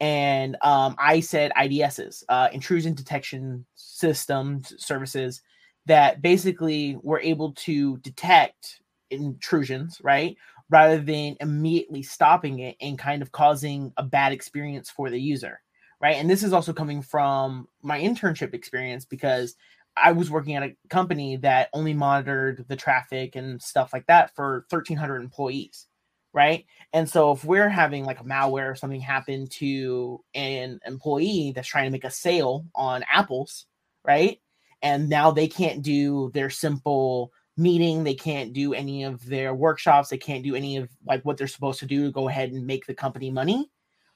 And 0.00 0.56
um, 0.62 0.96
I 0.98 1.20
said 1.20 1.52
IDSs, 1.56 2.24
uh, 2.28 2.48
intrusion 2.52 2.94
detection 2.94 3.66
systems, 3.74 4.74
services 4.82 5.42
that 5.86 6.22
basically 6.22 6.98
were 7.02 7.20
able 7.20 7.52
to 7.52 7.98
detect 7.98 8.80
intrusions, 9.10 10.00
right, 10.02 10.36
rather 10.70 10.98
than 10.98 11.36
immediately 11.40 12.02
stopping 12.02 12.60
it 12.60 12.76
and 12.80 12.98
kind 12.98 13.22
of 13.22 13.32
causing 13.32 13.92
a 13.96 14.02
bad 14.02 14.32
experience 14.32 14.88
for 14.88 15.10
the 15.10 15.20
user, 15.20 15.60
right? 16.00 16.16
And 16.16 16.30
this 16.30 16.42
is 16.42 16.52
also 16.52 16.72
coming 16.72 17.02
from 17.02 17.68
my 17.82 18.00
internship 18.00 18.54
experience 18.54 19.04
because 19.04 19.56
I 19.96 20.12
was 20.12 20.30
working 20.30 20.54
at 20.54 20.62
a 20.62 20.76
company 20.88 21.36
that 21.36 21.68
only 21.72 21.94
monitored 21.94 22.64
the 22.68 22.76
traffic 22.76 23.36
and 23.36 23.60
stuff 23.60 23.92
like 23.92 24.06
that 24.06 24.34
for 24.34 24.66
1,300 24.70 25.20
employees, 25.20 25.86
right? 26.32 26.64
And 26.92 27.08
so 27.08 27.32
if 27.32 27.44
we're 27.44 27.68
having 27.68 28.04
like 28.04 28.20
a 28.20 28.24
malware 28.24 28.70
or 28.70 28.74
something 28.74 29.00
happen 29.00 29.46
to 29.58 30.22
an 30.34 30.80
employee 30.86 31.52
that's 31.54 31.68
trying 31.68 31.84
to 31.86 31.90
make 31.90 32.04
a 32.04 32.10
sale 32.10 32.66
on 32.74 33.04
apples, 33.12 33.66
right? 34.04 34.40
And 34.82 35.08
now 35.08 35.30
they 35.30 35.48
can't 35.48 35.82
do 35.82 36.30
their 36.32 36.50
simple 36.50 37.32
meeting 37.60 38.02
they 38.02 38.14
can't 38.14 38.52
do 38.52 38.72
any 38.72 39.04
of 39.04 39.24
their 39.26 39.54
workshops 39.54 40.08
they 40.08 40.16
can't 40.16 40.42
do 40.42 40.54
any 40.54 40.78
of 40.78 40.88
like 41.06 41.22
what 41.24 41.36
they're 41.36 41.46
supposed 41.46 41.78
to 41.78 41.86
do 41.86 42.04
to 42.04 42.12
go 42.12 42.28
ahead 42.28 42.52
and 42.52 42.66
make 42.66 42.86
the 42.86 42.94
company 42.94 43.30
money 43.30 43.70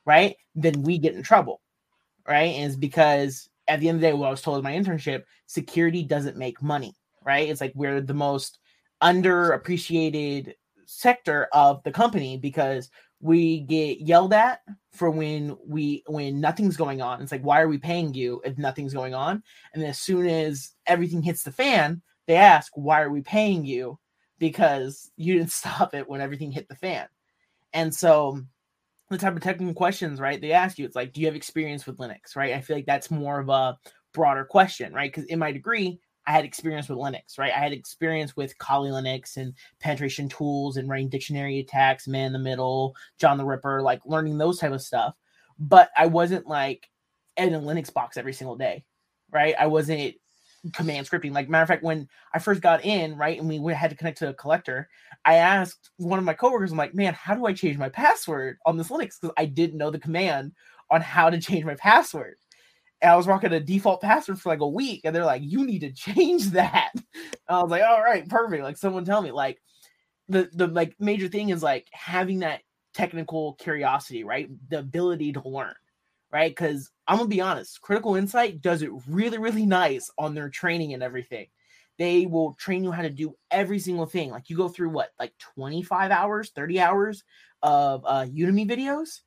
right 0.07 0.37
then 0.55 0.83
we 0.83 0.97
get 0.99 1.14
in 1.14 1.22
trouble 1.22 1.61
right 2.27 2.55
and 2.55 2.66
it's 2.66 2.77
because 2.77 3.51
at 3.69 3.81
the 3.81 3.89
end 3.89 3.97
of 3.97 4.01
the 4.01 4.09
day 4.09 4.12
what 4.12 4.29
i 4.29 4.31
was 4.31 4.43
told 4.43 4.59
in 4.59 4.65
my 4.65 4.73
internship 4.73 5.23
security 5.47 6.03
doesn't 6.03 6.37
make 6.37 6.62
money 6.62 6.95
right 7.25 7.49
it's 7.49 7.61
like 7.61 7.73
we're 7.75 8.01
the 8.01 8.15
most 8.15 8.59
underappreciated 9.03 10.53
sector 10.87 11.49
of 11.53 11.83
the 11.83 11.91
company 11.91 12.37
because 12.37 12.91
we 13.21 13.61
get 13.61 14.01
yelled 14.01 14.35
at 14.35 14.61
for 14.93 15.11
when 15.11 15.57
we 15.67 16.03
when 16.07 16.41
nothing's 16.41 16.77
going 16.77 17.01
on 17.01 17.23
it's 17.23 17.33
like 17.33 17.43
why 17.43 17.61
are 17.61 17.69
we 17.69 17.79
paying 17.79 18.12
you 18.12 18.41
if 18.45 18.59
nothing's 18.59 18.95
going 18.95 19.15
on 19.15 19.43
and 19.73 19.83
as 19.83 19.99
soon 19.99 20.27
as 20.27 20.73
everything 20.87 21.23
hits 21.23 21.43
the 21.43 21.53
fan 21.53 22.03
they 22.27 22.37
ask, 22.37 22.73
why 22.75 23.03
are 23.03 23.11
we 23.11 23.21
paying 23.21 23.65
you? 23.65 23.99
Because 24.39 25.11
you 25.17 25.35
didn't 25.35 25.53
stop 25.53 25.95
it 25.95 26.09
when 26.09 26.21
everything 26.21 26.53
hit 26.53 26.69
the 26.69 26.77
fan. 26.77 27.07
And 27.73 27.95
so 27.95 28.41
the 29.15 29.21
type 29.21 29.37
of 29.37 29.43
technical 29.43 29.75
questions, 29.75 30.21
right, 30.21 30.41
they 30.41 30.53
ask 30.53 30.79
you, 30.79 30.85
it's 30.85 30.97
like, 30.97 31.12
do 31.12 31.21
you 31.21 31.27
have 31.27 31.37
experience 31.37 31.87
with 31.87 31.99
Linux, 31.99 32.37
right? 32.37 32.55
I 32.55 32.61
feel 32.61 32.77
like 32.77 32.87
that's 32.87 33.11
more 33.11 33.41
of 33.41 33.49
a 33.49 33.79
broader 34.12 34.45
question, 34.45 34.93
right? 34.93 35.12
Because 35.12 35.29
in 35.29 35.39
my 35.39 35.53
degree, 35.53 35.99
I 36.27 36.33
had 36.33 36.45
experience 36.45 36.89
with 36.89 36.99
Linux, 36.99 37.39
right? 37.39 37.53
I 37.53 37.59
had 37.59 37.73
experience 37.73 38.37
with 38.37 38.57
Kali 38.59 38.91
Linux 38.91 39.37
and 39.37 39.53
penetration 39.81 40.29
tools 40.29 40.77
and 40.77 40.89
running 40.89 41.09
dictionary 41.09 41.59
attacks, 41.61 42.09
man 42.09 42.27
in 42.29 42.33
the 42.33 42.39
middle, 42.39 42.95
John 43.19 43.39
the 43.39 43.45
Ripper, 43.45 43.83
like 43.83 44.01
learning 44.07 44.39
those 44.39 44.59
type 44.59 44.73
of 44.73 44.83
stuff. 44.83 45.15
But 45.59 45.91
I 45.97 46.07
wasn't 46.07 46.47
like 46.47 46.89
in 47.37 47.55
a 47.55 47.61
Linux 47.61 47.93
box 47.93 48.17
every 48.17 48.33
single 48.33 48.57
day, 48.57 48.85
right? 49.31 49.55
I 49.59 49.67
wasn't 49.67 50.15
command 50.73 51.09
scripting. 51.09 51.33
Like 51.33 51.49
matter 51.49 51.62
of 51.62 51.69
fact, 51.69 51.83
when 51.83 52.09
I 52.33 52.39
first 52.39 52.61
got 52.61 52.85
in, 52.85 53.17
right, 53.17 53.39
and 53.39 53.49
we 53.49 53.73
had 53.75 53.91
to 53.91 53.97
connect 53.97 54.19
to 54.19 54.31
a 54.31 54.35
collector, 54.35 54.89
I 55.25 55.35
asked 55.35 55.91
one 55.97 56.19
of 56.19 56.25
my 56.25 56.35
coworkers, 56.35 56.73
I'm 56.73 56.79
like, 56.79 56.95
man, 56.95 57.15
how 57.15 57.35
do 57.35 57.47
I 57.47 57.53
change 57.53 57.79
my 57.79 57.89
password 57.89 58.59
on 58.67 58.77
this 58.77 58.89
Linux? 58.89 59.21
Because 59.21 59.35
I 59.37 59.47
didn't 59.47 59.79
know 59.79 59.91
the 59.91 59.99
command 59.99 60.53
on 60.91 61.01
how 61.01 61.31
to 61.31 61.41
change 61.41 61.65
my 61.65 61.75
password. 61.75 62.37
And 63.03 63.11
I 63.12 63.17
was 63.17 63.27
rocking 63.27 63.53
a 63.53 63.61
default 63.61 64.01
password 64.01 64.41
for 64.41 64.49
like 64.49 64.61
a 64.61 64.69
week, 64.69 65.03
and 65.05 65.15
they're 65.15 65.25
like, 65.25 65.43
you 65.45 65.67
need 65.67 65.81
to 65.81 65.93
change 65.93 66.51
that. 66.51 66.91
And 66.95 67.05
I 67.49 67.62
was 67.62 67.71
like, 67.71 67.83
all 67.83 68.03
right, 68.03 68.29
perfect. 68.29 68.62
Like 68.62 68.77
someone 68.77 69.05
tell 69.05 69.23
me. 69.23 69.31
Like 69.33 69.61
the 70.29 70.49
the 70.53 70.67
like 70.69 70.95
major 70.99 71.29
thing 71.29 71.51
is 71.51 71.62
like 71.62 71.87
having 71.93 72.41
that 72.41 72.61
technical 72.95 73.55
curiosity, 73.55 74.25
right? 74.25 74.49
The 74.71 74.79
ability 74.79 75.33
to 75.35 75.49
learn 75.49 75.75
right? 76.35 76.51
Because 76.51 76.91
I'm 77.07 77.19
gonna 77.19 77.29
be 77.29 77.41
honest, 77.41 77.81
Critical 77.81 78.17
Insight 78.17 78.61
does 78.63 78.83
it 78.83 78.91
really, 79.09 79.39
really 79.39 79.67
nice 79.67 80.11
on 80.19 80.35
their 80.35 80.49
training 80.49 80.95
and 80.95 81.03
everything. 81.03 81.47
They 81.99 82.27
will 82.27 82.55
train 82.55 82.83
you 82.83 82.91
how 82.91 83.03
to 83.03 83.11
do 83.11 83.37
every 83.51 83.79
single 83.79 84.07
thing. 84.07 84.31
Like 84.31 84.51
you 84.51 84.57
go 84.57 84.69
through 84.69 84.91
what, 84.91 85.11
like 85.19 85.33
25 85.39 86.11
hours, 86.11 86.51
30 86.51 86.81
hours 86.81 87.23
of 87.63 88.05
uh, 88.07 88.25
Udemy 88.25 88.69
videos, 88.69 89.21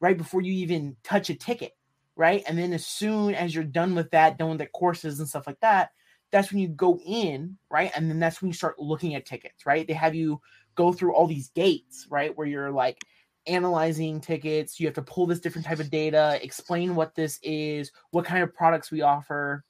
right? 0.00 0.16
Before 0.16 0.40
you 0.40 0.52
even 0.52 0.96
touch 1.02 1.28
a 1.28 1.34
ticket, 1.34 1.72
right? 2.16 2.42
And 2.48 2.56
then 2.58 2.72
as 2.72 2.86
soon 2.86 3.34
as 3.34 3.54
you're 3.54 3.64
done 3.64 3.94
with 3.94 4.10
that, 4.12 4.38
done 4.38 4.50
with 4.50 4.58
the 4.58 4.66
courses 4.66 5.18
and 5.18 5.28
stuff 5.28 5.46
like 5.46 5.60
that, 5.60 5.90
that's 6.30 6.50
when 6.50 6.60
you 6.60 6.68
go 6.68 6.98
in, 7.06 7.58
right? 7.70 7.92
And 7.94 8.08
then 8.10 8.18
that's 8.18 8.40
when 8.40 8.48
you 8.48 8.54
start 8.54 8.78
looking 8.78 9.14
at 9.14 9.26
tickets, 9.26 9.66
right? 9.66 9.86
They 9.86 9.92
have 9.92 10.14
you 10.14 10.40
go 10.74 10.92
through 10.92 11.14
all 11.14 11.26
these 11.26 11.50
gates, 11.50 12.06
right? 12.10 12.36
Where 12.36 12.46
you're 12.46 12.72
like, 12.72 12.98
analyzing 13.46 14.20
tickets. 14.20 14.78
You 14.78 14.86
have 14.86 14.94
to 14.94 15.02
pull 15.02 15.26
this 15.26 15.40
different 15.40 15.66
type 15.66 15.80
of 15.80 15.90
data, 15.90 16.38
explain 16.42 16.94
what 16.94 17.14
this 17.14 17.38
is, 17.42 17.92
what 18.10 18.24
kind 18.24 18.42
of 18.42 18.54
products 18.54 18.90
we 18.90 19.02
offer. 19.02 19.64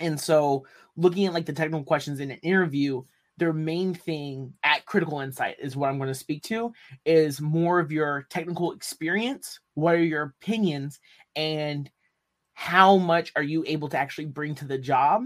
And 0.00 0.20
so, 0.20 0.66
looking 0.96 1.26
at 1.26 1.32
like 1.32 1.46
the 1.46 1.52
technical 1.52 1.84
questions 1.84 2.20
in 2.20 2.30
an 2.30 2.38
interview, 2.38 3.02
their 3.38 3.52
main 3.52 3.94
thing 3.94 4.54
at 4.62 4.86
Critical 4.86 5.20
Insight 5.20 5.56
is 5.60 5.76
what 5.76 5.88
I'm 5.88 5.98
going 5.98 6.08
to 6.08 6.14
speak 6.14 6.42
to 6.44 6.72
is 7.04 7.40
more 7.40 7.80
of 7.80 7.92
your 7.92 8.26
technical 8.30 8.72
experience. 8.72 9.60
What 9.74 9.94
are 9.94 10.02
your 10.02 10.34
opinions 10.40 10.98
and 11.34 11.90
how 12.54 12.96
much 12.96 13.32
are 13.36 13.42
you 13.42 13.62
able 13.66 13.88
to 13.88 13.98
actually 13.98 14.24
bring 14.26 14.54
to 14.56 14.64
the 14.64 14.78
job 14.78 15.22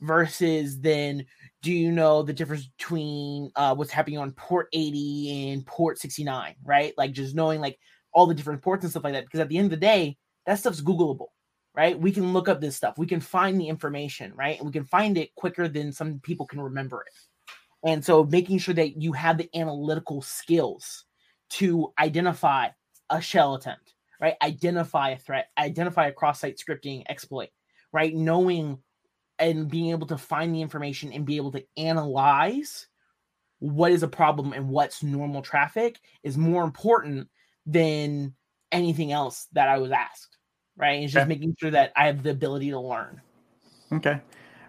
versus 0.00 0.80
then 0.80 1.26
do 1.62 1.72
you 1.72 1.92
know 1.92 2.22
the 2.22 2.32
difference 2.32 2.66
between 2.78 3.50
uh, 3.56 3.74
what's 3.74 3.90
happening 3.90 4.18
on 4.18 4.32
port 4.32 4.68
80 4.72 5.50
and 5.50 5.66
port 5.66 5.98
69 5.98 6.54
right? 6.64 6.94
Like 6.96 7.12
just 7.12 7.34
knowing 7.34 7.60
like 7.60 7.78
all 8.12 8.26
the 8.26 8.34
different 8.34 8.62
ports 8.62 8.84
and 8.84 8.90
stuff 8.90 9.04
like 9.04 9.12
that 9.12 9.24
because 9.24 9.40
at 9.40 9.48
the 9.48 9.58
end 9.58 9.66
of 9.66 9.70
the 9.70 9.76
day 9.76 10.16
that 10.46 10.58
stuff's 10.58 10.80
googleable 10.80 11.28
right? 11.74 11.98
We 11.98 12.10
can 12.10 12.32
look 12.32 12.48
up 12.48 12.60
this 12.60 12.76
stuff. 12.76 12.98
We 12.98 13.06
can 13.06 13.20
find 13.20 13.60
the 13.60 13.68
information 13.68 14.32
right? 14.34 14.58
And 14.58 14.66
we 14.66 14.72
can 14.72 14.84
find 14.84 15.16
it 15.18 15.34
quicker 15.34 15.68
than 15.68 15.92
some 15.92 16.20
people 16.20 16.46
can 16.46 16.60
remember 16.60 17.02
it. 17.02 17.88
And 17.88 18.04
so 18.04 18.24
making 18.24 18.58
sure 18.58 18.74
that 18.74 19.00
you 19.00 19.12
have 19.12 19.38
the 19.38 19.48
analytical 19.54 20.22
skills 20.22 21.04
to 21.50 21.92
identify 21.98 22.68
a 23.10 23.20
shell 23.20 23.54
attempt 23.54 23.94
right? 24.20 24.34
Identify 24.42 25.10
a 25.10 25.18
threat 25.18 25.48
identify 25.58 26.06
a 26.06 26.12
cross-site 26.12 26.58
scripting 26.58 27.04
exploit 27.08 27.48
right? 27.92 28.14
Knowing 28.14 28.78
and 29.40 29.68
being 29.68 29.90
able 29.90 30.06
to 30.06 30.18
find 30.18 30.54
the 30.54 30.60
information 30.60 31.12
and 31.12 31.24
be 31.24 31.36
able 31.36 31.52
to 31.52 31.64
analyze 31.76 32.86
what 33.58 33.90
is 33.92 34.02
a 34.02 34.08
problem 34.08 34.52
and 34.52 34.68
what's 34.68 35.02
normal 35.02 35.42
traffic 35.42 35.98
is 36.22 36.36
more 36.36 36.62
important 36.62 37.28
than 37.66 38.34
anything 38.70 39.12
else 39.12 39.48
that 39.52 39.68
I 39.68 39.78
was 39.78 39.90
asked. 39.90 40.36
Right. 40.76 41.02
It's 41.02 41.12
just 41.12 41.24
okay. 41.24 41.28
making 41.28 41.56
sure 41.58 41.70
that 41.70 41.92
I 41.96 42.06
have 42.06 42.22
the 42.22 42.30
ability 42.30 42.70
to 42.70 42.80
learn. 42.80 43.20
Okay. 43.92 44.20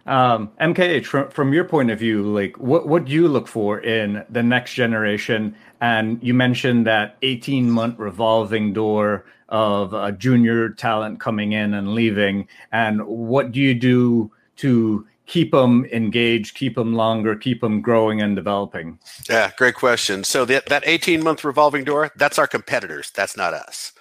Um, 0.07 0.51
MKH, 0.59 1.05
from, 1.05 1.29
from 1.29 1.53
your 1.53 1.63
point 1.63 1.91
of 1.91 1.99
view, 1.99 2.23
like 2.23 2.57
what, 2.57 2.87
what 2.87 3.05
do 3.05 3.11
you 3.11 3.27
look 3.27 3.47
for 3.47 3.79
in 3.79 4.25
the 4.29 4.41
next 4.41 4.73
generation? 4.73 5.55
And 5.79 6.21
you 6.23 6.33
mentioned 6.33 6.87
that 6.87 7.17
18 7.21 7.69
month 7.69 7.99
revolving 7.99 8.73
door 8.73 9.25
of 9.49 9.93
a 9.93 10.11
junior 10.11 10.69
talent 10.69 11.19
coming 11.19 11.51
in 11.51 11.73
and 11.73 11.93
leaving. 11.93 12.47
And 12.71 13.05
what 13.05 13.51
do 13.51 13.59
you 13.59 13.73
do 13.75 14.31
to 14.61 15.05
keep 15.25 15.51
them 15.51 15.85
engaged, 15.91 16.55
keep 16.55 16.75
them 16.75 16.93
longer, 16.93 17.35
keep 17.35 17.61
them 17.61 17.81
growing 17.81 18.21
and 18.21 18.35
developing? 18.35 18.99
Yeah, 19.29 19.51
great 19.57 19.75
question. 19.75 20.23
So 20.23 20.45
that 20.45 20.67
that 20.67 20.83
18 20.85 21.23
month 21.23 21.43
revolving 21.43 21.83
door, 21.83 22.11
that's 22.15 22.37
our 22.37 22.47
competitors. 22.47 23.11
That's 23.11 23.37
not 23.37 23.53
us. 23.53 23.93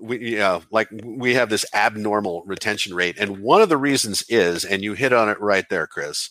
We 0.00 0.30
you 0.30 0.38
know, 0.38 0.62
like 0.70 0.88
we 1.02 1.34
have 1.34 1.50
this 1.50 1.66
abnormal 1.74 2.42
retention 2.46 2.94
rate. 2.94 3.18
And 3.18 3.42
one 3.42 3.60
of 3.60 3.68
the 3.68 3.76
reasons 3.76 4.24
is, 4.28 4.64
and 4.64 4.82
you 4.82 4.94
hit 4.94 5.12
on 5.12 5.28
it 5.28 5.40
right 5.40 5.68
there, 5.68 5.86
Chris, 5.86 6.30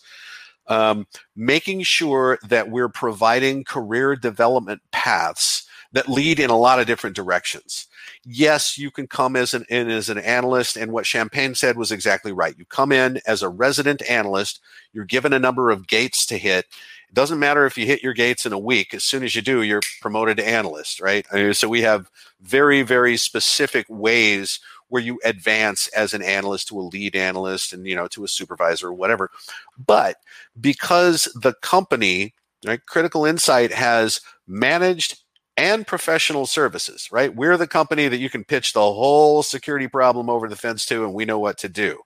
um, 0.66 1.06
making 1.36 1.82
sure 1.82 2.38
that 2.48 2.70
we're 2.70 2.88
providing 2.88 3.64
career 3.64 4.16
development 4.16 4.80
paths 4.92 5.67
that 5.92 6.08
lead 6.08 6.38
in 6.38 6.50
a 6.50 6.58
lot 6.58 6.80
of 6.80 6.86
different 6.86 7.16
directions 7.16 7.88
yes, 8.24 8.78
you 8.78 8.90
can 8.90 9.06
come 9.06 9.36
as 9.36 9.54
an 9.54 9.64
in 9.68 9.90
as 9.90 10.08
an 10.08 10.18
analyst, 10.18 10.76
and 10.76 10.92
what 10.92 11.06
Champagne 11.06 11.54
said 11.54 11.76
was 11.76 11.92
exactly 11.92 12.32
right. 12.32 12.54
You 12.58 12.64
come 12.66 12.92
in 12.92 13.20
as 13.26 13.42
a 13.42 13.48
resident 13.48 14.02
analyst, 14.08 14.60
you're 14.92 15.04
given 15.04 15.32
a 15.32 15.38
number 15.38 15.70
of 15.70 15.86
gates 15.86 16.26
to 16.26 16.38
hit. 16.38 16.66
It 17.08 17.14
doesn't 17.14 17.38
matter 17.38 17.64
if 17.64 17.78
you 17.78 17.86
hit 17.86 18.02
your 18.02 18.12
gates 18.12 18.44
in 18.44 18.52
a 18.52 18.58
week. 18.58 18.92
As 18.92 19.04
soon 19.04 19.22
as 19.22 19.34
you 19.34 19.40
do, 19.40 19.62
you're 19.62 19.80
promoted 20.02 20.36
to 20.36 20.46
analyst, 20.46 21.00
right? 21.00 21.26
So 21.56 21.68
we 21.68 21.80
have 21.82 22.10
very, 22.40 22.82
very 22.82 23.16
specific 23.16 23.86
ways 23.88 24.60
where 24.88 25.02
you 25.02 25.18
advance 25.24 25.88
as 25.88 26.12
an 26.12 26.22
analyst 26.22 26.68
to 26.68 26.78
a 26.78 26.82
lead 26.82 27.16
analyst 27.16 27.72
and 27.72 27.86
you 27.86 27.94
know 27.94 28.08
to 28.08 28.24
a 28.24 28.28
supervisor 28.28 28.88
or 28.88 28.92
whatever. 28.92 29.30
But 29.78 30.16
because 30.60 31.24
the 31.34 31.54
company, 31.62 32.34
right, 32.66 32.84
Critical 32.86 33.24
Insight 33.24 33.72
has 33.72 34.20
managed 34.46 35.22
and 35.58 35.88
professional 35.88 36.46
services, 36.46 37.08
right? 37.10 37.34
We're 37.34 37.56
the 37.56 37.66
company 37.66 38.06
that 38.06 38.18
you 38.18 38.30
can 38.30 38.44
pitch 38.44 38.72
the 38.72 38.80
whole 38.80 39.42
security 39.42 39.88
problem 39.88 40.30
over 40.30 40.48
the 40.48 40.54
fence 40.54 40.86
to, 40.86 41.02
and 41.02 41.12
we 41.12 41.24
know 41.24 41.40
what 41.40 41.58
to 41.58 41.68
do. 41.68 41.98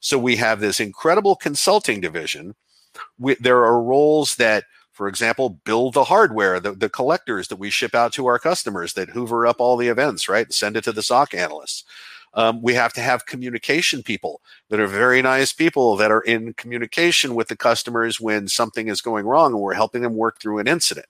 So 0.00 0.18
we 0.18 0.36
have 0.36 0.58
this 0.58 0.80
incredible 0.80 1.36
consulting 1.36 2.00
division. 2.00 2.54
We, 3.18 3.34
there 3.34 3.62
are 3.62 3.82
roles 3.82 4.36
that, 4.36 4.64
for 4.92 5.06
example, 5.06 5.50
build 5.50 5.92
the 5.92 6.04
hardware, 6.04 6.58
the, 6.60 6.72
the 6.72 6.88
collectors 6.88 7.48
that 7.48 7.56
we 7.56 7.68
ship 7.68 7.94
out 7.94 8.14
to 8.14 8.24
our 8.24 8.38
customers 8.38 8.94
that 8.94 9.10
hoover 9.10 9.46
up 9.46 9.56
all 9.60 9.76
the 9.76 9.88
events, 9.88 10.26
right? 10.26 10.50
Send 10.50 10.74
it 10.74 10.84
to 10.84 10.92
the 10.92 11.02
SOC 11.02 11.34
analysts. 11.34 11.84
Um, 12.34 12.62
we 12.62 12.74
have 12.74 12.92
to 12.94 13.00
have 13.00 13.26
communication 13.26 14.02
people 14.02 14.40
that 14.68 14.80
are 14.80 14.86
very 14.86 15.22
nice 15.22 15.52
people 15.52 15.96
that 15.96 16.10
are 16.10 16.20
in 16.22 16.52
communication 16.54 17.34
with 17.34 17.48
the 17.48 17.56
customers 17.56 18.20
when 18.20 18.48
something 18.48 18.88
is 18.88 19.00
going 19.00 19.26
wrong 19.26 19.52
and 19.52 19.60
we're 19.60 19.74
helping 19.74 20.02
them 20.02 20.16
work 20.16 20.40
through 20.40 20.58
an 20.58 20.68
incident. 20.68 21.06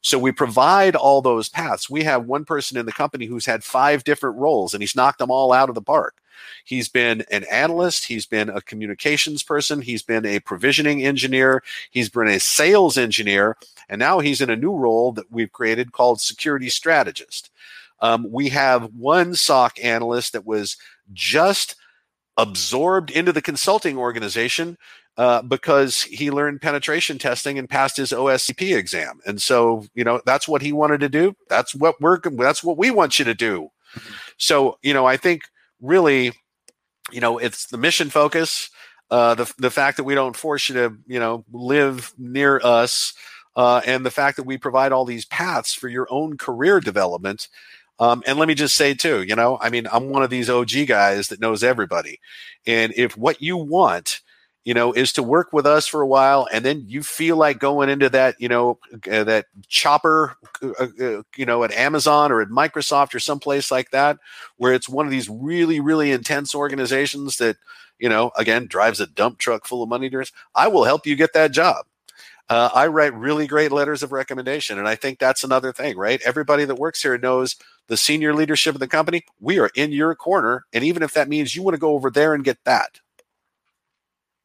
So 0.00 0.18
we 0.18 0.32
provide 0.32 0.96
all 0.96 1.22
those 1.22 1.48
paths. 1.48 1.90
We 1.90 2.04
have 2.04 2.26
one 2.26 2.44
person 2.44 2.78
in 2.78 2.86
the 2.86 2.92
company 2.92 3.26
who's 3.26 3.46
had 3.46 3.64
five 3.64 4.04
different 4.04 4.36
roles 4.36 4.74
and 4.74 4.82
he's 4.82 4.96
knocked 4.96 5.18
them 5.18 5.30
all 5.30 5.52
out 5.52 5.68
of 5.68 5.74
the 5.74 5.82
park. 5.82 6.16
He's 6.64 6.88
been 6.88 7.24
an 7.30 7.44
analyst. 7.50 8.06
He's 8.06 8.26
been 8.26 8.48
a 8.48 8.60
communications 8.60 9.42
person. 9.42 9.82
He's 9.82 10.02
been 10.02 10.26
a 10.26 10.40
provisioning 10.40 11.04
engineer. 11.04 11.62
He's 11.90 12.08
been 12.08 12.28
a 12.28 12.40
sales 12.40 12.96
engineer. 12.98 13.56
And 13.88 13.98
now 13.98 14.20
he's 14.20 14.40
in 14.40 14.50
a 14.50 14.56
new 14.56 14.74
role 14.74 15.12
that 15.12 15.30
we've 15.30 15.52
created 15.52 15.92
called 15.92 16.20
security 16.20 16.70
strategist. 16.70 17.50
Um, 18.04 18.30
we 18.30 18.50
have 18.50 18.90
one 18.94 19.34
SOC 19.34 19.82
analyst 19.82 20.34
that 20.34 20.44
was 20.44 20.76
just 21.14 21.74
absorbed 22.36 23.10
into 23.10 23.32
the 23.32 23.40
consulting 23.40 23.96
organization 23.96 24.76
uh, 25.16 25.40
because 25.40 26.02
he 26.02 26.30
learned 26.30 26.60
penetration 26.60 27.16
testing 27.16 27.58
and 27.58 27.66
passed 27.66 27.96
his 27.96 28.12
OSCP 28.12 28.76
exam. 28.76 29.20
And 29.24 29.40
so, 29.40 29.86
you 29.94 30.04
know, 30.04 30.20
that's 30.26 30.46
what 30.46 30.60
he 30.60 30.70
wanted 30.70 31.00
to 31.00 31.08
do. 31.08 31.34
That's 31.48 31.74
what 31.74 31.98
we're, 31.98 32.18
that's 32.18 32.62
what 32.62 32.76
we 32.76 32.90
want 32.90 33.18
you 33.18 33.24
to 33.24 33.32
do. 33.32 33.70
So, 34.36 34.78
you 34.82 34.92
know, 34.92 35.06
I 35.06 35.16
think 35.16 35.44
really, 35.80 36.32
you 37.10 37.22
know, 37.22 37.38
it's 37.38 37.68
the 37.68 37.78
mission 37.78 38.10
focus, 38.10 38.68
uh, 39.10 39.34
the, 39.34 39.50
the 39.56 39.70
fact 39.70 39.96
that 39.96 40.04
we 40.04 40.14
don't 40.14 40.36
force 40.36 40.68
you 40.68 40.74
to, 40.74 40.94
you 41.06 41.20
know, 41.20 41.42
live 41.52 42.12
near 42.18 42.60
us, 42.62 43.14
uh, 43.56 43.80
and 43.86 44.04
the 44.04 44.10
fact 44.10 44.36
that 44.36 44.44
we 44.44 44.58
provide 44.58 44.92
all 44.92 45.06
these 45.06 45.24
paths 45.24 45.72
for 45.72 45.88
your 45.88 46.06
own 46.10 46.36
career 46.36 46.80
development. 46.80 47.48
Um, 47.98 48.22
and 48.26 48.38
let 48.38 48.48
me 48.48 48.54
just 48.54 48.76
say 48.76 48.94
too, 48.94 49.22
you 49.22 49.36
know, 49.36 49.58
I 49.60 49.70
mean, 49.70 49.86
I'm 49.92 50.08
one 50.10 50.22
of 50.22 50.30
these 50.30 50.50
OG 50.50 50.86
guys 50.88 51.28
that 51.28 51.40
knows 51.40 51.62
everybody. 51.62 52.18
And 52.66 52.92
if 52.96 53.16
what 53.16 53.40
you 53.40 53.56
want 53.56 54.20
you 54.64 54.72
know, 54.72 54.92
is 54.92 55.12
to 55.12 55.22
work 55.22 55.52
with 55.52 55.66
us 55.66 55.86
for 55.86 56.00
a 56.00 56.06
while, 56.06 56.48
and 56.50 56.64
then 56.64 56.84
you 56.88 57.02
feel 57.02 57.36
like 57.36 57.58
going 57.58 57.90
into 57.90 58.08
that, 58.08 58.34
you 58.38 58.48
know, 58.48 58.78
uh, 59.10 59.22
that 59.24 59.46
chopper, 59.68 60.36
uh, 60.62 60.86
uh, 61.00 61.22
you 61.36 61.44
know, 61.44 61.64
at 61.64 61.72
Amazon 61.72 62.32
or 62.32 62.40
at 62.40 62.48
Microsoft 62.48 63.14
or 63.14 63.20
someplace 63.20 63.70
like 63.70 63.90
that, 63.90 64.18
where 64.56 64.72
it's 64.72 64.88
one 64.88 65.04
of 65.04 65.12
these 65.12 65.28
really, 65.28 65.80
really 65.80 66.12
intense 66.12 66.54
organizations 66.54 67.36
that, 67.36 67.58
you 67.98 68.08
know, 68.08 68.30
again, 68.38 68.66
drives 68.66 69.00
a 69.00 69.06
dump 69.06 69.38
truck 69.38 69.66
full 69.66 69.82
of 69.82 69.88
money. 69.90 70.10
I 70.54 70.68
will 70.68 70.84
help 70.84 71.06
you 71.06 71.14
get 71.14 71.34
that 71.34 71.52
job. 71.52 71.84
Uh, 72.48 72.70
I 72.74 72.86
write 72.86 73.14
really 73.14 73.46
great 73.46 73.72
letters 73.72 74.02
of 74.02 74.12
recommendation, 74.12 74.78
and 74.78 74.88
I 74.88 74.96
think 74.96 75.18
that's 75.18 75.44
another 75.44 75.72
thing, 75.72 75.96
right? 75.96 76.20
Everybody 76.24 76.64
that 76.64 76.78
works 76.78 77.02
here 77.02 77.16
knows 77.18 77.56
the 77.88 77.96
senior 77.96 78.34
leadership 78.34 78.74
of 78.74 78.80
the 78.80 78.88
company. 78.88 79.24
We 79.40 79.58
are 79.58 79.70
in 79.74 79.92
your 79.92 80.14
corner, 80.14 80.64
and 80.72 80.84
even 80.84 81.02
if 81.02 81.12
that 81.14 81.28
means 81.28 81.54
you 81.54 81.62
want 81.62 81.74
to 81.74 81.80
go 81.80 81.92
over 81.92 82.10
there 82.10 82.34
and 82.34 82.44
get 82.44 82.58
that, 82.64 83.00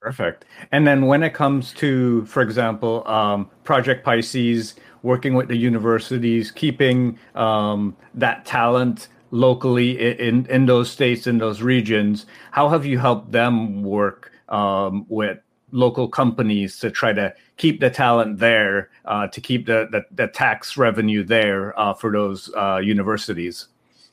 Perfect. 0.01 0.45
And 0.71 0.87
then 0.87 1.07
when 1.07 1.23
it 1.23 1.33
comes 1.33 1.73
to, 1.73 2.25
for 2.25 2.41
example, 2.41 3.05
um, 3.05 3.49
Project 3.65 4.05
Pisces, 4.05 4.75
working 5.03 5.33
with 5.33 5.49
the 5.49 5.57
universities, 5.57 6.51
keeping 6.51 7.19
um, 7.35 7.95
that 8.13 8.45
talent 8.45 9.09
locally 9.31 10.17
in, 10.19 10.45
in 10.45 10.65
those 10.65 10.89
states, 10.89 11.27
in 11.27 11.37
those 11.37 11.61
regions, 11.61 12.25
how 12.51 12.69
have 12.69 12.85
you 12.85 12.97
helped 12.97 13.31
them 13.33 13.83
work 13.83 14.31
um, 14.47 15.05
with 15.09 15.39
local 15.71 16.07
companies 16.07 16.79
to 16.79 16.91
try 16.91 17.13
to 17.13 17.33
keep 17.57 17.79
the 17.79 17.89
talent 17.89 18.39
there, 18.39 18.89
uh, 19.05 19.27
to 19.27 19.41
keep 19.41 19.65
the, 19.65 19.87
the, 19.91 20.05
the, 20.11 20.27
tax 20.27 20.77
revenue 20.77 21.23
there 21.23 21.77
uh, 21.79 21.93
for 21.93 22.11
those 22.11 22.53
uh, 22.55 22.77
universities? 22.77 23.67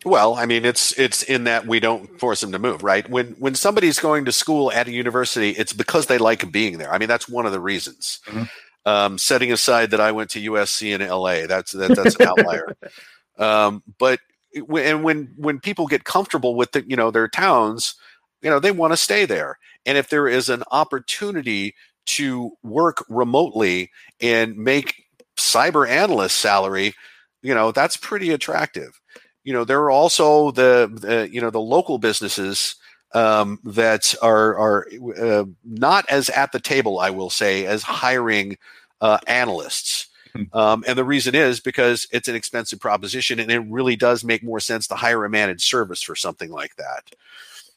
Well, 0.05 0.35
I 0.35 0.47
mean, 0.47 0.65
it's 0.65 0.97
it's 0.99 1.25
in 1.25 1.45
that 1.45 1.67
we 1.67 1.81
don't 1.81 2.21
force 2.21 2.41
them 2.41 2.53
to 2.53 2.61
move, 2.61 2.85
right? 2.85 3.09
When 3.11 3.33
when 3.41 3.57
somebody's 3.57 3.99
going 3.99 4.25
to 4.27 4.33
school 4.33 4.71
at 4.71 4.87
a 4.87 4.93
university, 4.93 5.51
it's 5.51 5.73
because 5.73 6.07
they 6.07 6.17
like 6.17 6.53
being 6.53 6.79
there. 6.79 6.93
I 6.93 6.99
mean, 6.99 7.09
that's 7.09 7.29
one 7.29 7.45
of 7.45 7.51
the 7.51 7.59
reasons. 7.59 8.21
Mm-hmm. 8.27 8.45
Um, 8.85 9.19
setting 9.19 9.51
aside 9.51 9.91
that 9.91 10.01
I 10.01 10.13
went 10.13 10.31
to 10.31 10.51
USC 10.53 10.95
in 10.95 11.07
LA, 11.07 11.49
that's 11.49 11.73
that, 11.73 11.97
that's 11.97 12.15
an 12.15 12.29
outlier. 12.29 12.77
um, 13.39 13.83
but 13.99 14.21
and 14.55 15.03
when 15.03 15.35
when 15.37 15.59
people 15.59 15.89
get 15.89 16.05
comfortable 16.05 16.55
with 16.55 16.71
the 16.71 16.89
you 16.89 16.95
know 16.95 17.11
their 17.11 17.27
towns, 17.27 17.97
you 18.43 18.51
know 18.51 18.61
they 18.61 18.71
want 18.71 18.93
to 18.93 18.97
stay 18.97 19.25
there. 19.25 19.59
And 19.87 19.97
if 19.97 20.09
there 20.09 20.29
is 20.29 20.49
an 20.49 20.65
opportunity 20.71 21.75
to 22.07 22.53
work 22.63 23.05
remotely 23.09 23.91
and 24.21 24.57
make 24.57 25.05
cyber 25.37 25.89
analyst 25.89 26.37
salary, 26.39 26.95
you 27.43 27.55
know 27.55 27.71
that's 27.73 27.97
pretty 27.97 28.33
attractive 28.33 29.01
you 29.47 29.53
know 29.53 29.65
there 29.65 29.81
are 29.81 29.93
also 29.93 30.51
the, 30.51 30.91
the 30.93 31.33
you 31.33 31.41
know 31.41 31.51
the 31.51 31.61
local 31.61 31.99
businesses 31.99 32.75
um, 33.15 33.61
that 33.63 34.15
are 34.21 34.59
are 34.59 34.87
uh, 35.19 35.45
not 35.65 36.05
as 36.11 36.29
at 36.31 36.51
the 36.51 36.59
table, 36.59 36.99
I 36.99 37.11
will 37.11 37.31
say, 37.31 37.65
as 37.65 37.85
hiring 37.85 38.59
uh, 39.01 39.19
analysts. 39.29 40.09
Hmm. 40.35 40.43
Um, 40.53 40.85
and 40.89 40.99
the 40.99 41.05
reason 41.05 41.37
is 41.37 41.61
because 41.61 42.09
it's 42.13 42.27
an 42.27 42.35
expensive 42.35 42.81
proposition, 42.81 43.39
and 43.39 43.53
it 43.53 43.61
really 43.61 43.95
does 43.95 44.25
make 44.25 44.43
more 44.43 44.61
sense 44.61 44.89
to 44.89 44.97
hire 44.97 45.25
a 45.25 45.31
managed 45.31 45.63
service 45.63 46.03
for 46.03 46.17
something 46.17 46.51
like 46.51 46.75
that. 46.77 47.13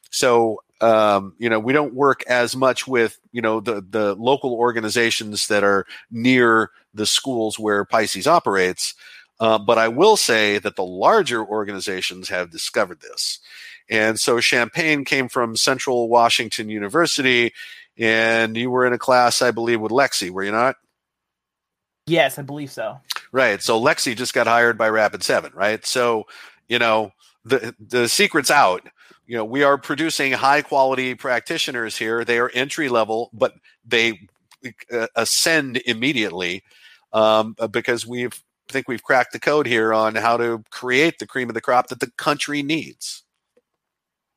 So 0.09 0.63
um, 0.81 1.35
you 1.37 1.49
know 1.49 1.59
we 1.59 1.73
don't 1.73 1.93
work 1.93 2.23
as 2.27 2.55
much 2.55 2.87
with 2.87 3.19
you 3.31 3.41
know 3.41 3.59
the 3.59 3.85
the 3.87 4.15
local 4.15 4.53
organizations 4.53 5.47
that 5.47 5.63
are 5.63 5.85
near 6.09 6.71
the 6.93 7.05
schools 7.05 7.59
where 7.59 7.85
Pisces 7.85 8.27
operates. 8.27 8.95
Uh, 9.39 9.57
but 9.57 9.77
I 9.77 9.87
will 9.87 10.17
say 10.17 10.59
that 10.59 10.75
the 10.75 10.83
larger 10.83 11.45
organizations 11.45 12.27
have 12.27 12.51
discovered 12.51 12.99
this. 12.99 13.39
And 13.89 14.19
so 14.19 14.39
Champagne 14.39 15.05
came 15.05 15.29
from 15.29 15.55
Central 15.55 16.09
Washington 16.09 16.69
University, 16.69 17.53
and 17.97 18.55
you 18.57 18.69
were 18.69 18.85
in 18.85 18.93
a 18.93 18.97
class, 18.97 19.41
I 19.41 19.51
believe, 19.51 19.79
with 19.79 19.91
Lexi, 19.91 20.29
were 20.29 20.43
you 20.43 20.51
not? 20.51 20.75
Yes, 22.05 22.37
I 22.37 22.41
believe 22.41 22.71
so. 22.71 22.99
Right. 23.31 23.61
So 23.61 23.79
Lexi 23.79 24.15
just 24.15 24.33
got 24.33 24.47
hired 24.47 24.77
by 24.77 24.89
Rapid 24.89 25.23
Seven, 25.23 25.51
right? 25.53 25.85
So, 25.85 26.25
you 26.67 26.79
know, 26.79 27.11
the 27.45 27.75
the 27.79 28.09
secret's 28.09 28.51
out. 28.51 28.87
You 29.29 29.37
know, 29.37 29.45
we 29.45 29.61
are 29.61 29.77
producing 29.77 30.31
high 30.31 30.63
quality 30.63 31.13
practitioners 31.13 31.95
here. 31.95 32.25
They 32.25 32.39
are 32.39 32.49
entry 32.49 32.89
level, 32.89 33.29
but 33.31 33.53
they 33.85 34.27
uh, 34.91 35.05
ascend 35.15 35.77
immediately 35.85 36.63
um, 37.13 37.55
because 37.69 38.07
we've 38.07 38.43
think 38.69 38.87
we've 38.87 39.03
cracked 39.03 39.33
the 39.33 39.39
code 39.39 39.67
here 39.67 39.93
on 39.93 40.15
how 40.15 40.37
to 40.37 40.63
create 40.71 41.19
the 41.19 41.27
cream 41.27 41.47
of 41.47 41.53
the 41.53 41.61
crop 41.61 41.89
that 41.89 41.99
the 41.99 42.09
country 42.17 42.63
needs. 42.63 43.23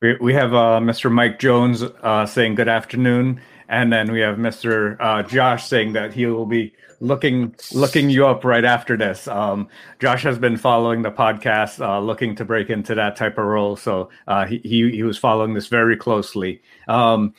We, 0.03 0.19
we 0.21 0.35
have 0.35 0.53
uh, 0.53 0.81
Mr. 0.81 1.11
Mike 1.11 1.39
Jones 1.39 1.83
uh, 1.83 2.27
saying 2.27 2.57
good 2.57 2.69
afternoon, 2.69 3.41
and 3.71 3.91
then 3.91 4.13
we 4.13 4.21
have 4.21 4.37
Mr. 4.37 4.99
Uh, 5.01 5.23
Josh 5.23 5.67
saying 5.67 5.95
that 5.95 6.13
he 6.13 6.27
will 6.27 6.45
be 6.45 6.75
looking 7.03 7.55
looking 7.73 8.09
you 8.09 8.27
up 8.27 8.45
right 8.45 8.65
after 8.65 8.97
this. 8.97 9.27
Um, 9.27 9.69
Josh 9.99 10.23
has 10.23 10.39
been 10.39 10.57
following 10.57 11.03
the 11.03 11.11
podcast, 11.11 11.85
uh, 11.85 11.99
looking 11.99 12.37
to 12.37 12.45
break 12.45 12.71
into 12.71 12.95
that 12.95 13.17
type 13.17 13.39
of 13.39 13.45
role, 13.45 13.77
so 13.77 14.09
uh, 14.29 14.47
he, 14.47 14.59
he, 14.59 14.91
he 14.93 15.03
was 15.03 15.19
following 15.19 15.53
this 15.53 15.67
very 15.67 15.97
closely. 15.97 16.63
Um, 16.87 17.35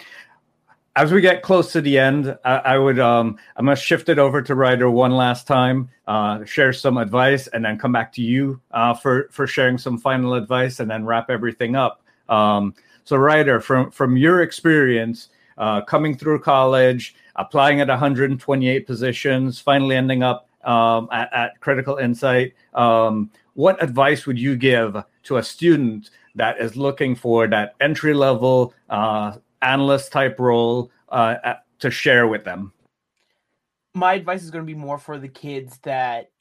as 0.96 1.12
we 1.12 1.22
get 1.22 1.42
close 1.42 1.72
to 1.72 1.82
the 1.82 1.98
end, 1.98 2.38
I, 2.44 2.56
I 2.58 2.78
would 2.78 3.00
um, 3.00 3.38
I'm 3.56 3.66
gonna 3.66 3.78
shift 3.78 4.10
it 4.10 4.20
over 4.20 4.42
to 4.42 4.54
Ryder 4.54 4.92
one 4.92 5.12
last 5.12 5.48
time, 5.48 5.90
uh, 6.08 6.44
share 6.44 6.74
some 6.74 6.98
advice, 6.98 7.48
and 7.48 7.64
then 7.64 7.80
come 7.80 7.94
back 7.94 8.12
to 8.14 8.22
you 8.22 8.60
uh, 8.72 8.94
for 8.94 9.30
for 9.32 9.48
sharing 9.48 9.78
some 9.78 9.98
final 9.98 10.34
advice, 10.34 10.82
and 10.82 10.92
then 10.92 11.06
wrap 11.06 11.30
everything 11.30 11.76
up. 11.76 12.04
Um, 12.28 12.76
so, 13.06 13.16
Ryder, 13.16 13.62
from 13.62 13.92
from 13.92 14.18
your 14.18 14.42
experience 14.42 15.30
uh, 15.58 15.82
coming 15.82 16.18
through 16.18 16.40
college, 16.40 17.16
applying 17.36 17.82
at 17.82 17.88
128 17.88 18.88
positions, 18.88 19.60
finally 19.60 19.96
ending 19.96 20.24
up 20.24 20.48
um, 20.64 21.10
at, 21.12 21.34
at, 21.34 21.60
Critical 21.60 21.98
Insight, 21.98 22.54
um, 22.74 23.30
what 23.54 23.82
advice 23.84 24.26
would 24.26 24.40
you 24.40 24.56
give 24.56 25.04
to 25.24 25.38
a 25.38 25.44
student 25.44 26.10
that 26.36 26.60
is 26.60 26.76
looking 26.76 27.16
for 27.16 27.48
that 27.48 27.76
entry 27.82 28.14
level 28.14 28.74
uh, 28.90 29.36
analyst 29.62 30.12
type 30.12 30.40
role 30.40 30.92
uh, 31.10 31.56
to 31.80 31.92
share 31.92 32.28
with 32.28 32.44
them? 32.44 32.72
My 33.94 34.14
advice 34.14 34.44
is 34.44 34.52
going 34.52 34.66
to 34.66 34.72
be 34.72 34.78
more 34.78 34.98
for 34.98 35.20
the 35.20 35.28
kids 35.28 35.78
that 35.84 36.32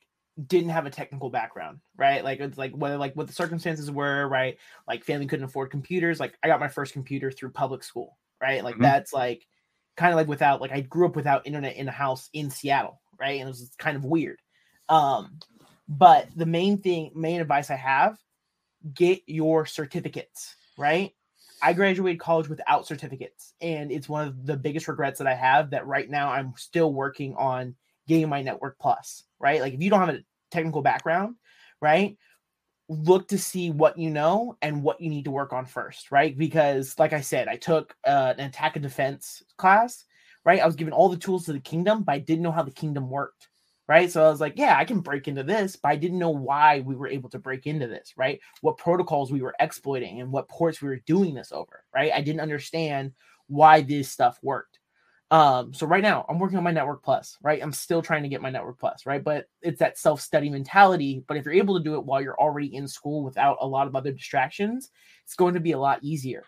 didn't 0.46 0.70
have 0.70 0.86
a 0.86 0.90
technical 0.90 1.28
background, 1.28 1.80
right? 1.96 2.24
Like 2.24 2.40
it's 2.40 2.56
like 2.56 2.72
whether 2.72 2.96
like 2.96 3.14
what 3.14 3.26
the 3.26 3.32
circumstances 3.34 3.90
were, 3.90 4.26
right? 4.28 4.56
Like 4.88 5.04
family 5.04 5.26
couldn't 5.26 5.44
afford 5.44 5.70
computers. 5.70 6.18
Like 6.18 6.38
I 6.42 6.48
got 6.48 6.60
my 6.60 6.68
first 6.68 6.92
computer 6.94 7.30
through 7.30 7.50
public 7.50 7.84
school, 7.84 8.16
right? 8.40 8.64
Like 8.64 8.74
mm-hmm. 8.74 8.84
that's 8.84 9.12
like 9.12 9.46
kind 9.96 10.12
of 10.12 10.16
like 10.16 10.28
without 10.28 10.60
like 10.60 10.72
I 10.72 10.80
grew 10.80 11.06
up 11.06 11.16
without 11.16 11.46
internet 11.46 11.76
in 11.76 11.88
a 11.88 11.92
house 11.92 12.28
in 12.32 12.50
Seattle, 12.50 13.00
right? 13.18 13.40
And 13.40 13.48
it 13.48 13.52
was 13.52 13.70
kind 13.78 13.96
of 13.96 14.04
weird. 14.04 14.38
Um, 14.88 15.38
but 15.88 16.28
the 16.36 16.46
main 16.46 16.78
thing, 16.78 17.12
main 17.14 17.40
advice 17.40 17.70
I 17.70 17.76
have, 17.76 18.18
get 18.94 19.20
your 19.26 19.66
certificates, 19.66 20.56
right? 20.78 21.12
I 21.62 21.72
graduated 21.74 22.20
college 22.20 22.48
without 22.48 22.86
certificates, 22.86 23.54
and 23.60 23.92
it's 23.92 24.08
one 24.08 24.26
of 24.26 24.46
the 24.46 24.56
biggest 24.56 24.88
regrets 24.88 25.18
that 25.18 25.28
I 25.28 25.34
have. 25.34 25.70
That 25.70 25.86
right 25.86 26.10
now 26.10 26.30
I'm 26.30 26.54
still 26.56 26.92
working 26.92 27.36
on 27.36 27.76
getting 28.08 28.28
my 28.28 28.42
Network 28.42 28.78
Plus. 28.80 29.24
Right, 29.38 29.60
like 29.60 29.74
if 29.74 29.82
you 29.82 29.90
don't 29.90 30.00
have 30.00 30.14
a 30.14 30.24
technical 30.50 30.82
background, 30.82 31.36
right, 31.80 32.16
look 32.92 33.28
to 33.28 33.38
see 33.38 33.70
what 33.70 33.98
you 33.98 34.10
know 34.10 34.56
and 34.62 34.82
what 34.82 35.00
you 35.00 35.10
need 35.10 35.24
to 35.24 35.30
work 35.30 35.52
on 35.52 35.66
first. 35.66 36.10
Right, 36.10 36.36
because 36.36 36.98
like 36.98 37.12
I 37.12 37.20
said, 37.20 37.48
I 37.48 37.56
took 37.56 37.94
uh, 38.06 38.34
an 38.36 38.46
attack 38.46 38.76
and 38.76 38.82
defense 38.82 39.42
class. 39.56 40.04
Right, 40.44 40.60
I 40.60 40.66
was 40.66 40.76
given 40.76 40.92
all 40.92 41.08
the 41.08 41.16
tools 41.16 41.44
to 41.46 41.52
the 41.52 41.60
kingdom, 41.60 42.02
but 42.02 42.12
I 42.12 42.18
didn't 42.18 42.42
know 42.42 42.50
how 42.50 42.64
the 42.64 42.72
kingdom 42.72 43.08
worked 43.08 43.48
right? 43.88 44.10
So 44.10 44.24
I 44.24 44.30
was 44.30 44.40
like, 44.40 44.54
yeah, 44.56 44.78
I 44.78 44.84
can 44.84 45.00
break 45.00 45.28
into 45.28 45.42
this, 45.42 45.76
but 45.76 45.90
I 45.90 45.96
didn't 45.96 46.18
know 46.18 46.30
why 46.30 46.80
we 46.80 46.94
were 46.94 47.08
able 47.08 47.28
to 47.30 47.38
break 47.38 47.66
into 47.66 47.86
this, 47.86 48.14
right? 48.16 48.40
What 48.60 48.78
protocols 48.78 49.32
we 49.32 49.42
were 49.42 49.54
exploiting 49.60 50.20
and 50.20 50.30
what 50.32 50.48
ports 50.48 50.80
we 50.80 50.88
were 50.88 51.02
doing 51.06 51.34
this 51.34 51.52
over, 51.52 51.84
right? 51.94 52.12
I 52.12 52.20
didn't 52.20 52.40
understand 52.40 53.12
why 53.48 53.82
this 53.82 54.08
stuff 54.08 54.38
worked. 54.42 54.78
Um, 55.32 55.74
so 55.74 55.88
right 55.88 56.02
now 56.02 56.26
I'm 56.28 56.38
working 56.38 56.58
on 56.58 56.64
my 56.64 56.72
network 56.72 57.02
plus, 57.02 57.38
right? 57.42 57.60
I'm 57.62 57.72
still 57.72 58.02
trying 58.02 58.22
to 58.22 58.28
get 58.30 58.42
my 58.42 58.50
network 58.50 58.78
plus, 58.78 59.06
right? 59.06 59.24
But 59.24 59.48
it's 59.62 59.80
that 59.80 59.98
self-study 59.98 60.50
mentality. 60.50 61.24
But 61.26 61.38
if 61.38 61.44
you're 61.46 61.54
able 61.54 61.78
to 61.78 61.84
do 61.84 61.96
it 61.96 62.04
while 62.04 62.22
you're 62.22 62.40
already 62.40 62.74
in 62.76 62.86
school 62.88 63.24
without 63.24 63.58
a 63.60 63.66
lot 63.66 63.88
of 63.88 63.96
other 63.96 64.12
distractions, 64.12 64.90
it's 65.24 65.34
going 65.34 65.54
to 65.54 65.60
be 65.60 65.72
a 65.72 65.78
lot 65.80 66.04
easier. 66.04 66.44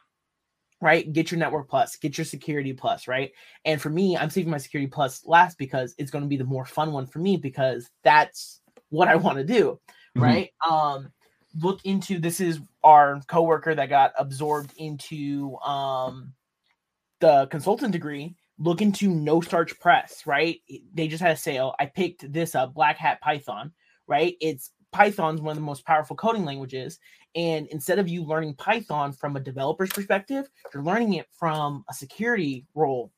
right? 0.81 1.11
Get 1.13 1.31
your 1.31 1.39
network 1.39 1.69
plus, 1.69 1.97
get 1.97 2.19
your 2.19 2.25
security 2.25 2.73
plus, 2.73 3.09
right? 3.09 3.33
And 3.65 3.81
for 3.81 3.91
me, 3.91 4.17
I'm 4.17 4.31
saving 4.31 4.51
my 4.51 4.59
security 4.59 4.91
plus 4.91 5.25
last 5.27 5.57
because 5.59 5.95
it's 5.99 6.11
going 6.11 6.23
to 6.25 6.29
be 6.29 6.37
the 6.37 6.45
more 6.45 6.67
fun 6.67 6.93
one 6.93 7.07
for 7.07 7.21
me 7.21 7.37
because 7.37 7.91
that's 8.03 8.61
what 8.91 9.09
I 9.09 9.17
want 9.17 9.39
to 9.39 9.45
do, 9.45 9.81
mm-hmm. 10.17 10.23
right? 10.23 10.51
Um, 10.69 11.13
look 11.63 11.81
into 11.85 12.19
this 12.19 12.41
is 12.41 12.61
our 12.83 13.21
coworker 13.29 13.75
that 13.75 13.89
got 13.89 14.13
absorbed 14.19 14.73
into 14.77 15.57
um 15.65 16.33
the 17.21 17.47
consultant 17.47 17.93
degree. 17.93 18.37
Look 18.65 18.81
into 18.81 19.11
No 19.11 19.43
Starch 19.43 19.79
Press, 19.79 20.23
right? 20.25 20.59
They 20.95 21.07
just 21.07 21.23
had 21.23 21.33
a 21.33 21.37
sale. 21.37 21.75
I 21.79 21.85
picked 21.85 22.33
this 22.33 22.55
up, 22.55 22.73
Black 22.73 22.97
Hat 22.97 23.21
Python, 23.21 23.73
right? 24.07 24.37
It's 24.41 24.71
Python's 24.91 25.43
one 25.43 25.51
of 25.53 25.57
the 25.57 25.67
most 25.67 25.85
powerful 25.85 26.17
coding 26.17 26.47
languages. 26.47 26.99
And 27.35 27.67
instead 27.67 27.99
of 27.99 28.09
you 28.09 28.25
learning 28.25 28.55
Python 28.55 29.13
from 29.13 29.37
a 29.37 29.41
developer's 29.41 29.91
perspective, 29.91 30.49
you're 30.73 30.83
learning 30.83 31.15
it 31.15 31.27
from 31.39 31.85
a 31.91 31.93
security 31.93 32.65
role 32.75 33.13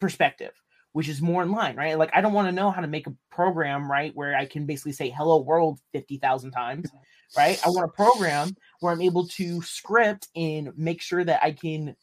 perspective, 0.00 0.52
which 0.92 1.08
is 1.08 1.20
more 1.20 1.42
in 1.42 1.52
line, 1.52 1.76
right? 1.76 1.98
Like, 1.98 2.10
I 2.14 2.22
don't 2.22 2.32
want 2.32 2.48
to 2.48 2.52
know 2.52 2.70
how 2.70 2.80
to 2.80 2.86
make 2.86 3.06
a 3.06 3.14
program, 3.30 3.90
right, 3.90 4.12
where 4.14 4.34
I 4.34 4.46
can 4.46 4.64
basically 4.64 4.92
say 4.92 5.10
hello 5.10 5.42
world 5.42 5.80
50,000 5.92 6.50
times, 6.52 6.88
right? 7.36 7.60
I 7.62 7.68
want 7.68 7.84
a 7.84 7.92
program 7.92 8.56
where 8.80 8.92
I'm 8.92 9.02
able 9.02 9.28
to 9.28 9.60
script 9.60 10.28
and 10.34 10.70
make 10.78 11.02
sure 11.02 11.24
that 11.24 11.42
I 11.42 11.52
can 11.52 11.94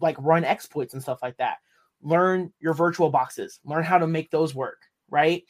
like 0.00 0.16
run 0.18 0.44
exploits 0.44 0.94
and 0.94 1.02
stuff 1.02 1.20
like 1.22 1.36
that. 1.36 1.58
Learn 2.02 2.52
your 2.60 2.74
virtual 2.74 3.10
boxes, 3.10 3.60
learn 3.64 3.84
how 3.84 3.98
to 3.98 4.06
make 4.06 4.30
those 4.30 4.54
work, 4.54 4.82
right? 5.10 5.44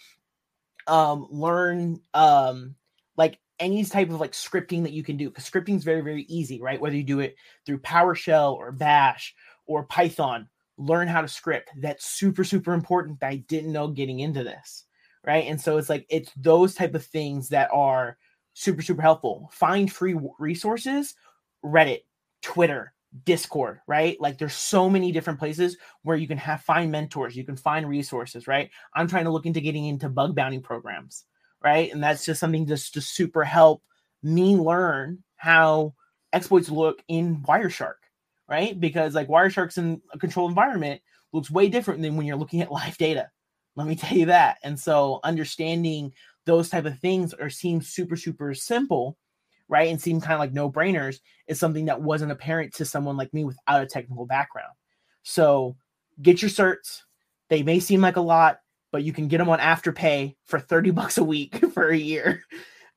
Um, 0.87 1.27
learn 1.31 2.01
um 2.15 2.75
like 3.17 3.39
any 3.61 3.85
type 3.85 4.11
of 4.11 4.21
like 4.21 4.33
scripting 4.33 4.83
that 4.83 4.93
you 4.93 5.05
can 5.05 5.17
do 5.17 5.29
because 5.29 5.49
scripting 5.49 5.77
is 5.77 5.85
very 5.85 6.01
very 6.01 6.23
easy 6.23 6.61
right? 6.61 6.81
Whether 6.81 6.97
you 6.97 7.05
do 7.05 7.21
it 7.21 7.37
through 7.65 7.79
powershell 7.79 8.55
or 8.55 8.73
bash 8.73 9.35
or 9.67 9.85
python 9.85 10.49
learn 10.79 11.07
how 11.07 11.21
to 11.21 11.29
script. 11.29 11.71
That's 11.81 12.11
super 12.11 12.43
super 12.45 12.73
important 12.75 13.21
that 13.21 13.29
i 13.29 13.37
didn't 13.37 13.73
know 13.73 13.89
getting 13.89 14.21
into 14.21 14.43
this 14.43 14.85
right? 15.25 15.45
And 15.47 15.61
so 15.61 15.77
it's 15.77 15.89
like 15.89 16.07
it's 16.09 16.33
those 16.37 16.75
type 16.75 16.95
of 16.95 17.05
things 17.05 17.49
that 17.51 17.71
are 17.73 18.17
super 18.55 18.83
super 18.83 19.03
helpful. 19.03 19.51
Find 19.53 19.91
free 19.91 20.19
resources 20.39 21.15
reddit 21.65 22.01
twitter 22.43 22.93
discord 23.25 23.79
right 23.87 24.19
like 24.21 24.39
there's 24.39 24.55
so 24.55 24.89
many 24.89 25.13
different 25.13 25.39
places 25.39 25.77
where 26.03 26.17
you 26.17 26.27
can 26.27 26.39
have 26.39 26.63
find 26.63 26.91
mentors 26.91 27.37
you 27.37 27.45
can 27.45 27.57
find 27.57 27.87
resources 27.87 28.47
right 28.47 28.71
i'm 28.95 29.07
trying 29.07 29.25
to 29.25 29.31
look 29.31 29.45
into 29.45 29.61
getting 29.61 29.85
into 29.85 30.09
bug 30.09 30.35
bounty 30.35 30.59
programs 30.59 31.25
right? 31.63 31.93
And 31.93 32.03
that's 32.03 32.25
just 32.25 32.41
something 32.41 32.67
just 32.67 32.95
to 32.95 33.01
super 33.01 33.45
help 33.45 33.83
me 34.23 34.57
learn 34.57 35.23
how 35.37 35.95
exploits 36.33 36.69
look 36.69 37.03
in 37.09 37.43
Wireshark, 37.43 37.95
right? 38.49 38.79
Because 38.79 39.15
like 39.15 39.29
Wireshark's 39.29 39.79
in 39.79 40.01
a 40.13 40.19
controlled 40.19 40.51
environment 40.51 41.01
looks 41.33 41.51
way 41.51 41.69
different 41.69 42.03
than 42.03 42.17
when 42.17 42.27
you're 42.27 42.37
looking 42.37 42.61
at 42.61 42.73
live 42.73 42.97
data. 42.99 43.31
Let 43.77 43.87
me 43.87 43.97
tell 43.97 44.17
you 44.17 44.27
that. 44.27 44.59
And 44.63 44.79
so 44.79 45.21
understanding 45.25 46.13
those 46.45 46.69
type 46.69 46.85
of 46.85 46.99
things 46.99 47.33
or 47.35 47.51
seem 47.51 47.81
super 47.81 48.17
super 48.17 48.55
simple, 48.55 49.17
right? 49.73 49.91
And 49.91 50.01
seem 50.01 50.20
kind 50.20 50.35
of 50.35 50.39
like 50.39 50.53
no 50.53 50.70
brainers 50.70 51.18
is 51.49 51.59
something 51.59 51.87
that 51.87 52.01
wasn't 52.01 52.31
apparent 52.31 52.75
to 52.75 52.85
someone 52.85 53.16
like 53.16 53.35
me 53.35 53.45
without 53.45 53.83
a 53.83 53.87
technical 53.87 54.27
background. 54.27 54.73
So 55.25 55.77
get 56.20 56.43
your 56.43 56.51
certs. 56.51 57.01
They 57.49 57.62
may 57.62 57.81
seem 57.81 58.01
like 58.01 58.16
a 58.16 58.20
lot, 58.20 58.61
but 58.93 59.03
you 59.03 59.12
can 59.12 59.27
get 59.27 59.39
them 59.39 59.49
on 59.49 59.59
afterpay 59.59 60.37
for 60.45 60.61
30 60.61 60.91
bucks 60.93 61.18
a 61.18 61.25
week 61.25 61.57
for 61.73 61.89
a 61.89 61.97
year 61.97 62.45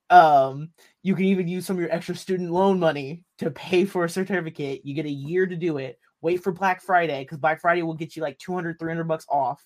um 0.10 0.70
you 1.02 1.16
can 1.16 1.26
even 1.26 1.48
use 1.48 1.66
some 1.66 1.78
of 1.78 1.80
your 1.80 1.92
extra 1.92 2.16
student 2.16 2.52
loan 2.52 2.80
money 2.80 3.24
to 3.40 3.50
pay 3.52 3.86
for 3.86 4.06
a 4.06 4.10
certificate 4.10 4.82
you 4.84 4.94
get 4.94 5.06
a 5.06 5.10
year 5.10 5.48
to 5.48 5.56
do 5.56 5.78
it 5.78 6.00
wait 6.22 6.44
for 6.44 6.52
black 6.52 6.82
friday 6.82 7.24
because 7.24 7.40
black 7.40 7.60
friday 7.60 7.82
will 7.82 7.96
get 7.96 8.16
you 8.16 8.22
like 8.22 8.38
200 8.38 8.78
300 8.78 9.04
bucks 9.06 9.26
off 9.30 9.66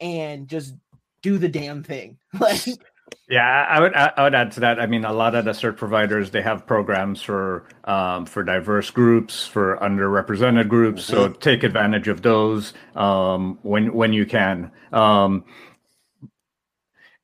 and 0.00 0.48
just 0.48 0.74
do 1.22 1.38
the 1.38 1.48
damn 1.48 1.82
thing 1.82 2.18
like 2.40 2.60
yeah, 3.28 3.66
I 3.68 3.80
would 3.80 3.94
I 3.94 4.22
would 4.22 4.34
add 4.34 4.52
to 4.52 4.60
that. 4.60 4.80
I 4.80 4.86
mean, 4.86 5.04
a 5.04 5.12
lot 5.12 5.36
of 5.36 5.44
the 5.44 5.52
cert 5.52 5.76
providers 5.76 6.32
they 6.32 6.42
have 6.42 6.66
programs 6.66 7.22
for 7.22 7.68
um, 7.84 8.26
for 8.26 8.42
diverse 8.42 8.90
groups, 8.90 9.46
for 9.46 9.76
underrepresented 9.76 10.68
groups. 10.68 11.06
Mm-hmm. 11.06 11.12
So 11.14 11.28
take 11.28 11.62
advantage 11.62 12.08
of 12.08 12.22
those 12.22 12.72
um, 12.96 13.58
when 13.62 13.94
when 13.94 14.12
you 14.12 14.26
can. 14.26 14.72
Um, 14.92 15.44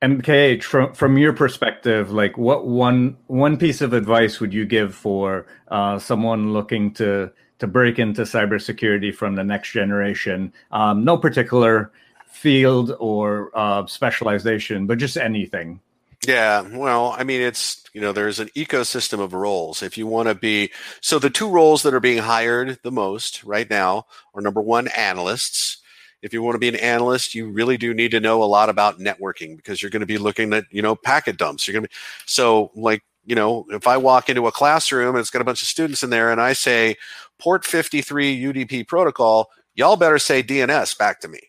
MKH, 0.03 0.63
from 0.63 0.93
from 0.93 1.19
your 1.19 1.33
perspective, 1.33 2.13
like 2.13 2.39
what 2.39 2.67
one 2.67 3.17
one 3.27 3.57
piece 3.57 3.81
of 3.81 3.93
advice 3.93 4.39
would 4.41 4.53
you 4.55 4.65
give 4.65 4.95
for 4.95 5.47
uh, 5.69 5.99
someone 5.99 6.53
looking 6.53 6.93
to 6.95 7.33
to 7.59 7.67
break 7.67 7.99
into 7.99 8.23
cybersecurity 8.23 9.13
from 9.13 9.35
the 9.35 9.43
next 9.43 9.73
generation? 9.73 10.53
Um, 10.71 11.05
no 11.05 11.17
particular 11.17 11.91
field 12.37 12.95
or 12.99 13.51
uh, 13.55 13.87
specialization, 13.87 14.87
but 14.87 14.99
just 14.99 15.17
anything. 15.17 15.81
Yeah, 16.27 16.63
well, 16.77 17.15
I 17.17 17.25
mean, 17.25 17.41
it's 17.41 17.85
you 17.93 18.01
know, 18.01 18.13
there's 18.13 18.41
an 18.41 18.49
ecosystem 18.57 19.21
of 19.21 19.33
roles. 19.33 19.83
If 19.83 19.97
you 19.97 20.07
want 20.07 20.29
to 20.29 20.35
be, 20.35 20.71
so 21.01 21.19
the 21.19 21.31
two 21.31 21.49
roles 21.49 21.83
that 21.83 21.95
are 21.95 22.01
being 22.01 22.19
hired 22.19 22.79
the 22.83 22.91
most 22.91 23.45
right 23.45 23.69
now 23.69 24.07
are 24.35 24.43
number 24.43 24.61
one, 24.61 24.89
analysts 24.89 25.79
if 26.23 26.33
you 26.33 26.43
want 26.43 26.55
to 26.55 26.59
be 26.59 26.69
an 26.69 26.77
analyst, 26.77 27.35
you 27.35 27.49
really 27.49 27.77
do 27.77 27.95
need 27.95 28.11
to 28.11 28.21
know 28.21 28.43
a 28.43 28.45
lot 28.45 28.69
about 28.69 28.99
networking 28.99 29.57
because 29.57 29.81
you're 29.81 29.91
going 29.91 30.01
to 30.01 30.07
be 30.07 30.19
looking 30.19 30.53
at, 30.53 30.65
you 30.71 30.83
know, 30.83 30.97
packet 30.97 31.37
dumps. 31.37 31.67
You're 31.67 31.75
going 31.75 31.85
to 31.85 31.89
be, 31.89 31.95
so 32.27 32.73
like, 32.75 33.03
you 33.25 33.35
know, 33.35 33.65
if 33.71 33.87
I 33.87 33.97
walk 33.97 34.29
into 34.29 34.47
a 34.47 34.53
classroom 34.53 35.15
and 35.15 35.19
it's 35.19 35.31
got 35.31 35.43
a 35.43 35.45
bunch 35.45 35.63
of 35.63 35.69
students 35.69 36.03
in 36.03 36.11
there 36.11 36.31
and 36.31 36.41
I 36.41 36.53
say 36.53 36.97
port 37.39 37.65
53 37.65 38.41
UDP 38.41 38.89
protocol, 38.89 39.51
y'all 39.75 39.97
better 39.97 40.19
say 40.19 40.43
DNS 40.43 40.97
back 40.99 41.21
to 41.21 41.29
me. 41.29 41.41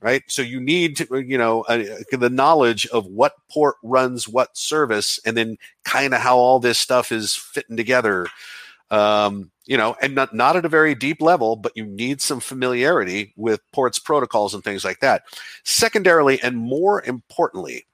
Right. 0.00 0.22
So 0.28 0.42
you 0.42 0.60
need 0.60 0.96
to, 0.98 1.20
you 1.20 1.38
know, 1.38 1.62
uh, 1.62 1.84
the 2.12 2.30
knowledge 2.30 2.86
of 2.88 3.06
what 3.06 3.32
port 3.50 3.76
runs 3.82 4.28
what 4.28 4.56
service 4.56 5.18
and 5.24 5.36
then 5.36 5.56
kind 5.84 6.14
of 6.14 6.20
how 6.20 6.36
all 6.36 6.60
this 6.60 6.78
stuff 6.78 7.10
is 7.10 7.34
fitting 7.34 7.76
together. 7.76 8.28
Um, 8.90 9.50
you 9.66 9.76
know, 9.76 9.96
and 10.02 10.14
not, 10.14 10.34
not 10.34 10.56
at 10.56 10.64
a 10.64 10.68
very 10.68 10.94
deep 10.94 11.20
level, 11.22 11.56
but 11.56 11.72
you 11.76 11.86
need 11.86 12.20
some 12.20 12.40
familiarity 12.40 13.32
with 13.36 13.60
ports 13.72 13.98
protocols 13.98 14.52
and 14.54 14.62
things 14.62 14.84
like 14.84 15.00
that. 15.00 15.22
Secondarily, 15.64 16.40
and 16.42 16.56
more 16.56 17.02
importantly, 17.04 17.86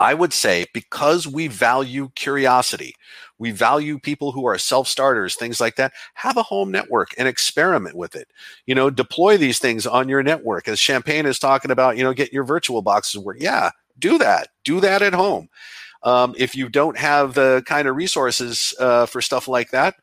I 0.00 0.14
would 0.14 0.32
say 0.32 0.66
because 0.72 1.26
we 1.26 1.48
value 1.48 2.10
curiosity, 2.14 2.94
we 3.38 3.50
value 3.50 3.98
people 3.98 4.32
who 4.32 4.46
are 4.46 4.58
self 4.58 4.88
starters, 4.88 5.34
things 5.34 5.60
like 5.60 5.76
that. 5.76 5.92
Have 6.14 6.36
a 6.36 6.42
home 6.42 6.70
network 6.70 7.10
and 7.18 7.26
experiment 7.26 7.96
with 7.96 8.14
it. 8.14 8.28
You 8.66 8.74
know, 8.74 8.90
deploy 8.90 9.36
these 9.36 9.58
things 9.58 9.86
on 9.86 10.08
your 10.08 10.22
network. 10.22 10.68
As 10.68 10.78
Champagne 10.78 11.26
is 11.26 11.38
talking 11.38 11.70
about, 11.70 11.96
you 11.96 12.04
know, 12.04 12.12
get 12.12 12.32
your 12.32 12.44
virtual 12.44 12.82
boxes 12.82 13.20
work. 13.20 13.38
Yeah, 13.40 13.70
do 13.98 14.18
that. 14.18 14.48
Do 14.64 14.80
that 14.80 15.02
at 15.02 15.14
home. 15.14 15.48
Um, 16.04 16.34
if 16.38 16.54
you 16.54 16.68
don't 16.68 16.96
have 16.96 17.34
the 17.34 17.62
kind 17.66 17.88
of 17.88 17.96
resources 17.96 18.74
uh, 18.78 19.06
for 19.06 19.20
stuff 19.20 19.48
like 19.48 19.70
that, 19.70 19.96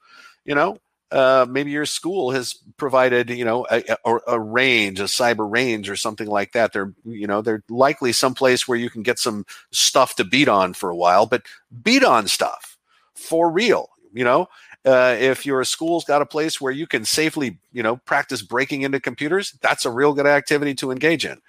you 0.44 0.56
know, 0.56 0.78
uh, 1.12 1.46
maybe 1.50 1.72
your 1.72 1.86
school 1.86 2.32
has 2.32 2.56
provided, 2.78 3.30
you 3.30 3.46
know, 3.46 3.66
a, 3.70 3.84
a, 4.06 4.18
a, 4.28 4.40
range, 4.40 5.00
a 5.00 5.04
cyber 5.04 5.50
range, 5.50 5.90
or 5.90 5.96
something 5.96 6.28
like 6.28 6.52
that. 6.54 6.74
They're, 6.74 6.94
you 7.06 7.28
know, 7.28 7.42
they're 7.42 7.64
likely 7.70 8.12
someplace 8.12 8.68
where 8.68 8.78
you 8.78 8.90
can 8.90 9.04
get 9.04 9.20
some 9.20 9.46
stuff 9.72 10.16
to 10.16 10.24
beat 10.24 10.48
on 10.48 10.74
for 10.74 10.90
a 10.90 10.96
while, 10.96 11.26
but 11.26 11.44
beat 11.84 12.04
on 12.04 12.28
stuff 12.28 12.78
for 13.14 13.50
real. 13.50 13.90
You 14.14 14.24
know, 14.24 14.50
uh, 14.86 15.16
if 15.20 15.46
your 15.46 15.64
school's 15.64 16.06
got 16.06 16.22
a 16.22 16.26
place 16.26 16.60
where 16.60 16.72
you 16.72 16.88
can 16.88 17.06
safely, 17.06 17.60
you 17.72 17.84
know, 17.84 17.98
practice 17.98 18.42
breaking 18.42 18.82
into 18.82 19.00
computers, 19.00 19.54
that's 19.62 19.86
a 19.86 19.92
real 19.92 20.14
good 20.14 20.28
activity 20.28 20.74
to 20.76 20.92
engage 20.92 21.26
in. 21.26 21.40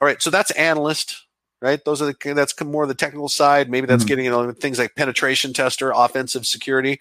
All 0.00 0.06
right, 0.06 0.20
so 0.20 0.30
that's 0.30 0.50
analyst 0.52 1.22
right? 1.62 1.82
Those 1.86 2.02
are 2.02 2.06
the 2.12 2.34
that's 2.34 2.62
more 2.62 2.86
the 2.86 2.94
technical 2.94 3.30
side. 3.30 3.70
Maybe 3.70 3.86
that's 3.86 4.04
mm-hmm. 4.04 4.08
getting 4.08 4.24
into 4.26 4.52
things 4.52 4.78
like 4.78 4.94
penetration 4.94 5.54
tester, 5.54 5.90
offensive 5.90 6.44
security 6.46 7.00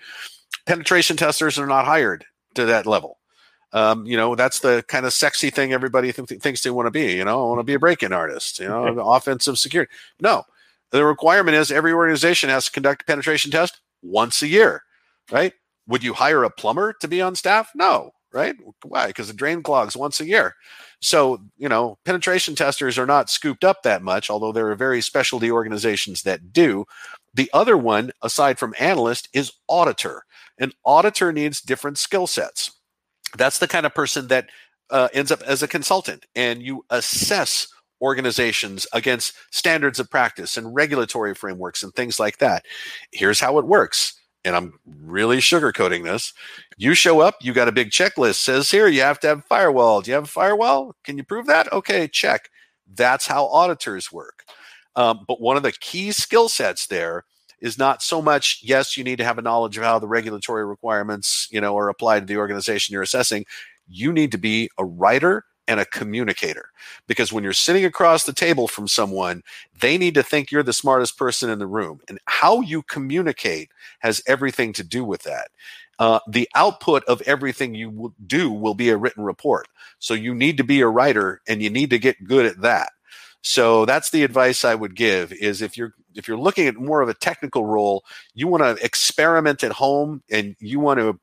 penetration 0.65 1.17
testers 1.17 1.59
are 1.59 1.67
not 1.67 1.85
hired 1.85 2.25
to 2.55 2.65
that 2.65 2.85
level. 2.85 3.19
Um, 3.73 4.05
you 4.05 4.15
know, 4.15 4.35
that's 4.35 4.59
the 4.59 4.83
kind 4.87 5.05
of 5.05 5.13
sexy 5.13 5.49
thing 5.49 5.73
everybody 5.73 6.13
th- 6.13 6.41
thinks 6.41 6.61
they 6.61 6.69
want 6.69 6.87
to 6.87 6.91
be. 6.91 7.13
You 7.13 7.25
know, 7.25 7.45
I 7.45 7.49
want 7.49 7.59
to 7.59 7.63
be 7.63 7.73
a 7.73 7.79
break-in 7.79 8.13
artist. 8.13 8.59
You 8.59 8.69
know, 8.69 8.85
offensive 8.99 9.57
security. 9.57 9.91
No, 10.21 10.43
the 10.91 11.05
requirement 11.05 11.57
is 11.57 11.71
every 11.71 11.91
organization 11.91 12.49
has 12.49 12.65
to 12.65 12.71
conduct 12.71 13.01
a 13.01 13.05
penetration 13.05 13.51
test 13.51 13.81
once 14.01 14.41
a 14.41 14.47
year, 14.47 14.83
right? 15.31 15.53
Would 15.87 16.03
you 16.03 16.13
hire 16.13 16.43
a 16.43 16.49
plumber 16.49 16.93
to 17.01 17.07
be 17.07 17.21
on 17.21 17.35
staff? 17.35 17.69
No, 17.75 18.11
right? 18.31 18.55
Why? 18.83 19.07
Because 19.07 19.27
the 19.27 19.33
drain 19.33 19.61
clogs 19.63 19.97
once 19.97 20.19
a 20.19 20.25
year. 20.25 20.55
So, 21.01 21.41
you 21.57 21.69
know, 21.69 21.97
penetration 22.05 22.55
testers 22.55 22.97
are 22.97 23.05
not 23.05 23.29
scooped 23.29 23.63
up 23.63 23.83
that 23.83 24.01
much, 24.01 24.29
although 24.29 24.51
there 24.51 24.69
are 24.69 24.75
very 24.75 25.01
specialty 25.01 25.51
organizations 25.51 26.23
that 26.23 26.53
do. 26.53 26.85
The 27.33 27.49
other 27.53 27.77
one, 27.77 28.11
aside 28.21 28.57
from 28.57 28.73
analyst, 28.79 29.29
is 29.33 29.51
auditor. 29.67 30.24
An 30.59 30.71
auditor 30.85 31.31
needs 31.31 31.61
different 31.61 31.97
skill 31.97 32.27
sets. 32.27 32.71
That's 33.37 33.59
the 33.59 33.67
kind 33.67 33.85
of 33.85 33.93
person 33.93 34.27
that 34.27 34.49
uh, 34.89 35.09
ends 35.13 35.31
up 35.31 35.41
as 35.41 35.63
a 35.63 35.67
consultant, 35.67 36.25
and 36.35 36.61
you 36.61 36.85
assess 36.89 37.67
organizations 38.01 38.85
against 38.93 39.33
standards 39.51 39.99
of 39.99 40.09
practice 40.09 40.57
and 40.57 40.75
regulatory 40.75 41.33
frameworks 41.33 41.83
and 41.83 41.93
things 41.93 42.19
like 42.19 42.37
that. 42.37 42.65
Here's 43.11 43.39
how 43.39 43.57
it 43.57 43.65
works 43.65 44.19
and 44.45 44.55
I'm 44.55 44.79
really 44.85 45.37
sugarcoating 45.37 46.03
this. 46.03 46.31
You 46.77 46.93
show 46.93 47.19
up, 47.19 47.37
you 47.41 47.51
got 47.51 47.67
a 47.67 47.73
big 47.73 47.89
checklist. 47.89 48.35
Says 48.35 48.69
here 48.69 48.87
you 48.87 49.01
have 49.01 49.19
to 49.21 49.27
have 49.27 49.45
firewall. 49.45 50.01
Do 50.01 50.11
you 50.11 50.15
have 50.15 50.25
a 50.25 50.27
firewall? 50.27 50.93
Can 51.03 51.17
you 51.17 51.23
prove 51.23 51.47
that? 51.47 51.71
Okay, 51.73 52.07
check. 52.07 52.49
That's 52.93 53.25
how 53.25 53.47
auditors 53.47 54.11
work. 54.11 54.43
Um, 54.95 55.25
but 55.27 55.41
one 55.41 55.57
of 55.57 55.63
the 55.63 55.71
key 55.71 56.11
skill 56.11 56.47
sets 56.47 56.85
there 56.85 57.25
is 57.61 57.77
not 57.77 58.01
so 58.01 58.21
much 58.21 58.59
yes 58.63 58.97
you 58.97 59.03
need 59.03 59.17
to 59.17 59.23
have 59.23 59.37
a 59.37 59.41
knowledge 59.41 59.77
of 59.77 59.83
how 59.83 59.99
the 59.99 60.07
regulatory 60.07 60.65
requirements 60.65 61.47
you 61.51 61.61
know 61.61 61.77
are 61.77 61.89
applied 61.89 62.21
to 62.21 62.25
the 62.25 62.37
organization 62.37 62.93
you're 62.93 63.01
assessing. 63.01 63.45
You 63.87 64.11
need 64.11 64.31
to 64.31 64.37
be 64.37 64.69
a 64.77 64.85
writer 64.85 65.45
and 65.67 65.79
a 65.79 65.85
communicator 65.85 66.69
because 67.07 67.33
when 67.33 67.43
you're 67.43 67.53
sitting 67.53 67.85
across 67.85 68.23
the 68.23 68.33
table 68.33 68.67
from 68.67 68.87
someone 68.87 69.41
they 69.79 69.97
need 69.97 70.13
to 70.13 70.23
think 70.23 70.51
you're 70.51 70.63
the 70.63 70.73
smartest 70.73 71.17
person 71.17 71.49
in 71.49 71.59
the 71.59 71.67
room 71.67 71.99
and 72.07 72.19
how 72.25 72.61
you 72.61 72.81
communicate 72.83 73.69
has 73.99 74.21
everything 74.27 74.73
to 74.73 74.83
do 74.83 75.03
with 75.03 75.23
that. 75.23 75.49
Uh, 75.97 76.19
the 76.27 76.47
output 76.55 77.03
of 77.05 77.21
everything 77.21 77.73
you 77.73 78.13
do 78.27 78.51
will 78.51 78.73
be 78.75 78.89
a 78.89 78.97
written 78.97 79.23
report. 79.23 79.67
So 79.99 80.13
you 80.13 80.35
need 80.35 80.57
to 80.57 80.63
be 80.63 80.81
a 80.81 80.87
writer 80.87 81.41
and 81.47 81.61
you 81.61 81.69
need 81.69 81.89
to 81.91 81.99
get 81.99 82.25
good 82.25 82.45
at 82.45 82.61
that 82.61 82.91
so 83.45 83.85
that's 83.85 84.09
the 84.09 84.23
advice 84.23 84.65
I 84.65 84.73
would 84.73 84.95
give 84.95 85.31
is 85.31 85.61
if 85.61 85.77
you're 85.77 85.93
if 86.15 86.27
you're 86.27 86.35
looking 86.37 86.65
at 86.65 86.77
more 86.77 87.01
of 87.01 87.09
a 87.09 87.13
technical 87.13 87.63
role, 87.63 88.03
you 88.33 88.47
want 88.47 88.63
to 88.63 88.83
experiment 88.83 89.63
at 89.63 89.71
home 89.71 90.23
and 90.31 90.55
you 90.59 90.79
want 90.79 90.99
to 90.99 91.19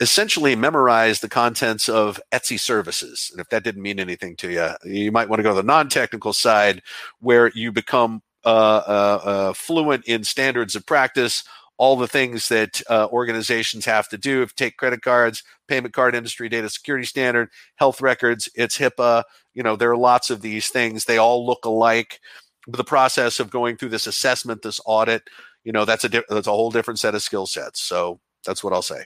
essentially 0.00 0.56
memorize 0.56 1.20
the 1.20 1.28
contents 1.28 1.88
of 1.88 2.20
/etc/services. 2.32 3.30
And 3.30 3.40
if 3.40 3.48
that 3.50 3.62
didn't 3.62 3.82
mean 3.82 4.00
anything 4.00 4.34
to 4.38 4.50
you, 4.50 4.70
you 4.92 5.12
might 5.12 5.28
want 5.28 5.38
to 5.38 5.44
go 5.44 5.50
to 5.50 5.54
the 5.54 5.62
non-technical 5.62 6.32
side 6.32 6.82
where 7.20 7.52
you 7.54 7.70
become 7.70 8.22
uh, 8.44 8.48
uh, 8.48 9.20
uh, 9.24 9.52
fluent 9.52 10.04
in 10.06 10.24
standards 10.24 10.74
of 10.74 10.84
practice, 10.84 11.44
all 11.82 11.96
the 11.96 12.06
things 12.06 12.46
that 12.46 12.80
uh, 12.88 13.08
organizations 13.10 13.84
have 13.86 14.08
to 14.08 14.16
do. 14.16 14.40
If 14.42 14.54
take 14.54 14.76
credit 14.76 15.02
cards, 15.02 15.42
payment 15.66 15.92
card 15.92 16.14
industry 16.14 16.48
data 16.48 16.68
security 16.68 17.04
standard, 17.04 17.48
health 17.74 18.00
records, 18.00 18.48
it's 18.54 18.78
HIPAA. 18.78 19.24
You 19.52 19.64
know, 19.64 19.74
there 19.74 19.90
are 19.90 19.96
lots 19.96 20.30
of 20.30 20.42
these 20.42 20.68
things. 20.68 21.06
They 21.06 21.18
all 21.18 21.44
look 21.44 21.64
alike. 21.64 22.20
But 22.68 22.76
The 22.76 22.84
process 22.84 23.40
of 23.40 23.50
going 23.50 23.78
through 23.78 23.88
this 23.88 24.06
assessment, 24.06 24.62
this 24.62 24.80
audit, 24.86 25.24
you 25.64 25.72
know, 25.72 25.84
that's 25.84 26.04
a 26.04 26.08
di- 26.08 26.22
that's 26.28 26.46
a 26.46 26.52
whole 26.52 26.70
different 26.70 27.00
set 27.00 27.16
of 27.16 27.22
skill 27.24 27.48
sets. 27.48 27.82
So 27.82 28.20
that's 28.46 28.62
what 28.62 28.72
I'll 28.72 28.82
say. 28.82 29.04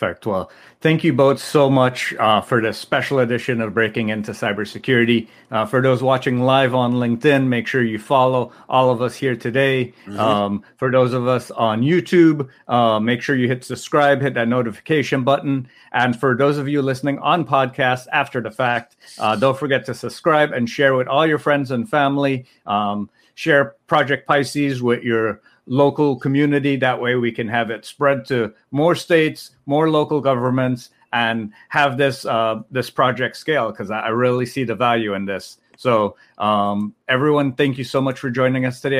Perfect. 0.00 0.24
Well, 0.24 0.50
thank 0.80 1.04
you 1.04 1.12
both 1.12 1.38
so 1.42 1.68
much 1.68 2.14
uh, 2.14 2.40
for 2.40 2.62
this 2.62 2.78
special 2.78 3.18
edition 3.18 3.60
of 3.60 3.74
Breaking 3.74 4.08
into 4.08 4.30
Cybersecurity. 4.30 5.28
Uh, 5.50 5.66
for 5.66 5.82
those 5.82 6.02
watching 6.02 6.40
live 6.40 6.74
on 6.74 6.94
LinkedIn, 6.94 7.48
make 7.48 7.66
sure 7.66 7.82
you 7.82 7.98
follow 7.98 8.50
all 8.66 8.88
of 8.88 9.02
us 9.02 9.14
here 9.14 9.36
today. 9.36 9.92
Mm-hmm. 10.06 10.18
Um, 10.18 10.64
for 10.78 10.90
those 10.90 11.12
of 11.12 11.28
us 11.28 11.50
on 11.50 11.82
YouTube, 11.82 12.48
uh, 12.66 12.98
make 12.98 13.20
sure 13.20 13.36
you 13.36 13.46
hit 13.46 13.62
subscribe, 13.62 14.22
hit 14.22 14.32
that 14.32 14.48
notification 14.48 15.22
button. 15.22 15.68
And 15.92 16.18
for 16.18 16.34
those 16.34 16.56
of 16.56 16.66
you 16.66 16.80
listening 16.80 17.18
on 17.18 17.44
podcasts 17.44 18.06
after 18.10 18.40
the 18.40 18.50
fact, 18.50 18.96
uh, 19.18 19.36
don't 19.36 19.58
forget 19.58 19.84
to 19.84 19.94
subscribe 19.94 20.52
and 20.54 20.66
share 20.66 20.94
with 20.94 21.08
all 21.08 21.26
your 21.26 21.38
friends 21.38 21.72
and 21.72 21.86
family. 21.86 22.46
Um, 22.64 23.10
share 23.34 23.74
Project 23.86 24.26
Pisces 24.26 24.82
with 24.82 25.02
your 25.02 25.42
local 25.70 26.16
community. 26.16 26.76
That 26.76 27.00
way, 27.00 27.14
we 27.14 27.32
can 27.32 27.48
have 27.48 27.70
it 27.70 27.86
spread 27.86 28.26
to 28.26 28.52
more 28.72 28.94
states, 28.94 29.52
more 29.64 29.88
local 29.88 30.20
governments, 30.20 30.90
and 31.12 31.52
have 31.70 31.96
this 31.96 32.26
uh, 32.26 32.62
this 32.70 32.90
project 32.90 33.38
scale. 33.38 33.70
Because 33.70 33.90
I 33.90 34.08
really 34.08 34.44
see 34.44 34.64
the 34.64 34.74
value 34.74 35.14
in 35.14 35.24
this. 35.24 35.56
So, 35.76 36.16
um, 36.36 36.94
everyone, 37.08 37.54
thank 37.54 37.78
you 37.78 37.84
so 37.84 38.02
much 38.02 38.18
for 38.18 38.28
joining 38.28 38.66
us 38.66 38.82
today. 38.82 38.98